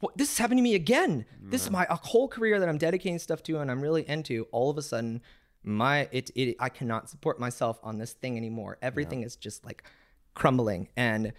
what, 0.00 0.16
this 0.16 0.32
is 0.32 0.38
happening 0.38 0.58
to 0.58 0.62
me 0.62 0.74
again. 0.74 1.26
This 1.40 1.64
is 1.64 1.70
my 1.70 1.86
a 1.90 1.96
whole 1.96 2.28
career 2.28 2.58
that 2.60 2.68
I'm 2.68 2.78
dedicating 2.78 3.18
stuff 3.18 3.42
to 3.44 3.58
and 3.58 3.70
I'm 3.70 3.80
really 3.80 4.08
into. 4.08 4.46
All 4.50 4.70
of 4.70 4.78
a 4.78 4.82
sudden, 4.82 5.20
my 5.62 6.08
it, 6.12 6.30
it 6.34 6.56
I 6.60 6.68
cannot 6.68 7.10
support 7.10 7.38
myself 7.38 7.78
on 7.82 7.98
this 7.98 8.12
thing 8.12 8.36
anymore. 8.36 8.78
Everything 8.80 9.22
is 9.22 9.36
just 9.36 9.64
like 9.64 9.84
crumbling. 10.34 10.88
And 10.96 11.32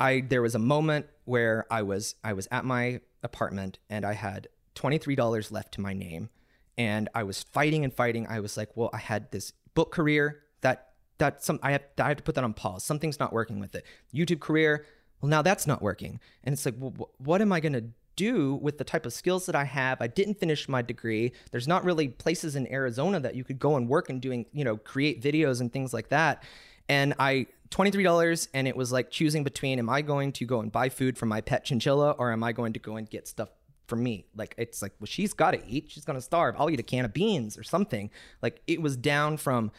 I 0.00 0.22
there 0.22 0.42
was 0.42 0.54
a 0.54 0.58
moment 0.58 1.06
where 1.24 1.66
I 1.70 1.82
was 1.82 2.14
I 2.24 2.32
was 2.32 2.48
at 2.50 2.64
my 2.64 3.00
apartment 3.22 3.78
and 3.88 4.04
I 4.04 4.14
had 4.14 4.48
twenty 4.74 4.98
three 4.98 5.14
dollars 5.14 5.52
left 5.52 5.74
to 5.74 5.80
my 5.80 5.92
name, 5.92 6.30
and 6.78 7.08
I 7.14 7.22
was 7.22 7.42
fighting 7.42 7.84
and 7.84 7.92
fighting. 7.92 8.26
I 8.28 8.40
was 8.40 8.56
like, 8.56 8.70
well, 8.74 8.90
I 8.92 8.98
had 8.98 9.30
this 9.30 9.52
book 9.74 9.92
career 9.92 10.42
that 10.62 10.88
that 11.18 11.44
some 11.44 11.60
I 11.62 11.72
have 11.72 11.84
I 11.98 12.08
have 12.08 12.16
to 12.16 12.22
put 12.22 12.34
that 12.34 12.44
on 12.44 12.54
pause. 12.54 12.82
Something's 12.82 13.20
not 13.20 13.32
working 13.32 13.60
with 13.60 13.74
it. 13.74 13.84
YouTube 14.14 14.40
career, 14.40 14.86
well, 15.20 15.28
now 15.28 15.42
that's 15.42 15.66
not 15.66 15.82
working. 15.82 16.18
And 16.42 16.54
it's 16.54 16.64
like, 16.64 16.76
well, 16.78 16.94
wh- 16.98 17.20
what 17.20 17.42
am 17.42 17.52
I 17.52 17.60
gonna 17.60 17.84
do 18.16 18.54
with 18.56 18.78
the 18.78 18.84
type 18.84 19.06
of 19.06 19.12
skills 19.12 19.46
that 19.46 19.54
I 19.54 19.64
have? 19.64 20.00
I 20.00 20.06
didn't 20.06 20.34
finish 20.40 20.68
my 20.68 20.82
degree. 20.82 21.32
There's 21.52 21.68
not 21.68 21.84
really 21.84 22.08
places 22.08 22.56
in 22.56 22.70
Arizona 22.72 23.20
that 23.20 23.34
you 23.34 23.44
could 23.44 23.58
go 23.58 23.76
and 23.76 23.88
work 23.88 24.08
and 24.10 24.20
doing, 24.20 24.46
you 24.52 24.64
know, 24.64 24.76
create 24.76 25.22
videos 25.22 25.60
and 25.60 25.72
things 25.72 25.92
like 25.92 26.08
that. 26.08 26.42
And 26.88 27.14
I 27.18 27.46
$23 27.70 28.48
and 28.52 28.66
it 28.66 28.76
was 28.76 28.90
like 28.90 29.10
choosing 29.10 29.44
between 29.44 29.78
am 29.78 29.88
I 29.88 30.02
going 30.02 30.32
to 30.32 30.44
go 30.44 30.60
and 30.60 30.72
buy 30.72 30.88
food 30.88 31.16
for 31.16 31.26
my 31.26 31.40
pet 31.40 31.64
chinchilla 31.64 32.12
or 32.12 32.32
am 32.32 32.42
I 32.42 32.52
going 32.52 32.72
to 32.72 32.80
go 32.80 32.96
and 32.96 33.08
get 33.08 33.28
stuff 33.28 33.48
for 33.86 33.94
me? 33.96 34.26
Like 34.34 34.54
it's 34.58 34.82
like 34.82 34.92
well 34.98 35.06
she's 35.06 35.32
got 35.32 35.52
to 35.52 35.64
eat. 35.66 35.86
She's 35.88 36.04
going 36.04 36.16
to 36.16 36.20
starve. 36.20 36.56
I'll 36.58 36.68
eat 36.68 36.80
a 36.80 36.84
can 36.84 37.04
of 37.04 37.12
beans 37.12 37.56
or 37.56 37.62
something. 37.62 38.10
Like 38.42 38.60
it 38.66 38.82
was 38.82 38.96
down 38.96 39.36
from 39.36 39.70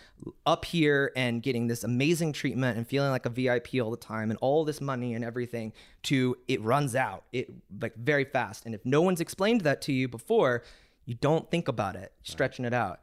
up 0.46 0.64
here 0.64 1.12
and 1.18 1.44
getting 1.44 1.68
this 1.68 1.84
amazing 1.84 2.32
treatment 2.32 2.78
and 2.78 2.88
feeling 2.88 3.12
like 3.12 3.26
a 3.26 3.30
VIP 3.30 3.76
all 3.82 3.92
the 3.92 3.98
time 3.98 4.30
and 4.30 4.40
all 4.42 4.64
this 4.64 4.80
money 4.80 5.14
and 5.14 5.26
everything 5.26 5.74
to 6.04 6.38
it 6.48 6.62
runs 6.62 6.96
out. 6.96 7.26
It 7.34 7.50
like 7.82 7.96
very 7.96 8.26
fast. 8.26 8.66
And 8.66 8.74
if 8.74 8.86
no 8.86 9.02
one's 9.02 9.20
explained 9.20 9.62
that 9.62 9.82
to 9.84 9.92
you 9.92 10.08
before, 10.08 10.64
you 11.06 11.16
don't 11.16 11.52
think 11.52 11.68
about 11.68 11.98
it, 11.98 12.14
stretching 12.24 12.64
it 12.64 12.74
out. 12.74 13.02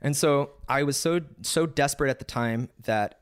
And 0.00 0.16
so 0.16 0.50
I 0.68 0.82
was 0.82 0.96
so 0.96 1.20
so 1.42 1.66
desperate 1.66 2.10
at 2.10 2.18
the 2.18 2.24
time 2.24 2.68
that 2.82 3.20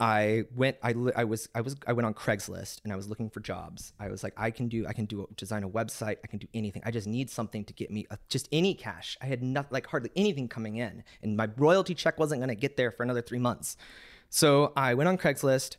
I 0.00 0.44
went 0.56 0.78
I, 0.82 0.94
I 1.14 1.24
was 1.24 1.48
I 1.54 1.60
was 1.60 1.76
I 1.86 1.92
went 1.92 2.06
on 2.06 2.14
Craigslist 2.14 2.80
and 2.84 2.92
I 2.92 2.96
was 2.96 3.06
looking 3.08 3.28
for 3.28 3.40
jobs. 3.40 3.92
I 4.00 4.08
was 4.08 4.22
like 4.22 4.32
I 4.36 4.50
can 4.50 4.66
do 4.68 4.86
I 4.86 4.94
can 4.94 5.04
do 5.04 5.28
design 5.36 5.62
a 5.62 5.68
website, 5.68 6.16
I 6.24 6.26
can 6.26 6.38
do 6.38 6.46
anything. 6.54 6.80
I 6.86 6.90
just 6.90 7.06
need 7.06 7.28
something 7.28 7.64
to 7.64 7.74
get 7.74 7.90
me 7.90 8.06
a, 8.10 8.18
just 8.30 8.48
any 8.50 8.74
cash. 8.74 9.18
I 9.20 9.26
had 9.26 9.42
not 9.42 9.70
like 9.70 9.86
hardly 9.86 10.10
anything 10.16 10.48
coming 10.48 10.76
in 10.76 11.04
and 11.22 11.36
my 11.36 11.50
royalty 11.58 11.94
check 11.94 12.18
wasn't 12.18 12.40
going 12.40 12.48
to 12.48 12.54
get 12.54 12.78
there 12.78 12.90
for 12.90 13.02
another 13.02 13.20
3 13.20 13.38
months. 13.38 13.76
So 14.30 14.72
I 14.74 14.94
went 14.94 15.08
on 15.08 15.18
Craigslist 15.18 15.76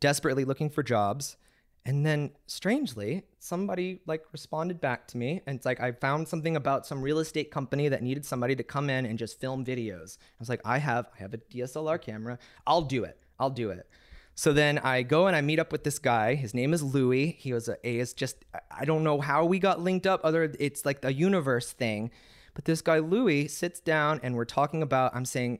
desperately 0.00 0.44
looking 0.44 0.68
for 0.68 0.82
jobs 0.82 1.36
and 1.84 2.06
then 2.06 2.30
strangely, 2.46 3.24
somebody 3.38 4.00
like 4.06 4.22
responded 4.32 4.80
back 4.80 5.08
to 5.08 5.16
me 5.16 5.40
and 5.46 5.56
it's 5.56 5.64
like 5.64 5.80
I 5.80 5.92
found 5.92 6.28
something 6.28 6.56
about 6.56 6.86
some 6.86 7.00
real 7.00 7.20
estate 7.20 7.50
company 7.50 7.88
that 7.88 8.02
needed 8.02 8.26
somebody 8.26 8.54
to 8.54 8.62
come 8.62 8.90
in 8.90 9.06
and 9.06 9.18
just 9.18 9.40
film 9.40 9.64
videos. 9.64 10.18
I 10.20 10.40
was 10.40 10.50
like, 10.50 10.60
I 10.62 10.76
have 10.76 11.08
I 11.14 11.22
have 11.22 11.32
a 11.32 11.38
DSLR 11.38 12.00
camera. 12.00 12.38
I'll 12.66 12.82
do 12.82 13.04
it. 13.04 13.18
I'll 13.42 13.50
do 13.50 13.70
it. 13.70 13.88
So 14.34 14.52
then 14.52 14.78
I 14.78 15.02
go 15.02 15.26
and 15.26 15.36
I 15.36 15.40
meet 15.40 15.58
up 15.58 15.72
with 15.72 15.84
this 15.84 15.98
guy. 15.98 16.34
His 16.34 16.54
name 16.54 16.72
is 16.72 16.82
Louis. 16.82 17.36
He 17.38 17.52
was 17.52 17.68
a 17.68 17.76
is 17.86 18.14
just 18.14 18.36
I- 18.54 18.60
I 18.80 18.84
don't 18.84 19.04
know 19.04 19.20
how 19.20 19.44
we 19.44 19.58
got 19.58 19.80
linked 19.80 20.06
up. 20.06 20.20
Other 20.24 20.54
it's 20.58 20.86
like 20.86 21.04
a 21.04 21.12
universe 21.12 21.72
thing. 21.72 22.10
But 22.54 22.64
this 22.64 22.82
guy 22.82 22.98
Louis 23.00 23.48
sits 23.48 23.80
down 23.80 24.20
and 24.22 24.34
we're 24.36 24.44
talking 24.44 24.82
about 24.82 25.14
I'm 25.14 25.24
saying 25.24 25.58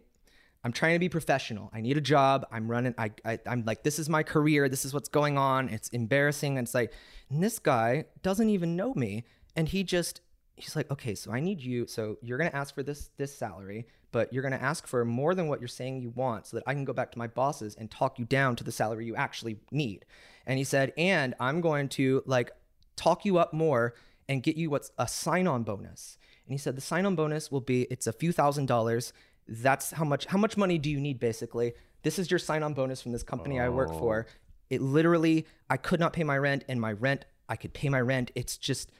I'm 0.64 0.72
trying 0.72 0.94
to 0.94 1.00
be 1.00 1.08
professional. 1.08 1.70
I 1.74 1.80
need 1.80 1.96
a 1.96 2.00
job. 2.00 2.46
I'm 2.52 2.70
running. 2.70 2.94
I, 2.96 3.10
I 3.24 3.38
I'm 3.46 3.64
like, 3.64 3.82
this 3.82 3.98
is 3.98 4.08
my 4.08 4.22
career. 4.22 4.68
This 4.68 4.84
is 4.84 4.94
what's 4.94 5.08
going 5.08 5.36
on. 5.36 5.68
It's 5.68 5.88
embarrassing. 5.88 6.56
And 6.56 6.66
it's 6.66 6.74
like, 6.74 6.92
and 7.30 7.42
this 7.42 7.58
guy 7.58 8.04
doesn't 8.22 8.48
even 8.48 8.76
know 8.76 8.94
me, 8.94 9.24
and 9.56 9.68
he 9.68 9.82
just 9.82 10.20
he's 10.56 10.76
like, 10.76 10.90
okay, 10.90 11.14
so 11.14 11.32
I 11.32 11.40
need 11.40 11.60
you. 11.60 11.86
So 11.86 12.18
you're 12.22 12.38
gonna 12.38 12.50
ask 12.52 12.74
for 12.74 12.82
this 12.82 13.10
this 13.16 13.34
salary, 13.34 13.86
but 14.10 14.32
you're 14.32 14.42
gonna 14.42 14.56
ask 14.56 14.86
for 14.86 15.04
more 15.04 15.34
than 15.34 15.48
what 15.48 15.60
you're 15.60 15.68
saying 15.68 16.00
you 16.00 16.10
want, 16.10 16.46
so 16.46 16.56
that 16.56 16.64
I 16.66 16.74
can 16.74 16.84
go 16.84 16.92
back 16.92 17.12
to 17.12 17.18
my 17.18 17.26
bosses 17.26 17.74
and 17.74 17.90
talk 17.90 18.18
you 18.18 18.24
down 18.24 18.56
to 18.56 18.64
the 18.64 18.72
salary 18.72 19.06
you 19.06 19.16
actually 19.16 19.58
need. 19.70 20.04
And 20.46 20.58
he 20.58 20.64
said, 20.64 20.92
and 20.96 21.34
I'm 21.40 21.60
going 21.60 21.88
to 21.90 22.22
like 22.26 22.50
talk 22.96 23.24
you 23.24 23.38
up 23.38 23.52
more 23.52 23.94
and 24.28 24.42
get 24.42 24.56
you 24.56 24.70
what's 24.70 24.92
a 24.98 25.08
sign-on 25.08 25.62
bonus. 25.62 26.18
And 26.46 26.52
he 26.52 26.58
said 26.58 26.76
the 26.76 26.80
sign-on 26.80 27.16
bonus 27.16 27.50
will 27.50 27.60
be 27.60 27.82
it's 27.90 28.06
a 28.06 28.12
few 28.12 28.32
thousand 28.32 28.66
dollars. 28.66 29.12
That's 29.48 29.92
how 29.92 30.04
much 30.04 30.26
how 30.26 30.38
much 30.38 30.56
money 30.56 30.78
do 30.78 30.90
you 30.90 31.00
need 31.00 31.18
basically? 31.18 31.74
This 32.02 32.18
is 32.18 32.30
your 32.30 32.38
sign-on 32.38 32.74
bonus 32.74 33.00
from 33.00 33.12
this 33.12 33.22
company 33.22 33.60
I 33.60 33.68
work 33.68 33.90
for. 33.90 34.26
Oh. 34.28 34.32
It 34.70 34.80
literally 34.80 35.46
I 35.70 35.76
could 35.76 36.00
not 36.00 36.12
pay 36.12 36.24
my 36.24 36.38
rent 36.38 36.64
and 36.68 36.80
my 36.80 36.92
rent 36.92 37.24
I 37.48 37.56
could 37.56 37.74
pay 37.74 37.88
my 37.88 38.00
rent. 38.00 38.30
It's 38.34 38.56
just 38.56 38.90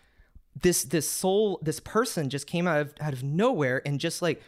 this 0.60 0.84
this 0.84 1.08
soul 1.08 1.58
this 1.62 1.80
person 1.80 2.28
just 2.28 2.46
came 2.46 2.66
out 2.66 2.80
of 2.80 2.94
out 3.00 3.12
of 3.12 3.22
nowhere 3.22 3.82
and 3.86 3.98
just 3.98 4.20
like 4.20 4.42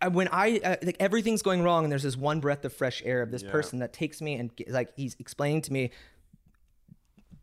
uh, 0.00 0.10
when 0.10 0.28
I 0.32 0.58
uh, 0.64 0.76
like 0.82 0.96
everything's 0.98 1.42
going 1.42 1.62
wrong 1.62 1.84
and 1.84 1.92
there's 1.92 2.02
this 2.02 2.16
one 2.16 2.40
breath 2.40 2.64
of 2.64 2.72
fresh 2.72 3.02
air 3.04 3.22
of 3.22 3.30
this 3.30 3.42
person 3.42 3.78
that 3.80 3.92
takes 3.92 4.20
me 4.20 4.34
and 4.34 4.50
like 4.68 4.92
he's 4.96 5.14
explaining 5.18 5.62
to 5.62 5.72
me 5.72 5.90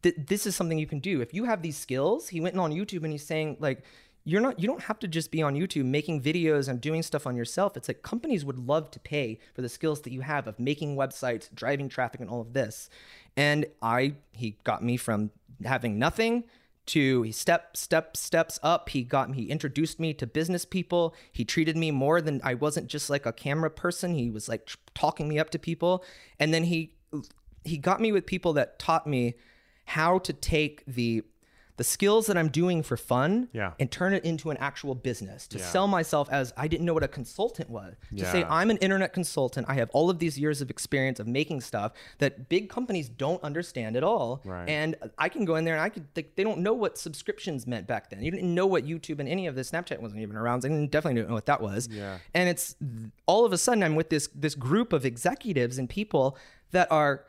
th- 0.02 0.16
this 0.18 0.46
is 0.46 0.56
something 0.56 0.78
you 0.78 0.88
can 0.88 1.00
do. 1.00 1.22
If 1.22 1.34
you 1.34 1.46
have 1.46 1.62
these 1.62 1.78
skills 1.78 2.30
he 2.30 2.42
went 2.42 2.58
on 2.58 2.72
youtube 2.72 3.04
and 3.04 3.12
he's 3.12 3.26
saying 3.26 3.58
like 3.60 3.84
you're 4.26 4.42
not 4.42 4.60
you 4.60 4.68
don't 4.68 4.84
have 4.84 5.00
to 5.00 5.08
just 5.08 5.32
be 5.32 5.42
on 5.42 5.54
youtube 5.54 5.86
making 5.86 6.22
videos 6.22 6.68
and 6.68 6.82
doing 6.82 7.04
stuff 7.04 7.26
on 7.26 7.36
yourself. 7.36 7.78
It's 7.78 7.88
like 7.88 8.02
companies 8.02 8.44
would 8.44 8.60
love 8.60 8.92
to 8.92 9.00
pay 9.00 9.40
for 9.54 9.62
the 9.62 9.70
skills 9.70 10.02
that 10.02 10.12
you 10.12 10.22
have 10.22 10.48
of 10.48 10.60
making 10.60 10.98
websites 10.98 11.54
driving 11.54 11.88
traffic 11.88 12.20
and 12.20 12.30
all 12.30 12.42
of 12.42 12.54
this. 12.54 12.90
And 13.38 13.66
i 13.82 14.16
he 14.34 14.58
got 14.64 14.84
me 14.84 14.98
from 14.98 15.32
having 15.64 15.98
nothing 15.98 16.44
to 16.86 17.22
he 17.24 17.32
step 17.32 17.78
step 17.78 18.18
steps 18.18 18.60
up. 18.62 18.90
He 18.90 19.04
got 19.04 19.30
me 19.30 19.38
he 19.38 19.50
introduced 19.50 20.00
me 20.00 20.14
to 20.16 20.28
business 20.28 20.66
people. 20.66 21.16
He 21.32 21.46
treated 21.46 21.78
me 21.78 21.92
more 21.92 22.22
than 22.22 22.42
i 22.44 22.54
wasn't 22.54 22.88
just 22.88 23.10
like 23.10 23.26
a 23.26 23.34
camera 23.34 23.70
person. 23.70 24.16
He 24.16 24.30
was 24.30 24.50
like 24.50 24.70
talking 24.94 25.28
me 25.28 25.40
up 25.40 25.50
to 25.52 25.60
people. 25.60 26.04
And 26.40 26.54
then 26.54 26.66
he 26.66 26.94
he 27.64 27.78
got 27.78 28.02
me 28.02 28.12
with 28.12 28.26
people 28.26 28.54
that 28.54 28.80
taught 28.80 29.08
me 29.08 29.36
how 29.86 30.20
to 30.20 30.34
take 30.34 30.84
the 30.86 31.24
the 31.78 31.84
skills 31.84 32.28
that 32.28 32.38
I'm 32.38 32.50
doing 32.50 32.84
for 32.84 32.96
fun 32.98 33.50
Yeah. 33.52 33.74
and 33.80 33.90
turn 33.92 34.14
it 34.14 34.24
into 34.24 34.52
an 34.52 34.58
actual 34.58 34.94
business 34.94 35.48
to 35.48 35.58
Yeah. 35.58 35.66
sell 35.66 35.88
myself 35.88 36.30
as 36.32 36.54
I 36.56 36.68
didn't 36.68 36.86
know 36.86 36.94
what 36.94 37.02
a 37.04 37.08
consultant 37.08 37.68
was. 37.70 37.96
To 38.16 38.26
say 38.32 38.44
I'm 38.44 38.70
an 38.70 38.78
internet 38.78 39.12
consultant, 39.12 39.66
I 39.68 39.74
have 39.76 39.90
all 39.92 40.12
of 40.12 40.20
these 40.20 40.38
years 40.38 40.62
of 40.62 40.70
experience 40.70 41.20
of 41.20 41.26
making 41.28 41.62
stuff 41.62 41.94
that 42.20 42.48
big 42.48 42.70
companies 42.70 43.10
don't 43.10 43.42
understand 43.44 43.96
at 43.98 44.04
all. 44.04 44.42
Right. 44.46 44.70
And 44.70 44.96
I 45.18 45.30
can 45.30 45.46
go 45.46 45.56
in 45.56 45.66
there 45.66 45.74
and 45.74 45.82
I 45.82 45.90
could 45.90 46.06
they, 46.14 46.28
they 46.36 46.44
don't 46.44 46.60
know 46.60 46.74
what 46.74 46.98
subscriptions 47.00 47.66
meant 47.66 47.88
back 47.88 48.12
then. 48.12 48.22
You 48.22 48.30
didn't 48.30 48.54
know 48.54 48.68
what 48.68 48.86
YouTube 48.86 49.20
and 49.20 49.28
any 49.28 49.48
of 49.48 49.56
this 49.56 49.72
Snapchat 49.72 50.00
wasn't 50.00 50.22
even 50.22 50.36
around. 50.36 50.62
So 50.62 50.68
I 50.68 50.86
definitely 50.86 51.16
didn't 51.16 51.30
know 51.30 51.36
what 51.36 51.48
that 51.48 51.62
was. 51.62 51.88
Yeah. 51.92 52.20
And 52.36 52.48
it's 52.50 52.76
all 53.26 53.46
of 53.46 53.52
a 53.52 53.58
sudden 53.58 53.82
I'm 53.84 53.96
with 53.96 54.10
this 54.10 54.30
this 54.36 54.54
group 54.54 54.94
of 54.94 55.06
executives 55.06 55.80
and 55.80 55.90
people 55.90 56.38
that 56.72 56.92
are 56.92 57.26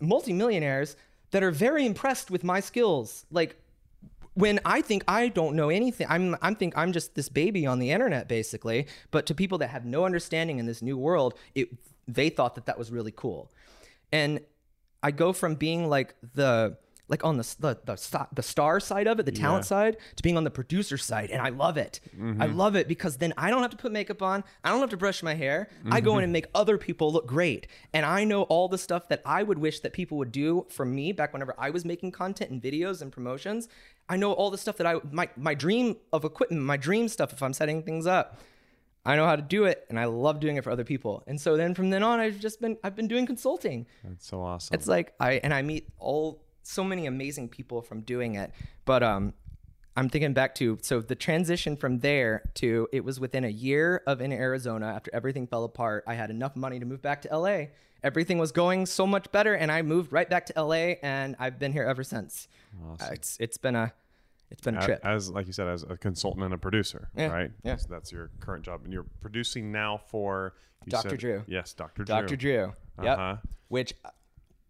multimillionaires 0.00 0.96
that 1.30 1.42
are 1.42 1.50
very 1.50 1.84
impressed 1.86 2.30
with 2.30 2.44
my 2.44 2.60
skills. 2.60 3.26
Like 3.30 3.56
when 4.34 4.60
I 4.64 4.82
think 4.82 5.04
I 5.08 5.28
don't 5.28 5.56
know 5.56 5.68
anything, 5.68 6.06
I'm 6.08 6.36
I'm 6.42 6.54
think 6.54 6.76
I'm 6.76 6.92
just 6.92 7.14
this 7.14 7.28
baby 7.28 7.66
on 7.66 7.78
the 7.78 7.90
internet 7.90 8.28
basically. 8.28 8.86
But 9.10 9.26
to 9.26 9.34
people 9.34 9.58
that 9.58 9.68
have 9.68 9.84
no 9.84 10.04
understanding 10.04 10.58
in 10.58 10.66
this 10.66 10.82
new 10.82 10.96
world, 10.96 11.34
it 11.54 11.68
they 12.06 12.28
thought 12.30 12.54
that 12.54 12.66
that 12.66 12.78
was 12.78 12.90
really 12.90 13.12
cool, 13.14 13.50
and 14.12 14.40
I 15.02 15.10
go 15.10 15.32
from 15.32 15.54
being 15.54 15.88
like 15.88 16.14
the 16.34 16.76
like 17.08 17.24
on 17.24 17.36
the 17.36 17.56
the 17.58 17.78
the, 17.84 18.26
the 18.32 18.42
star 18.42 18.80
side 18.80 19.06
of 19.06 19.18
it, 19.18 19.26
the 19.26 19.32
talent 19.32 19.64
side, 19.64 19.96
to 20.16 20.22
being 20.22 20.36
on 20.36 20.44
the 20.44 20.50
producer 20.50 20.98
side, 20.98 21.30
and 21.30 21.40
I 21.40 21.48
love 21.48 21.76
it. 21.76 22.00
I 22.12 22.16
mm-hmm. 22.16 22.56
love 22.56 22.76
it 22.76 22.88
because 22.88 23.16
then 23.16 23.32
I 23.36 23.50
don't 23.50 23.62
have 23.62 23.70
to 23.70 23.76
put 23.76 23.92
makeup 23.92 24.22
on, 24.22 24.44
I 24.62 24.70
don't 24.70 24.80
have 24.80 24.90
to 24.90 24.96
brush 24.96 25.22
my 25.22 25.34
hair. 25.34 25.68
I 25.90 26.00
go 26.00 26.12
in 26.12 26.16
mm-hmm. 26.16 26.24
and 26.24 26.32
make 26.32 26.46
other 26.54 26.78
people 26.78 27.12
look 27.12 27.26
great, 27.26 27.66
and 27.92 28.04
I 28.04 28.24
know 28.24 28.42
all 28.42 28.68
the 28.68 28.78
stuff 28.78 29.08
that 29.08 29.22
I 29.24 29.42
would 29.42 29.58
wish 29.58 29.80
that 29.80 29.92
people 29.92 30.18
would 30.18 30.32
do 30.32 30.66
for 30.68 30.84
me 30.84 31.12
back 31.12 31.32
whenever 31.32 31.54
I 31.58 31.70
was 31.70 31.84
making 31.84 32.12
content 32.12 32.50
and 32.50 32.62
videos 32.62 33.02
and 33.02 33.10
promotions. 33.10 33.68
I 34.08 34.16
know 34.16 34.32
all 34.32 34.50
the 34.50 34.58
stuff 34.58 34.76
that 34.78 34.86
I 34.86 34.96
my 35.10 35.28
my 35.36 35.54
dream 35.54 35.96
of 36.12 36.24
equipment, 36.24 36.62
my 36.62 36.76
dream 36.76 37.08
stuff. 37.08 37.32
If 37.32 37.42
I'm 37.42 37.52
setting 37.52 37.82
things 37.82 38.06
up. 38.06 38.40
I 39.06 39.16
know 39.16 39.24
how 39.24 39.36
to 39.36 39.42
do 39.42 39.64
it 39.64 39.86
and 39.88 39.98
I 39.98 40.04
love 40.04 40.38
doing 40.38 40.56
it 40.56 40.64
for 40.64 40.70
other 40.70 40.84
people. 40.84 41.24
And 41.26 41.40
so 41.40 41.56
then 41.56 41.74
from 41.74 41.88
then 41.88 42.02
on 42.02 42.20
I've 42.20 42.38
just 42.38 42.60
been 42.60 42.76
I've 42.84 42.94
been 42.94 43.08
doing 43.08 43.24
consulting. 43.24 43.86
That's 44.04 44.26
so 44.26 44.42
awesome. 44.42 44.74
It's 44.74 44.86
like 44.86 45.14
I 45.18 45.34
and 45.42 45.54
I 45.54 45.62
meet 45.62 45.88
all 45.98 46.42
so 46.68 46.84
many 46.84 47.06
amazing 47.06 47.48
people 47.48 47.82
from 47.82 48.02
doing 48.02 48.34
it. 48.34 48.50
But 48.84 49.02
um 49.02 49.34
I'm 49.96 50.08
thinking 50.08 50.32
back 50.32 50.54
to 50.56 50.78
so 50.82 51.00
the 51.00 51.16
transition 51.16 51.76
from 51.76 51.98
there 52.00 52.50
to 52.56 52.86
it 52.92 53.04
was 53.04 53.18
within 53.18 53.44
a 53.44 53.48
year 53.48 54.02
of 54.06 54.20
in 54.20 54.32
Arizona 54.32 54.86
after 54.86 55.10
everything 55.12 55.46
fell 55.46 55.64
apart. 55.64 56.04
I 56.06 56.14
had 56.14 56.30
enough 56.30 56.54
money 56.54 56.78
to 56.78 56.86
move 56.86 57.02
back 57.02 57.22
to 57.22 57.36
LA. 57.36 57.66
Everything 58.04 58.38
was 58.38 58.52
going 58.52 58.86
so 58.86 59.06
much 59.08 59.32
better 59.32 59.54
and 59.54 59.72
I 59.72 59.82
moved 59.82 60.12
right 60.12 60.28
back 60.30 60.46
to 60.46 60.62
LA 60.62 60.94
and 61.02 61.34
I've 61.40 61.58
been 61.58 61.72
here 61.72 61.82
ever 61.84 62.04
since. 62.04 62.46
Uh, 63.00 63.08
it's 63.12 63.36
it's 63.40 63.58
been 63.58 63.74
a 63.74 63.92
it's 64.50 64.60
been 64.60 64.76
a 64.76 64.80
trip. 64.84 65.00
as 65.04 65.30
like 65.30 65.46
you 65.48 65.52
said 65.52 65.66
as 65.68 65.82
a 65.82 65.96
consultant 65.96 66.44
and 66.44 66.54
a 66.54 66.58
producer 66.58 67.08
Yeah, 67.16 67.26
right 67.28 67.50
yeah. 67.64 67.76
so 67.76 67.86
that's 67.90 68.12
your 68.12 68.30
current 68.40 68.64
job 68.64 68.82
and 68.84 68.92
you're 68.92 69.06
producing 69.20 69.72
now 69.72 69.98
for 70.08 70.54
Dr. 70.88 71.10
said- 71.10 71.18
Drew. 71.18 71.42
yes 71.48 71.74
dr 71.74 71.92
drew 71.96 72.04
Dr. 72.04 72.36
Drew. 72.36 72.72
Yep. 73.02 73.18
Uh-huh. 73.18 73.36
Which 73.68 73.92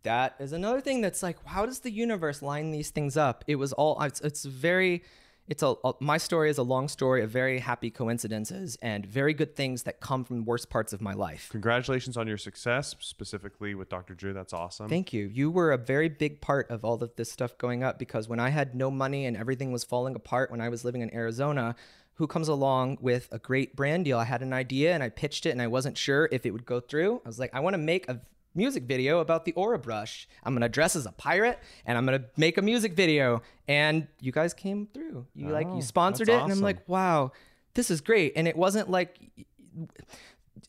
that 0.08 0.34
is 0.40 0.52
another 0.52 0.80
thing 0.80 1.00
that's 1.00 1.22
like, 1.22 1.36
how 1.46 1.64
does 1.66 1.80
the 1.80 1.90
universe 1.90 2.42
line 2.42 2.70
these 2.72 2.90
things 2.90 3.16
up? 3.16 3.44
It 3.46 3.56
was 3.56 3.72
all. 3.72 4.00
It's, 4.02 4.20
it's 4.20 4.44
very. 4.44 5.02
It's 5.46 5.62
a, 5.62 5.74
a- 5.82 5.94
my 6.00 6.18
story 6.18 6.50
is 6.50 6.58
a 6.58 6.62
long 6.62 6.88
story 6.88 7.22
of 7.22 7.30
very 7.30 7.58
happy 7.58 7.90
coincidences 7.90 8.76
and 8.82 9.06
very 9.06 9.32
good 9.32 9.56
things 9.56 9.84
that 9.84 9.98
come 10.00 10.22
from 10.24 10.36
the 10.40 10.42
worst 10.42 10.68
parts 10.68 10.92
of 10.92 11.00
my 11.00 11.14
life. 11.14 11.48
congratulations 11.50 12.18
on 12.18 12.26
your 12.28 12.36
success 12.36 12.94
specifically 13.00 13.74
with 13.74 13.88
dr 13.88 14.12
drew 14.14 14.34
that's 14.34 14.52
awesome 14.52 14.88
Thank 14.90 15.14
you. 15.14 15.24
You 15.32 15.50
were 15.50 15.72
a 15.72 15.78
very 15.78 16.10
big 16.10 16.42
part 16.42 16.70
of 16.70 16.84
all 16.84 17.02
of 17.02 17.16
this 17.16 17.32
stuff 17.32 17.56
going 17.56 17.82
up 17.82 17.98
because 17.98 18.28
when 18.28 18.38
I 18.40 18.50
had 18.50 18.74
no 18.74 18.90
money 18.90 19.24
and 19.24 19.38
everything 19.38 19.72
was 19.72 19.84
falling 19.84 20.14
apart 20.14 20.50
when 20.50 20.60
I 20.60 20.68
was 20.68 20.84
living 20.84 21.00
in 21.00 21.10
Arizona, 21.14 21.74
who 22.18 22.26
comes 22.26 22.48
along 22.48 22.98
with 23.00 23.28
a 23.32 23.38
great 23.38 23.74
brand 23.74 24.04
deal? 24.04 24.18
I 24.18 24.24
had 24.24 24.42
an 24.42 24.52
idea 24.52 24.92
and 24.92 25.02
I 25.02 25.08
pitched 25.08 25.46
it 25.46 25.50
and 25.56 25.62
I 25.62 25.66
wasn't 25.68 25.96
sure 25.96 26.28
if 26.30 26.44
it 26.44 26.50
would 26.50 26.66
go 26.66 26.78
through. 26.80 27.22
I 27.24 27.28
was 27.28 27.38
like, 27.38 27.54
I 27.54 27.60
want 27.60 27.72
to 27.74 27.78
make 27.78 28.06
a 28.10 28.20
music 28.58 28.84
video 28.84 29.20
about 29.20 29.46
the 29.46 29.52
Orabrush. 29.52 30.26
I'm 30.44 30.54
to 30.60 30.68
dress 30.68 30.94
as 30.96 31.06
a 31.06 31.12
pirate 31.12 31.58
and 31.86 31.96
I'm 31.96 32.06
to 32.06 32.24
make 32.36 32.58
a 32.58 32.62
music 32.62 32.92
video. 32.92 33.40
And 33.66 34.06
you 34.20 34.32
guys 34.32 34.52
came 34.52 34.88
through. 34.92 35.26
You 35.34 35.48
like 35.48 35.68
Oh, 35.68 35.76
you 35.76 35.82
sponsored 35.82 36.28
it 36.28 36.32
that's 36.32 36.44
and 36.44 36.52
I'm 36.52 36.60
like, 36.60 36.86
wow, 36.86 37.32
this 37.74 37.90
is 37.90 38.02
great. 38.02 38.34
And 38.36 38.46
it 38.46 38.56
wasn't 38.56 38.90
like 38.90 39.18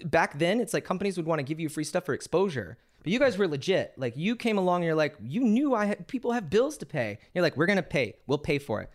back 0.06 0.38
then 0.38 0.62
it's 0.62 0.73
like 0.73 0.86
companies 0.86 1.17
would 1.17 1.25
want 1.25 1.39
to 1.39 1.43
give 1.43 1.60
you 1.60 1.67
free 1.67 1.84
stuff 1.84 2.06
for 2.06 2.13
exposure 2.13 2.78
but 3.04 3.12
you 3.12 3.19
guys 3.19 3.38
were 3.38 3.47
legit 3.47 3.93
like 3.97 4.15
you 4.15 4.36
came 4.36 4.58
along 4.58 4.82
and 4.82 4.86
you're 4.86 4.95
like 4.95 5.15
you 5.21 5.41
knew 5.41 5.73
i 5.73 5.86
had 5.86 6.08
people 6.08 6.32
have 6.32 6.49
bills 6.49 6.78
to 6.78 6.86
pay 6.86 7.17
you're 7.34 7.41
like 7.41 7.58
we're 7.58 7.65
gonna 7.65 7.82
pay 7.82 8.13
we'll 8.28 8.38
pay 8.38 8.60
for 8.60 8.82
it 8.82 8.89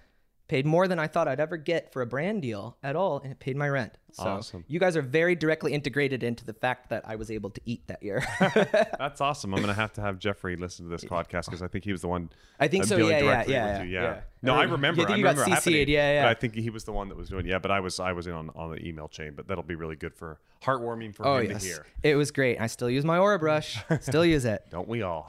paid 0.48 0.64
more 0.64 0.86
than 0.86 0.98
i 0.98 1.06
thought 1.06 1.26
i'd 1.28 1.40
ever 1.40 1.56
get 1.56 1.92
for 1.92 2.00
a 2.00 2.06
brand 2.06 2.42
deal 2.42 2.76
at 2.82 2.96
all 2.96 3.18
and 3.20 3.32
it 3.32 3.40
paid 3.40 3.56
my 3.56 3.68
rent 3.68 3.98
so 4.14 4.22
Awesome. 4.24 4.64
you 4.68 4.78
guys 4.80 4.96
are 4.96 5.02
very 5.02 5.34
directly 5.34 5.72
integrated 5.72 6.22
into 6.22 6.44
the 6.44 6.52
fact 6.54 6.88
that 6.90 7.02
i 7.06 7.16
was 7.16 7.30
able 7.30 7.50
to 7.50 7.60
eat 7.66 7.86
that 7.88 8.02
year 8.02 8.24
That's 8.98 9.20
awesome. 9.20 9.52
I'm 9.54 9.60
gonna 9.60 9.74
have 9.74 9.92
to 9.94 10.00
have 10.00 10.18
Jeffrey 10.18 10.56
listen 10.56 10.86
to 10.86 10.90
this 10.90 11.04
podcast 11.04 11.46
because 11.46 11.62
I 11.62 11.68
think 11.68 11.84
he 11.84 11.92
was 11.92 12.00
the 12.00 12.08
one. 12.08 12.30
I 12.58 12.68
think 12.68 12.84
so, 12.84 12.96
yeah, 12.96 13.18
yeah, 13.18 13.44
yeah, 13.46 13.82
yeah, 13.82 13.82
yeah. 13.84 14.20
No, 14.42 14.54
I 14.54 14.64
you 14.64 14.72
remember. 14.72 14.98
think 15.04 15.10
I 15.10 15.20
got 15.22 15.36
remember 15.36 15.44
happening, 15.54 15.88
yeah, 15.88 16.22
yeah. 16.22 16.28
I 16.28 16.34
think 16.34 16.54
he 16.54 16.70
was 16.70 16.84
the 16.84 16.92
one 16.92 17.08
that 17.08 17.16
was 17.16 17.28
doing. 17.28 17.46
it. 17.46 17.50
Yeah, 17.50 17.58
but 17.58 17.70
I 17.70 17.80
was 17.80 17.98
I 18.00 18.12
was 18.12 18.26
in 18.26 18.32
on, 18.34 18.50
on 18.54 18.70
the 18.72 18.86
email 18.86 19.08
chain. 19.08 19.32
But 19.36 19.48
that'll 19.48 19.62
be 19.64 19.74
really 19.74 19.96
good 19.96 20.14
for 20.14 20.38
heartwarming 20.62 21.14
for 21.14 21.26
oh 21.26 21.38
him 21.38 21.50
yes 21.50 21.60
to 21.62 21.68
hear. 21.68 21.86
it 22.02 22.14
was 22.14 22.30
great 22.30 22.58
i 22.58 22.66
still 22.66 22.88
use 22.88 23.04
my 23.04 23.18
Orabrush 23.18 24.02
still 24.02 24.24
use 24.24 24.46
it 24.46 24.64
Don't 24.70 24.88
we 24.88 25.02
all? 25.02 25.28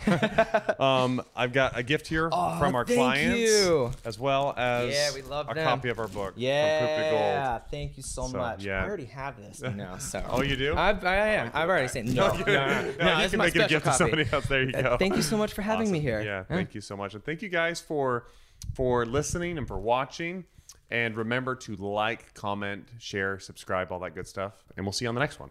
um, 0.79 1.21
I've 1.35 1.51
got 1.51 1.77
a 1.77 1.83
gift 1.83 2.07
here 2.07 2.29
from 2.29 2.73
our 2.73 2.85
thank 2.85 2.97
clients, 2.97 3.39
you. 3.39 3.91
as 4.05 4.17
well 4.17 4.53
as 4.55 4.93
Yeah, 4.93 5.13
we 5.13 5.21
love 5.23 5.47
a 5.49 5.53
them. 5.53 5.65
copy 5.67 5.89
of 5.89 5.99
our 5.99 6.07
book. 6.07 6.35
From 6.35 6.35
Poop 6.35 6.39
to 6.39 6.41
Yeah, 6.45 7.59
thank 7.69 7.97
you 7.97 8.03
so, 8.03 8.27
So, 8.27 8.37
much. 8.37 8.63
yeah. 8.63 8.74
I 8.81 8.87
already 8.87 9.05
have 9.05 9.37
this, 9.37 9.61
you 9.61 9.71
know. 9.71 9.97
So. 9.99 10.23
Oh, 10.29 10.41
you 10.41 10.55
do? 10.55 10.75
I've, 10.75 11.03
I 11.03 11.15
am. 11.15 11.51
I've 11.53 11.69
already 11.69 11.87
seen. 11.87 12.13
No, 12.13 12.27
no, 12.33 12.37
no, 12.37 12.45
no. 12.45 12.93
No, 12.99 13.05
no 13.05 13.21
you 13.23 13.29
can 13.29 13.39
make 13.39 13.55
it 13.55 13.61
a 13.61 13.67
gift 13.67 13.85
to 13.85 13.93
somebody 13.93 14.25
else. 14.31 14.45
There 14.47 14.63
you 14.63 14.73
Uh, 14.75 14.81
go. 14.81 14.97
Thank 14.97 15.15
you 15.15 15.21
so 15.21 15.37
much 15.37 15.53
for 15.53 15.61
having 15.61 15.91
me 15.91 15.99
here. 15.99 16.21
Yeah, 16.21 16.43
thank 16.43 16.73
you 16.75 16.81
so 16.81 16.95
much, 16.97 17.13
and 17.13 17.23
thank 17.23 17.41
you 17.41 17.49
guys 17.49 17.79
for 17.79 18.27
for 18.73 19.05
listening 19.05 19.57
and 19.57 19.67
for 19.67 19.77
watching. 19.77 20.45
And 20.91 21.17
remember 21.17 21.55
to 21.55 21.75
like, 21.75 22.33
comment, 22.35 22.87
share, 22.99 23.39
subscribe, 23.39 23.91
all 23.91 23.99
that 23.99 24.13
good 24.13 24.27
stuff. 24.27 24.53
And 24.77 24.85
we'll 24.85 24.93
see 24.93 25.05
you 25.05 25.09
on 25.09 25.15
the 25.15 25.19
next 25.19 25.39
one. 25.39 25.49